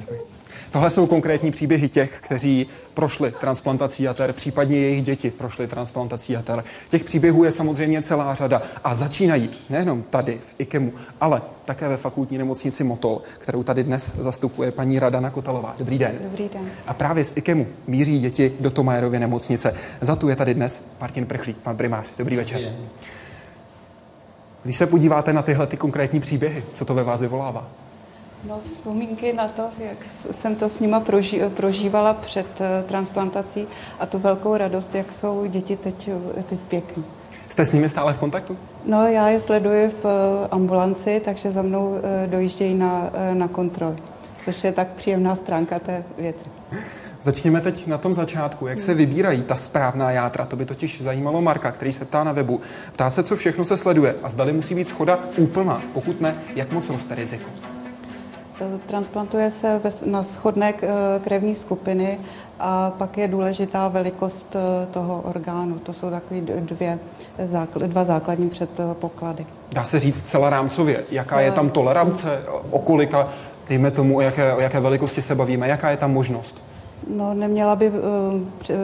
Tohle 0.71 0.89
jsou 0.89 1.07
konkrétní 1.07 1.51
příběhy 1.51 1.89
těch, 1.89 2.19
kteří 2.21 2.67
prošli 2.93 3.31
transplantací 3.31 4.03
jater, 4.03 4.33
případně 4.33 4.77
jejich 4.77 5.03
děti 5.03 5.31
prošly 5.31 5.67
transplantací 5.67 6.33
jater. 6.33 6.63
Těch 6.89 7.03
příběhů 7.03 7.43
je 7.43 7.51
samozřejmě 7.51 8.01
celá 8.01 8.35
řada 8.35 8.61
a 8.83 8.95
začínají 8.95 9.49
nejenom 9.69 10.03
tady 10.03 10.39
v 10.41 10.55
IKEMu, 10.57 10.93
ale 11.21 11.41
také 11.65 11.87
ve 11.87 11.97
fakultní 11.97 12.37
nemocnici 12.37 12.83
Motol, 12.83 13.21
kterou 13.37 13.63
tady 13.63 13.83
dnes 13.83 14.13
zastupuje 14.19 14.71
paní 14.71 14.99
Radana 14.99 15.29
Kotalová. 15.29 15.75
Dobrý 15.77 15.97
den. 15.97 16.15
Dobrý 16.23 16.49
den. 16.53 16.69
A 16.87 16.93
právě 16.93 17.25
z 17.25 17.33
IKEMu 17.37 17.67
míří 17.87 18.19
děti 18.19 18.53
do 18.59 18.71
Tomajerovy 18.71 19.19
nemocnice. 19.19 19.73
Za 20.01 20.15
tu 20.15 20.29
je 20.29 20.35
tady 20.35 20.53
dnes 20.53 20.83
Martin 21.01 21.25
Prchlík, 21.25 21.57
pan 21.57 21.77
primář. 21.77 22.13
Dobrý 22.17 22.35
večer. 22.35 22.61
Když 24.63 24.77
se 24.77 24.85
podíváte 24.85 25.33
na 25.33 25.41
tyhle 25.41 25.67
ty 25.67 25.77
konkrétní 25.77 26.19
příběhy, 26.19 26.63
co 26.73 26.85
to 26.85 26.93
ve 26.93 27.03
vás 27.03 27.21
vyvolává? 27.21 27.67
No, 28.43 28.59
vzpomínky 28.65 29.33
na 29.33 29.47
to, 29.47 29.63
jak 29.79 29.97
jsem 30.31 30.55
to 30.55 30.69
s 30.69 30.79
nima 30.79 30.99
proží, 30.99 31.41
prožívala 31.55 32.13
před 32.13 32.47
eh, 32.59 32.83
transplantací 32.87 33.67
a 33.99 34.05
tu 34.05 34.19
velkou 34.19 34.57
radost, 34.57 34.95
jak 34.95 35.11
jsou 35.11 35.45
děti 35.45 35.77
teď, 35.77 36.09
eh, 36.37 36.43
teď 36.49 36.59
pěkný. 36.59 37.03
Jste 37.47 37.65
s 37.65 37.73
nimi 37.73 37.89
stále 37.89 38.13
v 38.13 38.17
kontaktu? 38.17 38.57
No, 38.85 39.07
já 39.07 39.29
je 39.29 39.41
sleduji 39.41 39.89
v 40.03 40.05
eh, 40.05 40.47
ambulanci, 40.51 41.21
takže 41.25 41.51
za 41.51 41.61
mnou 41.61 41.95
dojíždějí 42.25 42.75
na, 42.75 43.09
na 43.33 43.47
kontroly, 43.47 43.97
což 44.45 44.63
je 44.63 44.71
tak 44.71 44.87
příjemná 44.87 45.35
stránka 45.35 45.79
té 45.79 46.03
věci. 46.17 46.45
Začněme 47.21 47.61
teď 47.61 47.87
na 47.87 47.97
tom 47.97 48.13
začátku. 48.13 48.67
Jak 48.67 48.79
se 48.79 48.93
vybírají 48.93 49.41
ta 49.41 49.55
správná 49.55 50.11
játra? 50.11 50.45
To 50.45 50.55
by 50.55 50.65
totiž 50.65 51.01
zajímalo 51.01 51.41
Marka, 51.41 51.71
který 51.71 51.93
se 51.93 52.05
ptá 52.05 52.23
na 52.23 52.31
webu. 52.31 52.61
Ptá 52.91 53.09
se, 53.09 53.23
co 53.23 53.35
všechno 53.35 53.65
se 53.65 53.77
sleduje 53.77 54.15
a 54.23 54.29
zdali 54.29 54.53
musí 54.53 54.75
být 54.75 54.87
schoda 54.87 55.19
úplná. 55.37 55.81
Pokud 55.93 56.21
ne, 56.21 56.35
jak 56.55 56.71
moc 56.71 56.89
roste 56.89 57.15
riziko? 57.15 57.49
Eh, 58.61 58.79
Transplantuje 58.87 59.51
se 59.51 59.81
na 60.05 60.23
schodné 60.23 60.73
eh, 60.81 60.87
krevní 61.23 61.55
skupiny 61.55 62.19
a 62.59 62.91
pak 62.97 63.17
je 63.17 63.27
důležitá 63.27 63.87
velikost 63.87 64.55
eh, 64.55 64.85
toho 64.93 65.21
orgánu. 65.21 65.79
To 65.79 65.93
jsou 65.93 66.09
takové 66.09 66.41
dvě, 66.41 66.99
dva 67.87 68.03
základní 68.05 68.49
předpoklady. 68.49 69.45
Dá 69.71 69.83
se 69.83 69.99
říct 69.99 70.21
celá 70.21 70.49
rámcově, 70.49 71.03
jaká 71.11 71.39
je 71.39 71.51
tam 71.51 71.69
tolerance, 71.69 72.39
o 72.71 72.79
kolika, 72.79 73.27
dejme 73.69 73.91
tomu, 73.91 74.17
o 74.17 74.21
jaké, 74.21 74.53
o 74.53 74.59
jaké 74.59 74.79
velikosti 74.79 75.21
se 75.21 75.35
bavíme, 75.35 75.67
jaká 75.67 75.89
je 75.89 75.97
tam 75.97 76.13
možnost? 76.13 76.66
No, 77.15 77.33
neměla 77.33 77.75
by 77.75 77.87
eh, 77.87 77.91
eh, 78.69 78.75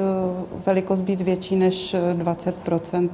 velikost 0.65 1.01
být 1.01 1.21
větší 1.21 1.55
než 1.55 1.93
eh, 1.93 2.13
20% 2.13 3.09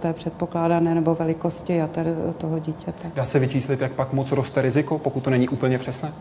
té 0.00 0.12
předpokládané 0.12 0.94
nebo 0.94 1.14
velikosti 1.14 1.76
jater 1.76 2.06
eh, 2.08 2.32
toho 2.32 2.58
dítěte. 2.58 3.10
Dá 3.14 3.24
se 3.24 3.38
vyčíslit, 3.38 3.80
jak 3.80 3.92
pak 3.92 4.12
moc 4.12 4.32
roste 4.32 4.62
riziko, 4.62 4.98
pokud 4.98 5.22
to 5.24 5.30
není 5.30 5.48
úplně 5.48 5.78
přesné? 5.78 6.12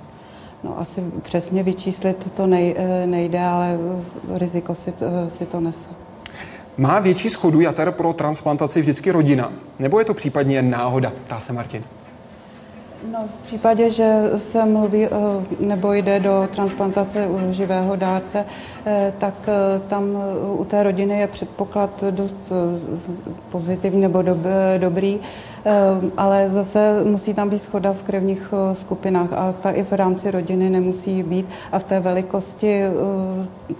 No, 0.64 0.80
asi 0.80 1.02
přesně 1.24 1.64
vyčíslit 1.64 2.32
to 2.34 2.48
nej, 2.48 2.76
eh, 2.78 3.08
nejde, 3.08 3.40
ale 3.40 3.78
eh, 4.36 4.38
riziko 4.40 4.76
si, 4.76 4.92
to- 4.92 5.06
si 5.38 5.46
to 5.46 5.60
nese. 5.60 5.90
Má 6.78 7.00
větší 7.00 7.30
schodu 7.30 7.62
jater 7.62 7.92
pro 7.92 8.14
transplantaci 8.14 8.82
vždycky 8.82 9.12
rodina? 9.12 9.52
Nebo 9.80 10.00
je 10.00 10.06
to 10.06 10.14
případně 10.14 10.56
jen 10.56 10.70
náhoda? 10.70 11.12
Ptá 11.26 11.40
se 11.40 11.54
Martin. 11.54 11.84
No, 13.12 13.20
v 13.44 13.48
případě, 13.48 13.90
že 13.90 14.22
se 14.38 14.66
mluví 14.66 15.08
nebo 15.60 15.94
jde 15.94 16.20
do 16.20 16.50
transplantace 16.56 17.28
u 17.28 17.54
živého 17.54 17.96
dárce, 17.96 18.46
tak 19.18 19.34
tam 19.90 20.18
u 20.58 20.66
té 20.66 20.84
rodiny 20.84 21.20
je 21.20 21.28
předpoklad 21.28 22.04
dost 22.12 22.36
pozitivní 23.52 24.02
nebo 24.02 24.22
dob, 24.22 24.38
dobrý. 24.78 25.20
Ehm, 25.66 26.12
ale 26.18 26.50
zase 26.50 27.04
musí 27.04 27.34
tam 27.34 27.50
být 27.50 27.60
schoda 27.60 27.94
v 27.94 28.04
krevních 28.04 28.54
eh, 28.54 28.76
skupinách 28.76 29.34
a 29.34 29.54
ta 29.62 29.72
i 29.72 29.84
v 29.84 29.92
rámci 29.92 30.32
rodiny 30.32 30.70
nemusí 30.70 31.24
být 31.24 31.46
a 31.72 31.80
v 31.80 31.84
té 31.84 32.00
velikosti 32.00 32.82
eh, 32.82 32.92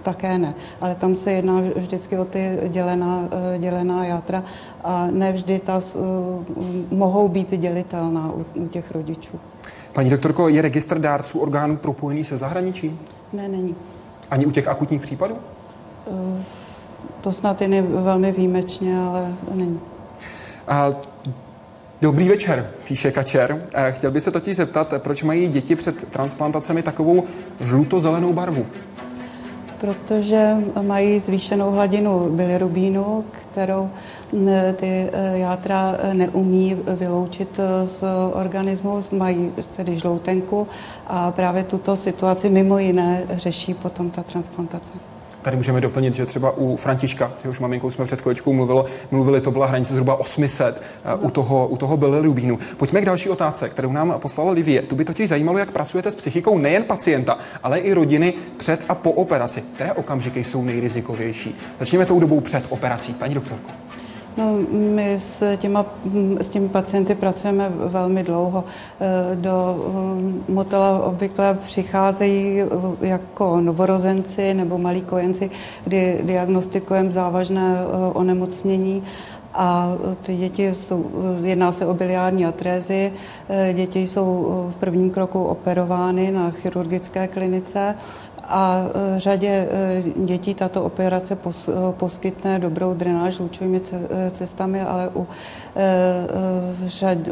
také 0.02 0.38
ne. 0.38 0.54
Ale 0.80 0.94
tam 0.94 1.14
se 1.14 1.32
jedná 1.32 1.60
vždycky 1.76 2.18
o 2.18 2.24
ty 2.24 2.58
dělená, 2.68 3.28
eh, 3.54 3.58
dělená 3.58 4.04
játra 4.04 4.42
a 4.84 5.06
ne 5.10 5.32
vždy 5.32 5.58
ta 5.58 5.80
mohou 6.90 7.28
být 7.28 7.50
dělitelná 7.50 8.32
u, 8.32 8.66
těch 8.68 8.90
rodičů. 8.90 9.40
Paní 9.92 10.10
doktorko, 10.10 10.48
je 10.48 10.62
registr 10.62 10.98
dárců 10.98 11.40
orgánů 11.40 11.76
propojený 11.76 12.24
se 12.24 12.36
zahraničím? 12.36 12.98
Ne, 13.32 13.48
není. 13.48 13.74
Ani 14.30 14.46
u 14.46 14.50
těch 14.50 14.68
akutních 14.68 15.00
případů? 15.00 15.34
To 17.20 17.32
snad 17.32 17.62
je 17.62 17.82
velmi 17.82 18.32
výjimečně, 18.32 18.98
ale 18.98 19.34
není. 19.54 19.80
A 20.68 20.90
Dobrý 22.04 22.28
večer, 22.28 22.66
píše 22.88 23.12
Kačer. 23.12 23.62
Chtěl 23.90 24.10
by 24.10 24.20
se 24.20 24.30
totiž 24.30 24.56
zeptat, 24.56 24.94
proč 24.98 25.22
mají 25.22 25.48
děti 25.48 25.76
před 25.76 26.10
transplantacemi 26.10 26.82
takovou 26.82 27.24
žluto-zelenou 27.60 28.32
barvu? 28.32 28.66
Protože 29.80 30.56
mají 30.82 31.20
zvýšenou 31.20 31.70
hladinu 31.70 32.28
bilirubínu, 32.30 33.24
kterou 33.30 33.90
ty 34.76 35.10
e, 35.12 35.38
játra 35.38 35.96
neumí 36.12 36.76
vyloučit 36.86 37.60
z 37.86 38.02
organismu, 38.32 39.02
mají 39.12 39.52
tedy 39.76 39.98
žloutenku 39.98 40.68
a 41.06 41.30
právě 41.30 41.64
tuto 41.64 41.96
situaci 41.96 42.50
mimo 42.50 42.78
jiné 42.78 43.24
řeší 43.30 43.74
potom 43.74 44.10
ta 44.10 44.22
transplantace. 44.22 45.13
Tady 45.44 45.56
můžeme 45.56 45.80
doplnit, 45.80 46.14
že 46.14 46.26
třeba 46.26 46.50
u 46.56 46.76
Františka, 46.76 47.32
jehož 47.44 47.60
maminkou 47.60 47.90
jsme 47.90 48.04
před 48.04 48.20
chvíličkou 48.20 48.52
mluvili, 48.52 48.82
mluvili, 49.10 49.40
to 49.40 49.50
byla 49.50 49.66
hranice 49.66 49.92
zhruba 49.92 50.14
800 50.20 50.82
u 51.20 51.30
toho, 51.30 51.66
u 51.66 51.76
toho 51.76 51.96
bilirubínu. 51.96 52.58
Pojďme 52.76 53.00
k 53.00 53.04
další 53.04 53.28
otázce, 53.28 53.68
kterou 53.68 53.92
nám 53.92 54.14
poslala 54.18 54.52
Livie. 54.52 54.82
Tu 54.82 54.96
by 54.96 55.04
totiž 55.04 55.28
zajímalo, 55.28 55.58
jak 55.58 55.70
pracujete 55.70 56.12
s 56.12 56.14
psychikou 56.14 56.58
nejen 56.58 56.84
pacienta, 56.84 57.38
ale 57.62 57.78
i 57.78 57.92
rodiny 57.92 58.34
před 58.56 58.84
a 58.88 58.94
po 58.94 59.12
operaci. 59.12 59.62
Které 59.74 59.92
okamžiky 59.92 60.44
jsou 60.44 60.64
nejrizikovější? 60.64 61.56
Začněme 61.78 62.06
tou 62.06 62.20
dobou 62.20 62.40
před 62.40 62.64
operací. 62.68 63.14
Paní 63.14 63.34
doktorko. 63.34 63.70
No, 64.36 64.58
my 64.70 65.14
s, 65.20 65.56
těma, 65.56 65.86
s 66.40 66.48
těmi 66.48 66.68
pacienty 66.68 67.14
pracujeme 67.14 67.72
velmi 67.76 68.22
dlouho. 68.22 68.64
E, 69.00 69.36
do 69.36 69.76
e, 70.48 70.52
motela 70.52 71.02
obvykle 71.04 71.58
přicházejí 71.62 72.60
e, 72.60 72.66
jako 73.00 73.60
novorozenci 73.60 74.54
nebo 74.54 74.78
malí 74.78 75.02
kojenci, 75.02 75.50
kdy 75.84 76.20
diagnostikujeme 76.22 77.12
závažné 77.12 77.76
onemocnění. 78.12 79.02
A 79.56 79.92
ty 80.22 80.36
děti 80.36 80.74
jsou, 80.74 81.10
jedná 81.42 81.72
se 81.72 81.86
o 81.86 81.94
biliární 81.94 82.46
atrézy, 82.46 83.12
děti 83.72 84.06
jsou 84.06 84.24
v 84.76 84.80
prvním 84.80 85.10
kroku 85.10 85.44
operovány 85.44 86.30
na 86.30 86.50
chirurgické 86.50 87.28
klinice 87.28 87.94
a 88.48 88.84
e, 89.16 89.20
řadě 89.20 89.48
e, 89.48 90.02
dětí 90.16 90.54
tato 90.54 90.84
operace 90.84 91.34
e, 91.34 91.72
poskytne 91.92 92.58
dobrou 92.58 92.94
drenáž 92.94 93.38
lučovými 93.38 93.80
cestami, 94.32 94.82
ale 94.82 95.10
u, 95.14 95.26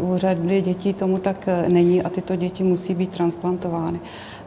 u 0.00 0.18
řady 0.18 0.60
dětí 0.62 0.94
tomu 0.94 1.18
tak 1.18 1.48
není 1.68 2.02
a 2.02 2.08
tyto 2.08 2.36
děti 2.36 2.64
musí 2.64 2.94
být 2.94 3.10
transplantovány. 3.10 4.00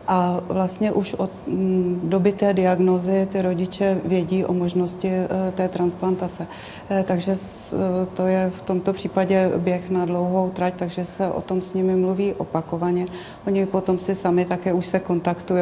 A 0.07 0.39
vlastně 0.47 0.91
už 0.91 1.13
od 1.13 1.29
mm, 1.47 1.99
doby 2.03 2.31
té 2.31 2.53
diagnozy 2.53 3.27
ty 3.31 3.41
rodiče 3.41 3.97
vědí 4.05 4.45
o 4.45 4.53
možnosti 4.53 5.09
eh, 5.09 5.51
té 5.55 5.67
transplantace. 5.67 6.47
Eh, 6.89 7.03
takže 7.07 7.31
eh, 7.31 7.77
to 8.13 8.27
je 8.27 8.51
v 8.55 8.61
tomto 8.61 8.93
případě 8.93 9.51
běh 9.57 9.89
na 9.89 10.05
dlouhou 10.05 10.49
trať, 10.49 10.73
takže 10.77 11.05
se 11.05 11.27
o 11.27 11.41
tom 11.41 11.61
s 11.61 11.73
nimi 11.73 11.95
mluví 11.95 12.33
opakovaně. 12.33 13.05
Oni 13.47 13.65
potom 13.65 13.99
si 13.99 14.15
sami 14.15 14.45
také 14.45 14.73
už 14.73 14.85
se 14.85 14.99
kontaktují 14.99 15.61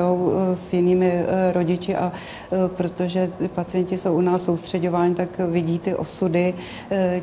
s 0.53 0.73
jinými 0.73 1.25
rodiči 1.53 1.95
a 1.95 2.11
protože 2.67 3.31
pacienti 3.55 3.97
jsou 3.97 4.15
u 4.15 4.21
nás 4.21 4.43
soustředováni, 4.43 5.15
tak 5.15 5.29
vidí 5.39 5.79
ty 5.79 5.95
osudy 5.95 6.53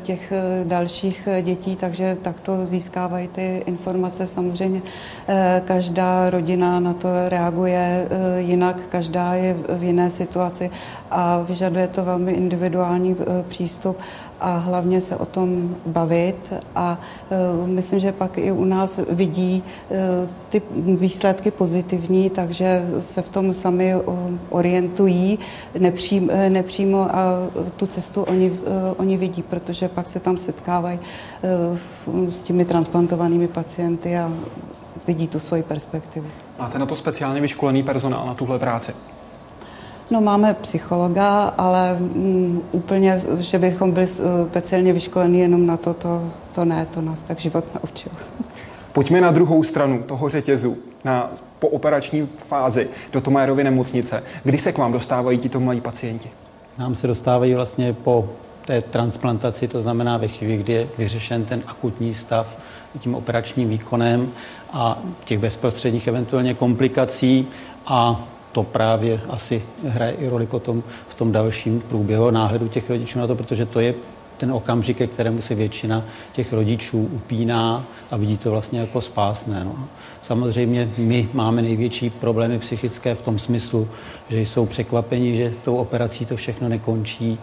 těch 0.03 0.33
dalších 0.63 1.27
dětí, 1.41 1.75
takže 1.75 2.17
takto 2.21 2.65
získávají 2.65 3.27
ty 3.27 3.63
informace. 3.65 4.27
Samozřejmě 4.27 4.81
každá 5.65 6.29
rodina 6.29 6.79
na 6.79 6.93
to 6.93 7.10
reaguje 7.29 8.07
eh, 8.09 8.41
jinak, 8.41 8.75
každá 8.89 9.33
je 9.33 9.55
v 9.69 9.83
jiné 9.83 10.09
situaci 10.09 10.71
a 11.11 11.41
vyžaduje 11.41 11.87
to 11.87 12.05
velmi 12.05 12.31
individuální 12.31 13.15
eh, 13.19 13.43
přístup 13.47 13.97
a 14.41 14.57
hlavně 14.57 15.01
se 15.01 15.15
o 15.15 15.25
tom 15.25 15.75
bavit 15.85 16.53
a 16.75 16.97
uh, 17.61 17.67
myslím, 17.67 17.99
že 17.99 18.11
pak 18.11 18.37
i 18.37 18.51
u 18.51 18.65
nás 18.65 18.99
vidí 19.09 19.63
ty 20.49 20.61
výsledky 20.75 21.51
pozitivní, 21.51 22.29
takže 22.29 22.85
se 22.99 23.21
v 23.21 23.29
tom 23.29 23.53
sami 23.53 23.95
orientují 24.49 25.39
nepřím, 25.79 26.31
nepřímo 26.49 27.15
a 27.15 27.33
tu 27.77 27.87
cestu 27.87 28.21
oni, 28.21 28.59
oni 28.97 29.17
vidí, 29.17 29.43
protože 29.43 29.87
pak 29.87 30.09
se 30.09 30.19
tam 30.19 30.37
setkávají 30.37 30.99
s 32.29 32.39
těmi 32.39 32.65
transplantovanými 32.65 33.47
pacienty 33.47 34.17
a 34.17 34.31
vidí 35.07 35.27
tu 35.27 35.39
svoji 35.39 35.63
perspektivu. 35.63 36.27
Máte 36.61 36.79
na 36.79 36.85
to 36.85 36.95
speciálně 36.95 37.41
vyškolený 37.41 37.83
personál 37.83 38.25
na 38.25 38.33
tuhle 38.33 38.59
práci? 38.59 38.93
No 40.11 40.21
máme 40.21 40.53
psychologa, 40.53 41.53
ale 41.57 41.97
um, 41.99 42.63
úplně, 42.71 43.21
že 43.39 43.59
bychom 43.59 43.91
byli 43.91 44.07
uh, 44.07 44.49
speciálně 44.49 44.93
vyškolení 44.93 45.39
jenom 45.39 45.65
na 45.65 45.77
to, 45.77 45.93
to, 45.93 46.31
to 46.55 46.65
ne, 46.65 46.87
to 46.93 47.01
nás 47.01 47.21
tak 47.21 47.39
život 47.39 47.65
naučil. 47.75 48.11
Pojďme 48.91 49.21
na 49.21 49.31
druhou 49.31 49.63
stranu 49.63 50.03
toho 50.03 50.29
řetězu, 50.29 50.77
na 51.03 51.31
pooperační 51.59 52.29
fázi 52.47 52.89
do 53.13 53.21
Tomajerovy 53.21 53.63
nemocnice. 53.63 54.23
Kdy 54.43 54.57
se 54.57 54.71
k 54.71 54.77
vám 54.77 54.91
dostávají 54.91 55.37
tito 55.37 55.59
mladí 55.59 55.81
pacienti? 55.81 56.29
Nám 56.77 56.95
se 56.95 57.07
dostávají 57.07 57.53
vlastně 57.53 57.93
po 57.93 58.29
té 58.65 58.81
transplantaci, 58.81 59.67
to 59.67 59.81
znamená 59.81 60.17
ve 60.17 60.27
chvíli, 60.27 60.57
kdy 60.57 60.73
je 60.73 60.87
vyřešen 60.97 61.45
ten 61.45 61.61
akutní 61.67 62.13
stav 62.13 62.47
tím 62.99 63.15
operačním 63.15 63.69
výkonem 63.69 64.31
a 64.73 64.99
těch 65.25 65.39
bezprostředních 65.39 66.07
eventuálně 66.07 66.53
komplikací 66.53 67.47
a 67.85 68.27
to 68.51 68.63
právě 68.63 69.21
asi 69.29 69.63
hraje 69.87 70.13
i 70.13 70.29
roli 70.29 70.47
potom 70.47 70.83
v 71.09 71.15
tom 71.15 71.31
dalším 71.31 71.81
průběhu 71.81 72.31
náhledu 72.31 72.67
těch 72.67 72.89
rodičů 72.89 73.19
na 73.19 73.27
to, 73.27 73.35
protože 73.35 73.65
to 73.65 73.79
je 73.79 73.93
ten 74.37 74.51
okamžik, 74.51 74.97
ke 74.97 75.07
kterému 75.07 75.41
se 75.41 75.55
většina 75.55 76.03
těch 76.33 76.53
rodičů 76.53 77.09
upíná 77.11 77.83
a 78.11 78.17
vidí 78.17 78.37
to 78.37 78.51
vlastně 78.51 78.79
jako 78.79 79.01
spásné. 79.01 79.63
No. 79.63 79.75
Samozřejmě 80.23 80.89
my 80.97 81.29
máme 81.33 81.61
největší 81.61 82.09
problémy 82.09 82.59
psychické 82.59 83.15
v 83.15 83.21
tom 83.21 83.39
smyslu, 83.39 83.87
že 84.29 84.39
jsou 84.39 84.65
překvapeni, 84.65 85.37
že 85.37 85.53
tou 85.63 85.75
operací 85.75 86.25
to 86.25 86.35
všechno 86.35 86.69
nekončí, 86.69 87.39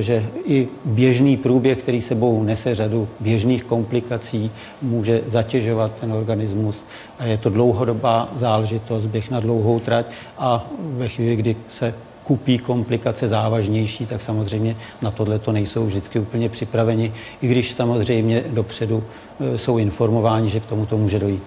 že 0.00 0.26
i 0.44 0.68
běžný 0.84 1.36
průběh, 1.36 1.78
který 1.78 2.02
sebou 2.02 2.42
nese 2.42 2.74
řadu 2.74 3.08
běžných 3.20 3.64
komplikací, 3.64 4.50
může 4.82 5.20
zatěžovat 5.26 5.92
ten 6.00 6.12
organismus. 6.12 6.84
A 7.18 7.24
je 7.24 7.38
to 7.38 7.50
dlouhodobá 7.50 8.28
záležitost, 8.36 9.06
běh 9.06 9.30
na 9.30 9.40
dlouhou 9.40 9.80
trať 9.80 10.06
a 10.38 10.66
ve 10.80 11.08
chvíli, 11.08 11.36
kdy 11.36 11.56
se 11.70 11.94
kupí 12.24 12.58
komplikace 12.58 13.28
závažnější, 13.28 14.06
tak 14.06 14.22
samozřejmě 14.22 14.76
na 15.02 15.10
tohle 15.10 15.38
to 15.38 15.52
nejsou 15.52 15.86
vždycky 15.86 16.18
úplně 16.18 16.48
připraveni, 16.48 17.12
i 17.42 17.48
když 17.48 17.72
samozřejmě 17.72 18.44
dopředu 18.48 19.02
eh, 19.40 19.58
jsou 19.58 19.78
informováni, 19.78 20.50
že 20.50 20.60
k 20.60 20.66
tomu 20.66 20.86
to 20.86 20.98
může 20.98 21.18
dojít. 21.18 21.42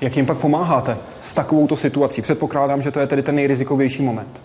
Jak 0.00 0.16
jim 0.16 0.26
pak 0.26 0.38
pomáháte 0.38 0.96
s 1.22 1.34
takovouto 1.34 1.76
situací? 1.76 2.22
Předpokládám, 2.22 2.82
že 2.82 2.90
to 2.90 3.00
je 3.00 3.06
tedy 3.06 3.22
ten 3.22 3.34
nejrizikovější 3.34 4.02
moment. 4.02 4.42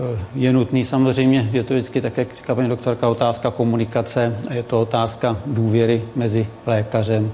Eh, 0.00 0.18
je 0.34 0.52
nutný 0.52 0.84
samozřejmě, 0.84 1.48
je 1.52 1.64
to 1.64 1.74
vždycky, 1.74 2.00
tak 2.00 2.16
jak 2.16 2.36
říká 2.36 2.54
paní 2.54 2.68
doktorka, 2.68 3.08
otázka 3.08 3.50
komunikace, 3.50 4.38
je 4.50 4.62
to 4.62 4.80
otázka 4.80 5.36
důvěry 5.46 6.02
mezi 6.16 6.46
lékařem 6.66 7.32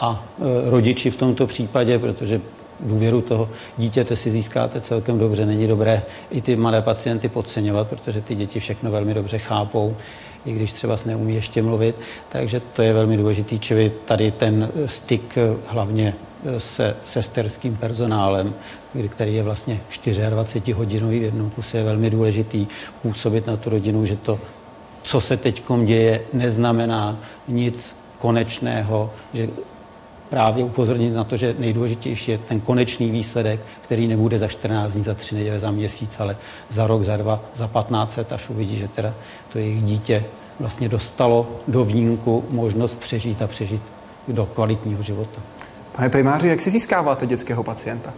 a 0.00 0.24
eh, 0.38 0.70
rodiči 0.70 1.10
v 1.10 1.16
tomto 1.16 1.46
případě, 1.46 1.98
protože 1.98 2.40
důvěru 2.80 3.20
toho 3.20 3.48
dítěte 3.78 4.16
si 4.16 4.30
získáte 4.30 4.80
celkem 4.80 5.18
dobře. 5.18 5.46
Není 5.46 5.66
dobré 5.66 6.02
i 6.30 6.40
ty 6.40 6.56
malé 6.56 6.82
pacienty 6.82 7.28
podceňovat, 7.28 7.88
protože 7.88 8.20
ty 8.20 8.34
děti 8.34 8.60
všechno 8.60 8.90
velmi 8.90 9.14
dobře 9.14 9.38
chápou, 9.38 9.96
i 10.46 10.52
když 10.52 10.72
třeba 10.72 10.96
neumí 11.06 11.34
ještě 11.34 11.62
mluvit. 11.62 11.96
Takže 12.28 12.60
to 12.60 12.82
je 12.82 12.92
velmi 12.92 13.16
důležitý, 13.16 13.58
čili 13.58 13.92
tady 14.04 14.30
ten 14.30 14.68
styk 14.86 15.38
hlavně 15.66 16.14
se 16.58 16.96
sesterským 17.04 17.76
personálem, 17.76 18.54
který 19.08 19.34
je 19.34 19.42
vlastně 19.42 19.80
24 20.30 20.72
hodinový 20.72 21.18
v 21.18 21.22
jednom 21.22 21.50
kuse, 21.50 21.78
je 21.78 21.84
velmi 21.84 22.10
důležitý 22.10 22.66
působit 23.02 23.46
na 23.46 23.56
tu 23.56 23.70
rodinu, 23.70 24.06
že 24.06 24.16
to, 24.16 24.38
co 25.02 25.20
se 25.20 25.36
teď 25.36 25.62
děje, 25.84 26.20
neznamená 26.32 27.18
nic 27.48 27.96
konečného, 28.18 29.10
že 29.34 29.48
právě 30.30 30.64
upozornit 30.64 31.10
na 31.10 31.24
to, 31.24 31.36
že 31.36 31.54
nejdůležitější 31.58 32.30
je 32.30 32.38
ten 32.38 32.60
konečný 32.60 33.10
výsledek, 33.10 33.60
který 33.84 34.08
nebude 34.08 34.38
za 34.38 34.48
14 34.48 34.92
dní, 34.92 35.02
za 35.02 35.14
3 35.14 35.34
neděle, 35.34 35.60
za 35.60 35.70
měsíc, 35.70 36.10
ale 36.18 36.36
za 36.68 36.86
rok, 36.86 37.02
za 37.02 37.16
dva, 37.16 37.40
za 37.54 37.68
15 37.68 38.16
let, 38.16 38.32
až 38.32 38.48
uvidí, 38.48 38.78
že 38.78 38.88
teda 38.88 39.14
to 39.52 39.58
jejich 39.58 39.82
dítě 39.82 40.24
vlastně 40.60 40.88
dostalo 40.88 41.60
do 41.68 41.84
výjimku 41.84 42.44
možnost 42.50 42.98
přežít 42.98 43.42
a 43.42 43.46
přežít 43.46 43.82
do 44.28 44.46
kvalitního 44.46 45.02
života. 45.02 45.40
Pane 45.96 46.08
primáři, 46.10 46.48
jak 46.48 46.60
si 46.60 46.70
získáváte 46.70 47.26
dětského 47.26 47.62
pacienta? 47.62 48.12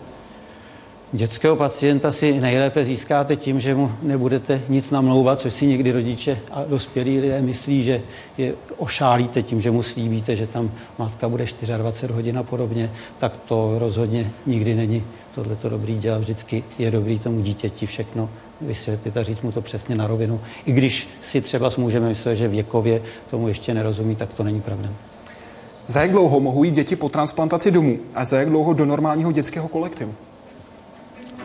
Dětského 1.17 1.57
pacienta 1.57 2.13
si 2.13 2.41
nejlépe 2.41 2.85
získáte 2.85 3.37
tím, 3.37 3.61
že 3.61 3.75
mu 3.75 3.93
nebudete 4.03 4.61
nic 4.69 4.91
namlouvat, 4.91 5.41
což 5.41 5.53
si 5.55 5.67
někdy 5.67 5.93
rodiče 5.93 6.39
a 6.51 6.65
dospělí 6.65 7.21
lidé 7.21 7.43
myslí, 7.43 7.85
že 7.85 8.03
je 8.39 8.55
ošálíte 8.77 9.43
tím, 9.43 9.61
že 9.61 9.71
mu 9.71 9.83
slíbíte, 9.83 10.37
že 10.37 10.47
tam 10.47 10.71
matka 10.99 11.29
bude 11.29 11.45
24 11.77 12.13
hodin 12.13 12.39
a 12.39 12.43
podobně, 12.43 12.91
tak 13.19 13.33
to 13.49 13.75
rozhodně 13.79 14.31
nikdy 14.47 14.75
není 14.75 15.05
tohleto 15.35 15.69
dobrý 15.69 15.99
dělat. 15.99 16.19
Vždycky 16.19 16.65
je 16.79 16.91
dobrý 16.91 17.19
tomu 17.19 17.41
dítěti 17.41 17.87
všechno 17.87 18.31
vysvětlit 18.61 19.17
a 19.17 19.23
říct 19.23 19.41
mu 19.41 19.53
to 19.53 19.61
přesně 19.63 19.95
na 19.95 20.07
rovinu. 20.07 20.41
I 20.67 20.73
když 20.73 21.09
si 21.21 21.41
třeba 21.41 21.71
můžeme 21.77 22.09
myslet, 22.09 22.37
že 22.37 22.49
věkově 22.49 23.03
tomu 23.31 23.49
ještě 23.49 23.75
nerozumí, 23.75 24.17
tak 24.17 24.33
to 24.33 24.45
není 24.45 24.61
pravda. 24.61 24.89
Za 25.87 26.01
jak 26.01 26.11
dlouho 26.11 26.41
mohou 26.41 26.65
jít 26.65 26.75
děti 26.75 26.97
po 26.97 27.09
transplantaci 27.09 27.71
domů 27.71 27.99
a 28.15 28.25
za 28.25 28.39
jak 28.39 28.49
dlouho 28.49 28.73
do 28.73 28.85
normálního 28.85 29.33
dětského 29.33 29.69
kolektivu? 29.69 30.15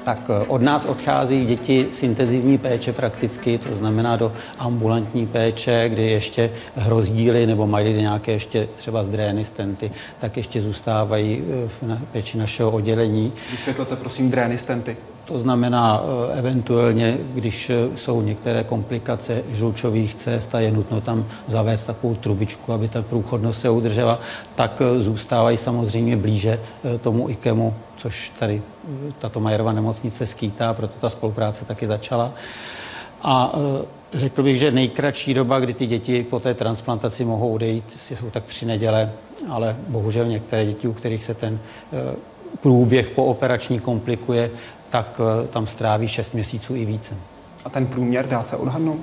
Tak 0.03 0.19
eh, 0.29 0.45
od 0.47 0.61
nás 0.61 0.85
odchází 0.85 1.45
děti 1.45 1.87
z 1.91 2.03
intenzivní 2.03 2.57
péče 2.57 2.93
prakticky, 2.93 3.57
to 3.57 3.75
znamená 3.75 4.15
do 4.15 4.33
ambulantní 4.59 5.27
péče, 5.27 5.89
kdy 5.89 6.11
ještě 6.11 6.51
hrozdíly 6.75 7.47
nebo 7.47 7.67
mají 7.67 7.93
nějaké 7.93 8.31
ještě 8.31 8.67
třeba 8.77 9.03
zdrény, 9.03 9.45
stenty, 9.45 9.91
tak 10.19 10.37
ještě 10.37 10.61
zůstávají 10.61 11.43
eh, 11.65 11.69
v 11.81 12.05
péči 12.11 12.37
našeho 12.37 12.71
oddělení. 12.71 13.33
Vysvětlete 13.51 13.95
prosím 13.95 14.31
drény, 14.31 14.57
stenty. 14.57 14.97
To 15.29 15.39
znamená, 15.39 16.01
eh, 16.01 16.39
eventuálně, 16.39 17.17
když 17.33 17.71
jsou 17.95 18.21
některé 18.21 18.63
komplikace 18.63 19.43
žlučových 19.51 20.15
cest 20.15 20.55
a 20.55 20.59
je 20.59 20.71
nutno 20.71 21.01
tam 21.01 21.25
zavést 21.47 21.83
takovou 21.83 22.15
trubičku, 22.15 22.73
aby 22.73 22.89
ta 22.89 23.01
průchodnost 23.01 23.61
se 23.61 23.69
udržela, 23.69 24.19
tak 24.55 24.81
zůstávají 24.99 25.57
samozřejmě 25.57 26.17
blíže 26.17 26.59
tomu 27.01 27.29
IKEMu, 27.29 27.73
což 27.97 28.31
tady 28.39 28.61
tato 29.19 29.39
Majerova 29.39 29.71
nemocnice 29.71 30.25
skýtá, 30.25 30.73
proto 30.73 30.93
ta 31.01 31.09
spolupráce 31.09 31.65
taky 31.65 31.87
začala. 31.87 32.31
A 33.23 33.53
řekl 34.13 34.43
bych, 34.43 34.59
že 34.59 34.71
nejkratší 34.71 35.33
doba, 35.33 35.59
kdy 35.59 35.73
ty 35.73 35.87
děti 35.87 36.23
po 36.23 36.39
té 36.39 36.53
transplantaci 36.53 37.25
mohou 37.25 37.53
odejít, 37.53 37.97
jsou 37.97 38.29
tak 38.29 38.43
tři 38.43 38.65
neděle, 38.65 39.11
ale 39.49 39.75
bohužel 39.87 40.25
některé 40.25 40.65
děti, 40.65 40.87
u 40.87 40.93
kterých 40.93 41.23
se 41.23 41.33
ten 41.33 41.59
průběh 42.61 43.09
po 43.09 43.25
operační 43.25 43.79
komplikuje, 43.79 44.51
tak 44.89 45.21
e, 45.43 45.47
tam 45.47 45.67
stráví 45.67 46.07
6 46.07 46.33
měsíců 46.33 46.75
i 46.75 46.85
více. 46.85 47.15
A 47.65 47.69
ten 47.69 47.87
průměr 47.87 48.27
dá 48.27 48.43
se 48.43 48.57
odhadnout? 48.57 49.01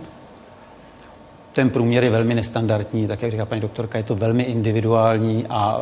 Ten 1.53 1.71
průměr 1.71 2.05
je 2.05 2.11
velmi 2.11 2.35
nestandardní, 2.35 3.09
tak 3.09 3.23
jak 3.23 3.31
říká 3.31 3.47
paní 3.47 3.61
doktorka, 3.61 3.99
je 3.99 4.05
to 4.05 4.15
velmi 4.15 4.43
individuální 4.43 5.47
a 5.49 5.79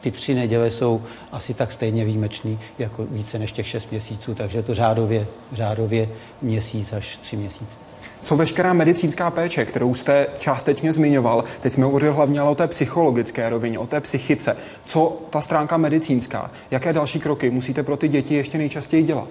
ty 0.00 0.10
tři 0.10 0.34
neděle 0.34 0.70
jsou 0.70 1.02
asi 1.32 1.54
tak 1.54 1.72
stejně 1.72 2.04
výjimečný, 2.04 2.58
jako 2.78 3.06
více 3.10 3.38
než 3.38 3.52
těch 3.52 3.68
šest 3.68 3.90
měsíců, 3.90 4.34
takže 4.34 4.62
to 4.62 4.74
řádově, 4.74 5.26
řádově 5.52 6.08
měsíc 6.42 6.92
až 6.92 7.16
tři 7.16 7.36
měsíce. 7.36 7.87
Co 8.22 8.36
veškerá 8.36 8.72
medicínská 8.72 9.30
péče, 9.30 9.64
kterou 9.64 9.94
jste 9.94 10.26
částečně 10.38 10.92
zmiňoval, 10.92 11.44
teď 11.60 11.72
jsme 11.72 11.84
hovořili 11.84 12.12
hlavně 12.12 12.40
ale 12.40 12.50
o 12.50 12.54
té 12.54 12.68
psychologické 12.68 13.50
rovině, 13.50 13.78
o 13.78 13.86
té 13.86 14.00
psychice. 14.00 14.56
Co 14.84 15.22
ta 15.30 15.40
stránka 15.40 15.76
medicínská? 15.76 16.50
Jaké 16.70 16.92
další 16.92 17.20
kroky 17.20 17.50
musíte 17.50 17.82
pro 17.82 17.96
ty 17.96 18.08
děti 18.08 18.34
ještě 18.34 18.58
nejčastěji 18.58 19.02
dělat? 19.02 19.28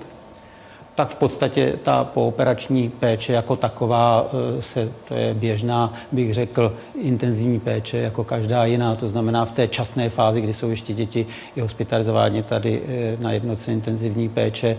Tak 0.98 1.10
v 1.10 1.16
podstatě 1.16 1.80
ta 1.84 2.04
pooperační 2.04 2.90
péče 2.90 3.34
jako 3.34 3.56
taková 3.56 4.26
e, 4.58 4.62
se, 4.62 4.90
to 5.08 5.14
je 5.14 5.34
běžná, 5.34 5.94
bych 6.12 6.34
řekl, 6.34 6.74
intenzivní 7.02 7.60
péče 7.60 7.98
jako 7.98 8.24
každá 8.24 8.66
jiná. 8.66 8.96
To 8.96 9.08
znamená 9.08 9.46
v 9.46 9.52
té 9.52 9.68
časné 9.68 10.10
fázi, 10.10 10.42
kdy 10.42 10.54
jsou 10.54 10.70
ještě 10.70 10.94
děti 10.94 11.26
i 11.56 11.62
hospitalizováni 11.62 12.44
tady 12.44 12.82
e, 12.88 13.18
na 13.24 13.32
jednotce 13.32 13.74
intenzivní 13.74 14.30
péče, 14.30 14.68
e, 14.68 14.78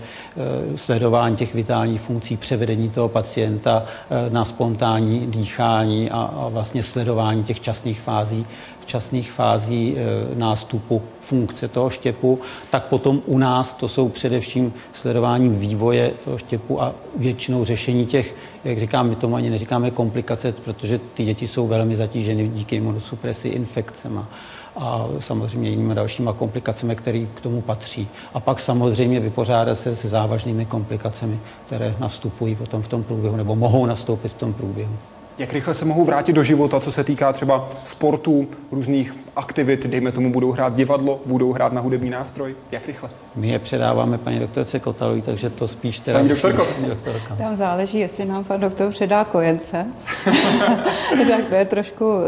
sledování 0.78 1.36
těch 1.36 1.54
vitálních 1.54 2.00
funkcí, 2.00 2.36
převedení 2.36 2.90
toho 2.90 3.08
pacienta 3.08 3.86
na 4.28 4.44
spontánní 4.44 5.26
dýchání 5.26 6.10
a, 6.10 6.16
a 6.16 6.48
vlastně 6.48 6.82
sledování 6.82 7.44
těch 7.44 7.60
časných 7.60 8.00
fází 8.00 8.46
včasných 8.88 9.32
fází 9.32 9.96
e, 9.96 10.38
nástupu 10.38 11.02
funkce 11.20 11.68
toho 11.68 11.90
štěpu, 11.90 12.40
tak 12.70 12.84
potom 12.84 13.22
u 13.26 13.38
nás 13.38 13.74
to 13.74 13.88
jsou 13.88 14.08
především 14.08 14.72
sledování 14.92 15.48
vývoje 15.48 16.10
toho 16.24 16.38
štěpu 16.38 16.82
a 16.82 16.94
většinou 17.16 17.64
řešení 17.64 18.06
těch, 18.06 18.34
jak 18.64 18.78
říkám, 18.78 19.08
my 19.08 19.16
tomu 19.16 19.36
ani 19.36 19.50
neříkáme 19.50 19.90
komplikace, 19.90 20.52
protože 20.64 21.00
ty 21.14 21.24
děti 21.24 21.48
jsou 21.48 21.66
velmi 21.66 21.96
zatíženy 21.96 22.48
díky 22.48 22.76
imunosupresi, 22.76 23.48
infekcema 23.48 24.28
a 24.76 25.06
samozřejmě 25.20 25.70
jinými 25.70 25.94
dalšíma 25.94 26.32
komplikacemi, 26.32 26.96
které 26.96 27.26
k 27.34 27.40
tomu 27.40 27.60
patří. 27.60 28.08
A 28.34 28.40
pak 28.40 28.60
samozřejmě 28.60 29.20
vypořádat 29.20 29.74
se 29.74 29.96
se 29.96 30.08
závažnými 30.08 30.66
komplikacemi, 30.66 31.38
které 31.66 31.94
nastupují 32.00 32.54
potom 32.54 32.82
v 32.82 32.88
tom 32.88 33.02
průběhu 33.02 33.36
nebo 33.36 33.56
mohou 33.56 33.86
nastoupit 33.86 34.28
v 34.28 34.38
tom 34.38 34.54
průběhu. 34.54 34.96
Jak 35.38 35.52
rychle 35.52 35.74
se 35.74 35.84
mohou 35.84 36.04
vrátit 36.04 36.32
do 36.32 36.42
života, 36.42 36.80
co 36.80 36.92
se 36.92 37.04
týká 37.04 37.32
třeba 37.32 37.68
sportu, 37.84 38.48
různých 38.72 39.16
aktivit, 39.36 39.86
dejme 39.86 40.12
tomu, 40.12 40.32
budou 40.32 40.52
hrát 40.52 40.74
divadlo, 40.74 41.20
budou 41.26 41.52
hrát 41.52 41.72
na 41.72 41.80
hudební 41.80 42.10
nástroj? 42.10 42.54
Jak 42.70 42.86
rychle? 42.86 43.10
My 43.38 43.48
je 43.48 43.58
předáváme 43.58 44.18
paní 44.18 44.38
doktorce 44.38 44.80
Kotalovi, 44.80 45.22
takže 45.22 45.50
to 45.50 45.68
spíš 45.68 45.98
teda... 45.98 46.18
Paní 46.18 46.28
doktorko. 46.28 46.64
Paní 46.74 46.88
doktorka. 46.88 47.36
Tam 47.36 47.56
záleží, 47.56 47.98
jestli 47.98 48.24
nám 48.24 48.44
pan 48.44 48.60
doktor 48.60 48.90
předá 48.90 49.24
kojence. 49.24 49.86
tak 51.28 51.44
to 51.48 51.54
je 51.54 51.64
trošku 51.64 52.04
uh, 52.04 52.22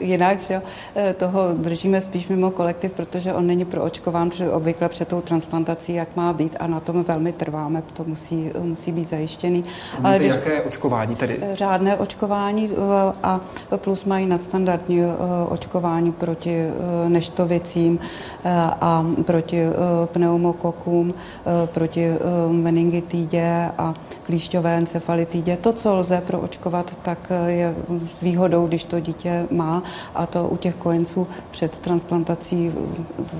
jinak, 0.00 0.42
že 0.42 0.56
uh, 0.56 1.02
toho 1.12 1.48
držíme 1.54 2.00
spíš 2.00 2.28
mimo 2.28 2.50
kolektiv, 2.50 2.92
protože 2.92 3.32
on 3.32 3.46
není 3.46 3.64
proočkován 3.64 4.30
obvykle 4.52 4.88
před 4.88 5.08
tou 5.08 5.20
transplantací, 5.20 5.94
jak 5.94 6.16
má 6.16 6.32
být 6.32 6.56
a 6.60 6.66
na 6.66 6.80
tom 6.80 7.04
velmi 7.04 7.32
trváme, 7.32 7.82
to 7.92 8.04
musí, 8.04 8.50
musí 8.62 8.92
být 8.92 9.10
zajištěný. 9.10 9.64
Ale 10.04 10.18
když, 10.18 10.28
jaké 10.28 10.62
očkování 10.62 11.16
tedy? 11.16 11.40
Řádné 11.52 11.96
očkování 11.96 12.68
uh, 12.68 12.84
a 13.22 13.40
plus 13.76 14.04
mají 14.04 14.26
nadstandardní 14.26 15.00
uh, 15.00 15.12
očkování 15.48 16.12
proti 16.12 16.66
uh, 16.66 17.10
neštovicím 17.10 17.92
uh, 17.94 18.50
a 18.80 19.06
proti 19.26 19.66
uh, 19.66 19.72
pneumo 20.06 20.53
pneumokokům, 20.54 21.14
eh, 21.14 21.66
proti 21.66 22.04
eh, 22.04 22.18
meningitidě 22.52 23.70
a 23.78 23.94
klíšťové 24.22 24.76
encefalitidě. 24.76 25.56
To, 25.56 25.72
co 25.72 25.94
lze 25.94 26.22
proočkovat, 26.26 26.92
tak 27.02 27.18
eh, 27.30 27.50
je 27.50 27.74
s 28.10 28.20
výhodou, 28.20 28.66
když 28.66 28.84
to 28.84 29.00
dítě 29.00 29.46
má 29.50 29.82
a 30.14 30.26
to 30.26 30.48
u 30.48 30.56
těch 30.56 30.74
kojenců 30.74 31.26
před 31.50 31.78
transplantací 31.78 32.72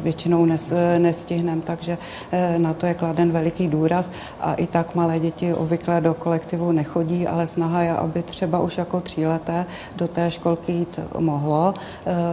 většinou 0.03 0.45
nes, 0.45 0.73
nestihneme, 0.99 1.62
takže 1.62 1.99
na 2.59 2.75
to 2.75 2.87
je 2.87 2.95
kladen 2.95 3.33
veliký 3.33 3.69
důraz 3.69 4.11
a 4.41 4.55
i 4.55 4.67
tak 4.67 4.95
malé 4.95 5.19
děti 5.21 5.55
obvykle 5.55 6.01
do 6.01 6.15
kolektivu 6.15 6.73
nechodí, 6.73 7.27
ale 7.27 7.47
snaha 7.47 7.83
je, 7.83 7.93
aby 7.93 8.23
třeba 8.23 8.61
už 8.61 8.79
jako 8.79 9.01
tříleté 9.01 9.67
do 9.97 10.09
té 10.09 10.31
školky 10.31 10.73
jít 10.73 11.01
mohlo. 11.19 11.75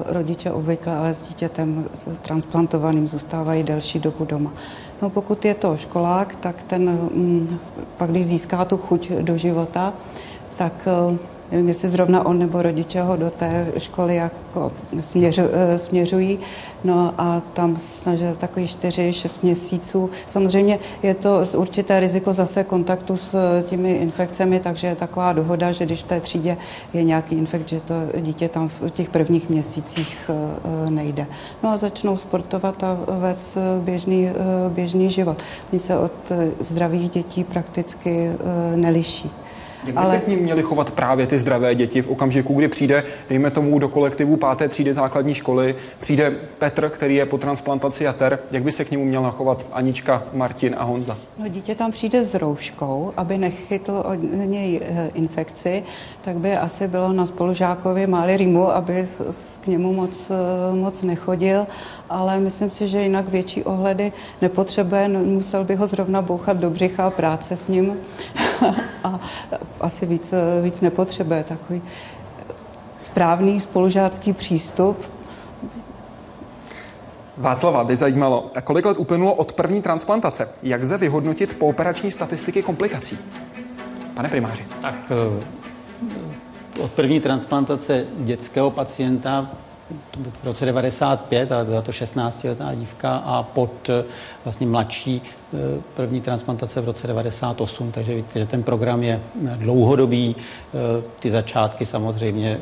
Rodiče 0.06 0.52
obvykle 0.52 0.96
ale 0.96 1.14
s 1.14 1.22
dítětem 1.22 1.86
transplantovaným 2.22 3.08
zůstávají 3.08 3.64
delší 3.64 4.00
dobu 4.00 4.26
doma. 4.26 4.52
No 5.02 5.10
pokud 5.10 5.46
je 5.46 5.54
to 5.54 5.78
školák, 5.78 6.36
tak 6.36 6.64
ten 6.64 6.90
mm, 6.90 7.60
pak, 7.98 8.10
když 8.10 8.26
získá 8.26 8.66
tu 8.66 8.78
chuť 8.78 9.12
do 9.12 9.38
života, 9.38 9.94
tak 10.58 10.88
eh, 10.88 11.18
nevím, 11.52 11.68
jestli 11.68 11.90
zrovna 11.90 12.26
on 12.26 12.40
nebo 12.40 12.62
rodiče 12.62 13.02
ho 13.02 13.16
do 13.16 13.30
té 13.30 13.68
školy 13.78 14.16
jako 14.16 14.72
směřu, 15.02 15.42
eh, 15.52 15.80
směřují, 15.80 16.40
No 16.84 17.14
a 17.18 17.42
tam 17.54 17.78
snaží 17.78 18.26
takový 18.38 18.68
4-6 18.68 19.44
měsíců. 19.44 20.10
Samozřejmě 20.28 20.80
je 21.04 21.14
to 21.14 21.48
určité 21.54 22.00
riziko 22.00 22.34
zase 22.34 22.64
kontaktu 22.64 23.18
s 23.18 23.62
těmi 23.64 23.92
infekcemi, 23.92 24.60
takže 24.60 24.88
je 24.88 24.96
taková 24.96 25.34
dohoda, 25.34 25.72
že 25.72 25.86
když 25.86 26.04
v 26.04 26.08
té 26.08 26.20
třídě 26.20 26.58
je 26.94 27.04
nějaký 27.04 27.36
infekt, 27.36 27.70
že 27.70 27.80
to 27.80 27.94
dítě 28.22 28.50
tam 28.50 28.70
v 28.70 28.90
těch 28.90 29.10
prvních 29.10 29.50
měsících 29.50 30.30
eh, 30.30 30.90
nejde. 30.90 31.28
No 31.64 31.70
a 31.70 31.78
začnou 31.78 32.18
sportovat 32.18 32.84
a 32.84 32.98
vést 33.08 33.58
běžný, 33.80 34.28
eh, 34.28 34.34
běžný 34.70 35.10
život. 35.10 35.38
Oni 35.72 35.80
se 35.80 35.98
od 35.98 36.12
zdravých 36.60 37.10
dětí 37.10 37.44
prakticky 37.44 38.28
eh, 38.28 38.78
neliší. 38.78 39.32
Jak 39.84 39.96
by 39.96 39.98
ale... 39.98 40.10
se 40.10 40.20
k 40.20 40.28
ním 40.28 40.40
měly 40.40 40.62
chovat 40.62 40.92
právě 40.92 41.28
ty 41.28 41.40
zdravé 41.40 41.76
děti 41.76 42.02
v 42.02 42.08
okamžiku, 42.08 42.54
kdy 42.54 42.68
přijde, 42.68 43.04
dejme 43.30 43.52
tomu, 43.52 43.80
do 43.80 43.90
kolektivu 43.90 44.38
páté 44.38 44.68
třídy 44.68 44.94
základní 44.94 45.34
školy, 45.34 45.76
přijde 46.00 46.32
Petr, 46.58 46.90
který 46.90 47.16
je 47.16 47.26
po 47.26 47.38
transplantaci 47.38 48.04
jater, 48.04 48.40
jak 48.52 48.64
by 48.64 48.72
se 48.72 48.86
k 48.86 48.92
němu 48.92 49.06
měla 49.06 49.32
chovat 49.32 49.66
Anička, 49.74 50.24
Martin 50.34 50.76
a 50.78 50.84
Honza? 50.84 51.18
No, 51.38 51.48
dítě 51.48 51.76
tam 51.76 51.92
přijde 51.92 52.24
s 52.24 52.34
rouškou, 52.34 53.14
aby 53.18 53.38
nechytl 53.38 54.04
od 54.06 54.20
něj 54.46 54.80
eh, 54.84 55.12
infekci, 55.14 55.84
tak 56.22 56.38
by 56.38 56.58
asi 56.58 56.88
bylo 56.88 57.14
na 57.14 57.26
spolužákovi 57.26 58.08
máli 58.08 58.38
rýmu, 58.38 58.72
aby 58.72 59.08
k 59.62 59.68
němu 59.68 59.94
moc, 59.94 60.32
eh, 60.32 60.76
moc 60.76 61.02
nechodil, 61.02 61.68
ale 62.12 62.40
myslím 62.40 62.70
si, 62.70 62.88
že 62.88 63.02
jinak 63.02 63.30
větší 63.30 63.64
ohledy 63.64 64.12
nepotřebuje, 64.42 65.08
musel 65.08 65.64
by 65.64 65.76
ho 65.76 65.88
zrovna 65.88 66.22
bouchat 66.22 66.58
do 66.58 66.70
břicha 66.70 67.08
a 67.08 67.10
práce 67.10 67.58
s 67.58 67.68
ním 67.68 67.94
a 69.04 69.20
asi 69.82 70.06
víc, 70.06 70.34
víc 70.62 70.82
nepotřebuje 70.82 71.44
takový 71.44 71.82
správný 73.00 73.60
spolužácký 73.60 74.34
přístup. 74.34 74.98
Václava 77.38 77.84
by 77.84 77.96
zajímalo, 77.96 78.50
kolik 78.64 78.86
let 78.86 78.98
uplynulo 79.00 79.34
od 79.34 79.54
první 79.54 79.82
transplantace? 79.82 80.50
Jak 80.64 80.82
lze 80.82 80.98
vyhodnotit 80.98 81.54
pooperační 81.54 82.12
statistiky 82.12 82.64
komplikací? 82.64 83.18
Pane 84.14 84.30
primáři. 84.30 84.66
Tak 84.82 84.96
eh, 85.10 85.44
od 86.82 86.92
první 86.92 87.20
transplantace 87.20 88.06
dětského 88.18 88.72
pacienta 88.72 89.50
v 90.42 90.46
roce 90.46 90.66
95, 90.66 91.52
ale 91.52 91.66
byla 91.66 91.82
to 91.82 91.92
16-letá 91.92 92.76
dívka 92.76 93.16
a 93.16 93.44
pod 93.44 93.90
eh, 93.90 94.04
vlastně 94.44 94.68
mladší 94.68 95.22
eh, 95.24 95.58
první 95.96 96.22
transplantace 96.22 96.82
v 96.82 96.86
roce 96.86 97.08
98, 97.08 97.92
takže 97.92 98.16
víte, 98.16 98.40
že 98.40 98.46
ten 98.46 98.64
program 98.64 99.04
je 99.04 99.22
dlouhodobý, 99.56 100.36
eh, 100.36 100.78
ty 101.20 101.32
začátky 101.32 101.86
samozřejmě 101.86 102.60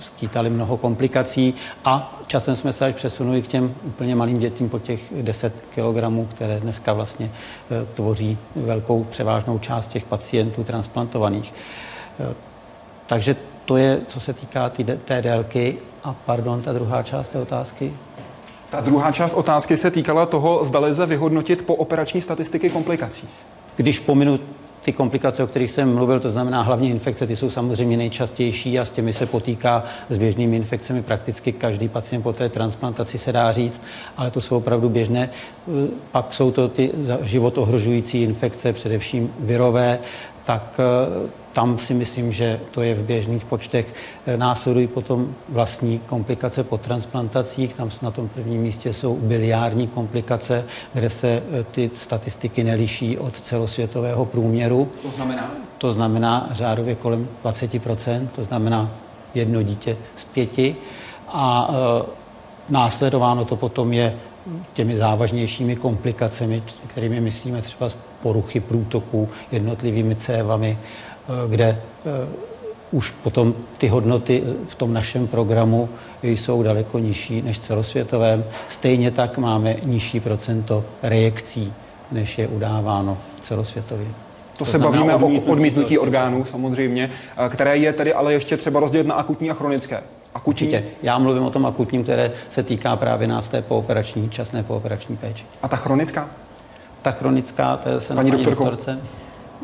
skýtaly 0.00 0.50
mnoho 0.50 0.76
komplikací 0.76 1.54
a 1.84 2.20
časem 2.26 2.56
jsme 2.56 2.72
se 2.72 2.86
až 2.86 2.94
přesunuli 2.94 3.42
k 3.42 3.46
těm 3.46 3.74
úplně 3.84 4.14
malým 4.14 4.38
dětím 4.38 4.68
po 4.68 4.78
těch 4.78 5.00
10 5.22 5.54
kg, 5.74 6.30
které 6.34 6.60
dneska 6.60 6.92
vlastně 6.92 7.30
tvoří 7.94 8.38
velkou 8.56 9.04
převážnou 9.04 9.58
část 9.58 9.86
těch 9.86 10.04
pacientů 10.04 10.64
transplantovaných. 10.64 11.54
Takže 13.06 13.36
to 13.64 13.76
je, 13.76 14.00
co 14.08 14.20
se 14.20 14.32
týká 14.32 14.68
tý, 14.68 14.84
té 14.84 15.22
délky. 15.22 15.76
A 16.04 16.14
pardon, 16.26 16.62
ta 16.62 16.72
druhá 16.72 17.02
část 17.02 17.28
té 17.28 17.38
otázky? 17.38 17.92
Ta 18.70 18.80
druhá 18.80 19.12
část 19.12 19.34
otázky 19.34 19.76
se 19.76 19.90
týkala 19.90 20.26
toho, 20.26 20.64
zda 20.64 20.78
lze 20.78 21.06
vyhodnotit 21.06 21.62
po 21.62 21.74
operační 21.74 22.20
statistiky 22.20 22.70
komplikací. 22.70 23.28
Když 23.76 23.98
pominu 23.98 24.38
ty 24.82 24.92
komplikace, 24.92 25.44
o 25.44 25.46
kterých 25.46 25.70
jsem 25.70 25.94
mluvil, 25.94 26.20
to 26.20 26.30
znamená 26.30 26.62
hlavně 26.62 26.90
infekce, 26.90 27.26
ty 27.26 27.36
jsou 27.36 27.50
samozřejmě 27.50 27.96
nejčastější 27.96 28.78
a 28.78 28.84
s 28.84 28.90
těmi 28.90 29.12
se 29.12 29.26
potýká 29.26 29.84
s 30.10 30.18
běžnými 30.18 30.56
infekcemi 30.56 31.02
prakticky 31.02 31.52
každý 31.52 31.88
pacient 31.88 32.22
po 32.22 32.32
té 32.32 32.48
transplantaci 32.48 33.18
se 33.18 33.32
dá 33.32 33.52
říct, 33.52 33.82
ale 34.16 34.30
to 34.30 34.40
jsou 34.40 34.56
opravdu 34.56 34.88
běžné. 34.88 35.30
Pak 36.12 36.34
jsou 36.34 36.50
to 36.50 36.68
ty 36.68 36.90
život 37.22 37.58
ohrožující 37.58 38.22
infekce, 38.22 38.72
především 38.72 39.32
virové, 39.40 39.98
tak 40.44 40.80
tam 41.54 41.78
si 41.78 41.94
myslím, 41.94 42.32
že 42.32 42.60
to 42.70 42.82
je 42.82 42.94
v 42.94 43.02
běžných 43.02 43.44
počtech. 43.44 43.86
Eh, 44.26 44.36
následují 44.36 44.86
potom 44.86 45.34
vlastní 45.48 45.98
komplikace 45.98 46.64
po 46.64 46.78
transplantacích. 46.78 47.74
Tam 47.74 47.90
na 48.02 48.10
tom 48.10 48.28
prvním 48.28 48.62
místě 48.62 48.94
jsou 48.94 49.16
biliární 49.16 49.88
komplikace, 49.88 50.64
kde 50.92 51.10
se 51.10 51.28
eh, 51.28 51.64
ty 51.70 51.90
statistiky 51.94 52.64
neliší 52.64 53.18
od 53.18 53.40
celosvětového 53.40 54.24
průměru. 54.24 54.88
To 55.02 55.10
znamená? 55.10 55.50
To 55.78 55.92
znamená 55.92 56.48
řádově 56.50 56.94
kolem 56.94 57.28
20%, 57.44 58.28
to 58.36 58.44
znamená 58.44 58.90
jedno 59.34 59.62
dítě 59.62 59.96
z 60.16 60.24
pěti. 60.24 60.76
A 61.28 61.70
e, 61.70 62.04
následováno 62.68 63.44
to 63.44 63.56
potom 63.56 63.92
je 63.92 64.14
těmi 64.72 64.96
závažnějšími 64.96 65.76
komplikacemi, 65.76 66.62
kterými 66.86 67.20
myslíme 67.20 67.62
třeba 67.62 67.90
poruchy 68.22 68.60
průtoku, 68.60 69.28
jednotlivými 69.52 70.16
cévami, 70.16 70.78
Eh, 70.78 71.03
kde 71.48 71.64
eh, 72.06 72.26
už 72.90 73.10
potom 73.10 73.54
ty 73.78 73.88
hodnoty 73.88 74.42
v 74.68 74.74
tom 74.74 74.92
našem 74.92 75.26
programu 75.26 75.88
jsou 76.22 76.62
daleko 76.62 76.98
nižší 76.98 77.42
než 77.42 77.60
celosvětovém. 77.60 78.44
Stejně 78.68 79.10
tak 79.10 79.38
máme 79.38 79.76
nižší 79.82 80.20
procento 80.20 80.84
reakcí, 81.02 81.72
než 82.12 82.38
je 82.38 82.48
udáváno 82.48 83.18
celosvětově. 83.42 84.06
To, 84.06 84.58
to 84.58 84.64
se 84.64 84.78
bavíme 84.78 85.14
odmítnutí. 85.14 85.48
o 85.48 85.52
odmítnutí 85.52 85.98
orgánů 85.98 86.44
samozřejmě, 86.44 87.10
eh, 87.36 87.48
které 87.48 87.76
je 87.76 87.92
tedy 87.92 88.14
ale 88.14 88.32
ještě 88.32 88.56
třeba 88.56 88.80
rozdělit 88.80 89.06
na 89.06 89.14
akutní 89.14 89.50
a 89.50 89.54
chronické. 89.54 90.00
Akutní? 90.34 90.66
Určitě. 90.66 90.84
Já 91.02 91.18
mluvím 91.18 91.42
o 91.42 91.50
tom 91.50 91.66
akutním, 91.66 92.02
které 92.02 92.32
se 92.50 92.62
týká 92.62 92.96
právě 92.96 93.28
nás 93.28 93.48
té 93.48 93.62
pooperační, 93.62 94.30
časné 94.30 94.62
pooperační 94.62 95.16
péče. 95.16 95.44
A 95.62 95.68
ta 95.68 95.76
chronická? 95.76 96.28
Ta 97.02 97.10
chronická, 97.10 97.76
to 97.76 97.88
je 97.88 98.00
se 98.00 98.14
paní, 98.14 98.30
paní 98.30 98.44
doktorce. 98.44 98.98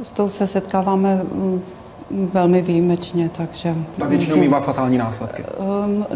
S 0.02 0.10
tou 0.10 0.28
se 0.28 0.46
setkáváme 0.46 1.14
mm, 1.14 1.62
velmi 2.10 2.62
výjimečně, 2.62 3.30
takže... 3.36 3.74
Ta 3.98 4.06
většinou 4.06 4.36
mývá 4.36 4.60
fatální 4.60 4.98
následky. 4.98 5.44
Um, 5.44 6.06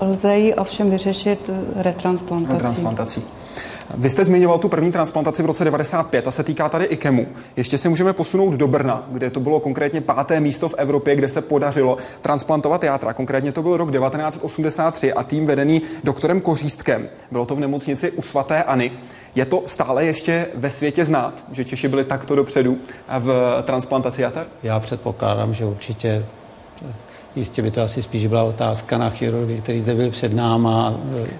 lze 0.00 0.36
ji 0.36 0.54
ovšem 0.54 0.90
vyřešit 0.90 1.50
retransplantací. 1.76 2.52
retransplantací. 2.52 3.24
Vy 3.94 4.10
jste 4.10 4.24
zmiňoval 4.24 4.58
tu 4.58 4.68
první 4.68 4.92
transplantaci 4.92 5.42
v 5.42 5.46
roce 5.46 5.64
95 5.64 6.26
a 6.26 6.30
se 6.30 6.44
týká 6.44 6.68
tady 6.68 6.84
IKEMu. 6.84 7.26
Ještě 7.56 7.78
si 7.78 7.88
můžeme 7.88 8.12
posunout 8.12 8.54
do 8.54 8.68
Brna, 8.68 9.02
kde 9.08 9.30
to 9.30 9.40
bylo 9.40 9.60
konkrétně 9.60 10.00
páté 10.00 10.40
místo 10.40 10.68
v 10.68 10.74
Evropě, 10.78 11.16
kde 11.16 11.28
se 11.28 11.42
podařilo 11.42 11.96
transplantovat 12.22 12.84
játra. 12.84 13.12
Konkrétně 13.12 13.52
to 13.52 13.62
byl 13.62 13.76
rok 13.76 13.92
1983 13.92 15.12
a 15.12 15.22
tým 15.22 15.46
vedený 15.46 15.82
doktorem 16.04 16.40
Kořístkem. 16.40 17.08
Bylo 17.30 17.46
to 17.46 17.56
v 17.56 17.60
nemocnici 17.60 18.10
u 18.10 18.22
svatéAny. 18.22 18.92
Je 19.34 19.44
to 19.44 19.62
stále 19.66 20.04
ještě 20.04 20.46
ve 20.54 20.70
světě 20.70 21.04
znát, 21.04 21.44
že 21.52 21.64
Češi 21.64 21.88
byli 21.88 22.04
takto 22.04 22.34
dopředu 22.34 22.78
v 23.18 23.62
transplantaci 23.62 24.22
jater? 24.22 24.46
Já 24.62 24.80
předpokládám, 24.80 25.54
že 25.54 25.64
určitě 25.64 26.24
Jistě 27.36 27.62
by 27.62 27.70
to 27.70 27.82
asi 27.82 28.02
spíš 28.02 28.26
byla 28.26 28.42
otázka 28.42 28.98
na 28.98 29.10
chirurgy, 29.10 29.60
který 29.62 29.80
zde 29.80 29.94
byl 29.94 30.10
před 30.10 30.34
náma. 30.34 30.94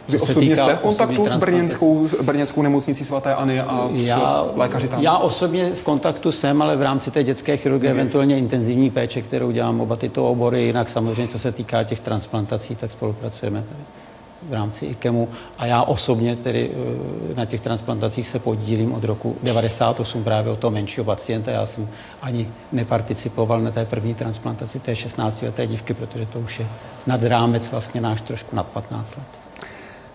Vy 0.09 0.21
osobně 0.21 0.57
jste 0.57 0.77
v 0.77 0.79
kontaktu 0.79 1.29
s 1.29 1.35
brněnskou, 1.35 2.07
s 2.07 2.23
brněnskou 2.23 2.63
nemocnicí 2.63 3.05
svaté 3.05 3.35
Ani 3.35 3.61
a 3.61 3.89
já, 3.93 4.47
s 4.55 4.57
lékaři 4.57 4.89
tam? 4.89 5.03
Já 5.03 5.19
osobně 5.19 5.71
v 5.75 5.83
kontaktu 5.83 6.33
jsem, 6.33 6.63
ale 6.63 6.77
v 6.77 6.83
rámci 6.83 7.11
té 7.11 7.25
dětské 7.25 7.57
chirurgie, 7.57 7.93
mm. 7.93 8.01
eventuálně 8.01 8.39
intenzivní 8.39 8.91
péče, 8.91 9.23
kterou 9.23 9.51
dělám 9.51 9.81
oba 9.81 9.97
tyto 9.97 10.31
obory, 10.31 10.63
jinak 10.63 10.91
samozřejmě, 10.91 11.29
co 11.29 11.39
se 11.39 11.53
týká 11.53 11.85
těch 11.85 12.01
transplantací, 12.01 12.77
tak 12.77 12.93
spolupracujeme 12.93 13.65
tady 13.69 14.04
v 14.49 14.53
rámci 14.53 14.87
IKEMu 14.87 15.29
a 15.59 15.67
já 15.67 15.83
osobně 15.83 16.37
tedy 16.37 16.71
eh, 16.71 17.35
na 17.35 17.45
těch 17.45 17.61
transplantacích 17.61 18.29
se 18.29 18.39
podílím 18.39 18.93
od 18.93 19.05
roku 19.05 19.37
98 19.43 20.25
právě 20.25 20.53
o 20.53 20.57
toho 20.57 20.71
menšího 20.71 21.05
pacienta. 21.05 21.51
Já 21.51 21.67
jsem 21.67 21.89
ani 22.23 22.49
neparticipoval 22.73 23.61
na 23.61 23.71
té 23.71 23.85
první 23.85 24.15
transplantaci 24.15 24.81
té 24.81 24.93
16-leté 24.93 25.67
dívky, 25.67 25.95
protože 25.95 26.27
to 26.27 26.39
už 26.39 26.59
je 26.59 26.67
nad 27.07 27.23
rámec 27.23 27.71
vlastně 27.71 28.01
náš 28.01 28.21
trošku 28.21 28.57
nad 28.57 28.67
15 28.67 29.17
let. 29.17 29.44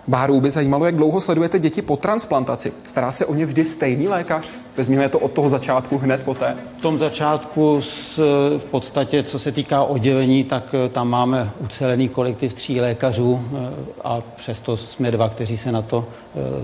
Báru 0.07 0.41
by 0.41 0.51
zajímalo, 0.51 0.85
jak 0.85 0.95
dlouho 0.95 1.21
sledujete 1.21 1.59
děti 1.59 1.81
po 1.81 1.97
transplantaci. 1.97 2.73
Stará 2.83 3.11
se 3.11 3.25
o 3.25 3.33
ně 3.33 3.45
vždy 3.45 3.65
stejný 3.65 4.07
lékař? 4.07 4.53
Vezměme 4.77 5.09
to 5.09 5.19
od 5.19 5.31
toho 5.31 5.49
začátku 5.49 5.97
hned 5.97 6.23
poté. 6.23 6.57
V 6.77 6.81
tom 6.81 6.99
začátku 6.99 7.81
s, 7.81 8.17
v 8.57 8.65
podstatě, 8.65 9.23
co 9.23 9.39
se 9.39 9.51
týká 9.51 9.83
oddělení, 9.83 10.43
tak 10.43 10.63
eh, 10.73 10.89
tam 10.89 11.09
máme 11.09 11.51
ucelený 11.59 12.09
kolektiv 12.09 12.53
tří 12.53 12.81
lékařů 12.81 13.41
eh, 13.41 13.57
a 14.03 14.21
přesto 14.35 14.77
jsme 14.77 15.11
dva, 15.11 15.29
kteří 15.29 15.57
se 15.57 15.71
na 15.71 15.81
to 15.81 16.05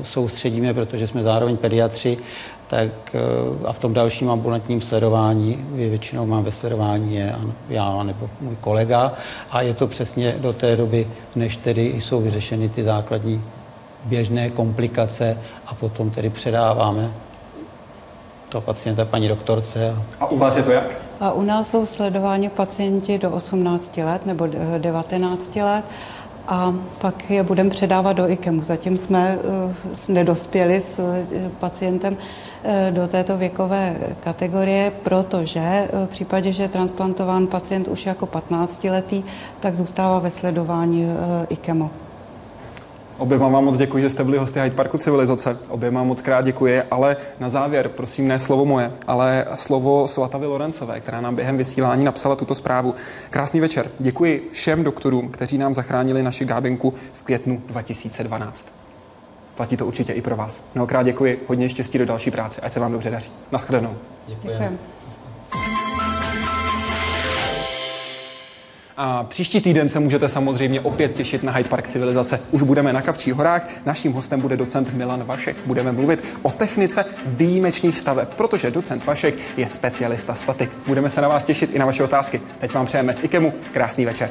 soustředíme, 0.04 0.74
protože 0.74 1.08
jsme 1.08 1.24
zároveň 1.24 1.58
pediatři 1.58 2.18
tak 2.68 2.92
eh, 3.14 3.20
a 3.66 3.74
v 3.74 3.80
tom 3.80 3.94
dalším 3.94 4.30
ambulantním 4.30 4.82
sledování, 4.82 5.66
většinou 5.72 6.26
mám 6.26 6.44
ve 6.44 6.52
sledování 6.52 7.16
je 7.16 7.36
já 7.70 8.04
nebo 8.04 8.30
můj 8.42 8.56
kolega 8.56 9.14
a 9.52 9.62
je 9.62 9.74
to 9.74 9.88
přesně 9.88 10.36
do 10.38 10.54
té 10.54 10.76
doby, 10.76 11.08
než 11.36 11.58
tedy 11.58 12.02
jsou 12.02 12.22
vyřešeny 12.22 12.70
ty 12.70 12.84
základní 12.84 13.44
běžné 14.06 14.50
komplikace 14.50 15.38
a 15.68 15.76
potom 15.76 16.10
tedy 16.10 16.30
předáváme 16.30 17.12
to 18.50 18.62
pacienta 18.62 19.06
paní 19.06 19.28
doktorce. 19.28 19.96
A 20.20 20.26
u 20.26 20.38
vás 20.38 20.56
je 20.56 20.64
to 20.64 20.72
jak? 20.72 20.96
A 21.20 21.32
u 21.32 21.42
nás 21.42 21.70
jsou 21.70 21.86
sledováni 21.86 22.50
pacienti 22.50 23.18
do 23.18 23.32
18 23.32 23.98
let 23.98 24.26
nebo 24.26 24.48
19 24.78 25.56
let 25.56 25.86
a 26.48 26.74
pak 27.02 27.30
je 27.30 27.44
budeme 27.44 27.70
předávat 27.70 28.14
do 28.14 28.30
IKEMu. 28.30 28.62
Zatím 28.62 28.98
jsme 28.98 29.38
uh, 29.38 29.72
nedospěli 30.08 30.82
s 30.82 31.00
uh, 31.00 31.06
pacientem 31.60 32.14
uh, 32.14 32.96
do 32.96 33.08
této 33.08 33.38
věkové 33.38 33.96
kategorie, 34.20 34.92
protože 35.04 35.90
v 36.06 36.10
případě, 36.10 36.52
že 36.52 36.64
je 36.64 36.70
transplantován 36.70 37.48
pacient 37.48 37.88
už 37.88 38.06
jako 38.06 38.26
15-letý, 38.26 39.24
tak 39.60 39.76
zůstává 39.76 40.20
ve 40.20 40.32
sledování 40.32 41.06
IKEMu. 41.50 41.90
Oběma 43.18 43.48
vám 43.48 43.64
moc 43.64 43.78
děkuji, 43.78 44.02
že 44.02 44.10
jste 44.10 44.24
byli 44.24 44.38
hosty 44.38 44.60
Hyde 44.60 44.76
Parku 44.76 44.98
Civilizace. 44.98 45.58
Oběma 45.70 46.04
moc 46.04 46.22
krát 46.22 46.46
děkuji, 46.46 46.82
ale 46.92 47.18
na 47.40 47.50
závěr, 47.50 47.90
prosím, 47.90 48.28
ne 48.28 48.40
slovo 48.40 48.66
moje, 48.66 48.92
ale 49.08 49.46
slovo 49.56 50.08
Svatavy 50.08 50.46
Lorencové, 50.46 51.00
která 51.00 51.22
nám 51.22 51.36
během 51.36 51.58
vysílání 51.58 52.06
napsala 52.06 52.36
tuto 52.36 52.56
zprávu. 52.56 52.96
Krásný 53.30 53.60
večer. 53.60 53.92
Děkuji 54.00 54.48
všem 54.52 54.84
doktorům, 54.84 55.30
kteří 55.30 55.58
nám 55.58 55.74
zachránili 55.74 56.24
naši 56.24 56.46
gábinku 56.46 56.94
v 57.14 57.24
květnu 57.24 57.62
2012. 57.68 58.68
Platí 59.56 59.78
to 59.78 59.86
určitě 59.86 60.14
i 60.14 60.22
pro 60.22 60.36
vás. 60.36 60.64
Mnohokrát 60.76 61.04
děkuji, 61.04 61.44
hodně 61.48 61.70
štěstí 61.70 61.98
do 61.98 62.06
další 62.06 62.32
práce, 62.32 62.62
ať 62.62 62.74
se 62.74 62.80
vám 62.80 62.92
dobře 62.92 63.10
daří. 63.10 63.32
Naschledanou. 63.52 63.96
Děkujeme. 64.28 64.78
A 68.98 69.24
příští 69.24 69.62
týden 69.62 69.90
se 69.90 70.00
můžete 70.00 70.30
samozřejmě 70.30 70.82
opět 70.82 71.14
těšit 71.14 71.44
na 71.44 71.52
Hyde 71.52 71.70
Park 71.70 71.88
Civilizace. 71.88 72.40
Už 72.52 72.62
budeme 72.62 72.94
na 72.94 73.02
Kavčích 73.02 73.34
horách. 73.34 73.68
Naším 73.86 74.14
hostem 74.14 74.42
bude 74.42 74.58
docent 74.58 74.94
Milan 74.94 75.24
Vašek. 75.24 75.58
Budeme 75.66 75.92
mluvit 75.92 76.38
o 76.42 76.52
technice 76.52 77.06
výjimečných 77.26 77.98
staveb, 77.98 78.34
protože 78.36 78.72
docent 78.72 79.06
Vašek 79.06 79.36
je 79.58 79.68
specialista 79.68 80.36
statik. 80.36 80.70
Budeme 80.88 81.10
se 81.10 81.22
na 81.22 81.28
vás 81.28 81.44
těšit 81.44 81.76
i 81.76 81.80
na 81.80 81.86
vaše 81.86 82.04
otázky. 82.04 82.42
Teď 82.60 82.74
vám 82.74 82.86
přejeme 82.86 83.14
z 83.14 83.24
IKEMu 83.24 83.54
krásný 83.72 84.06
večer. 84.06 84.30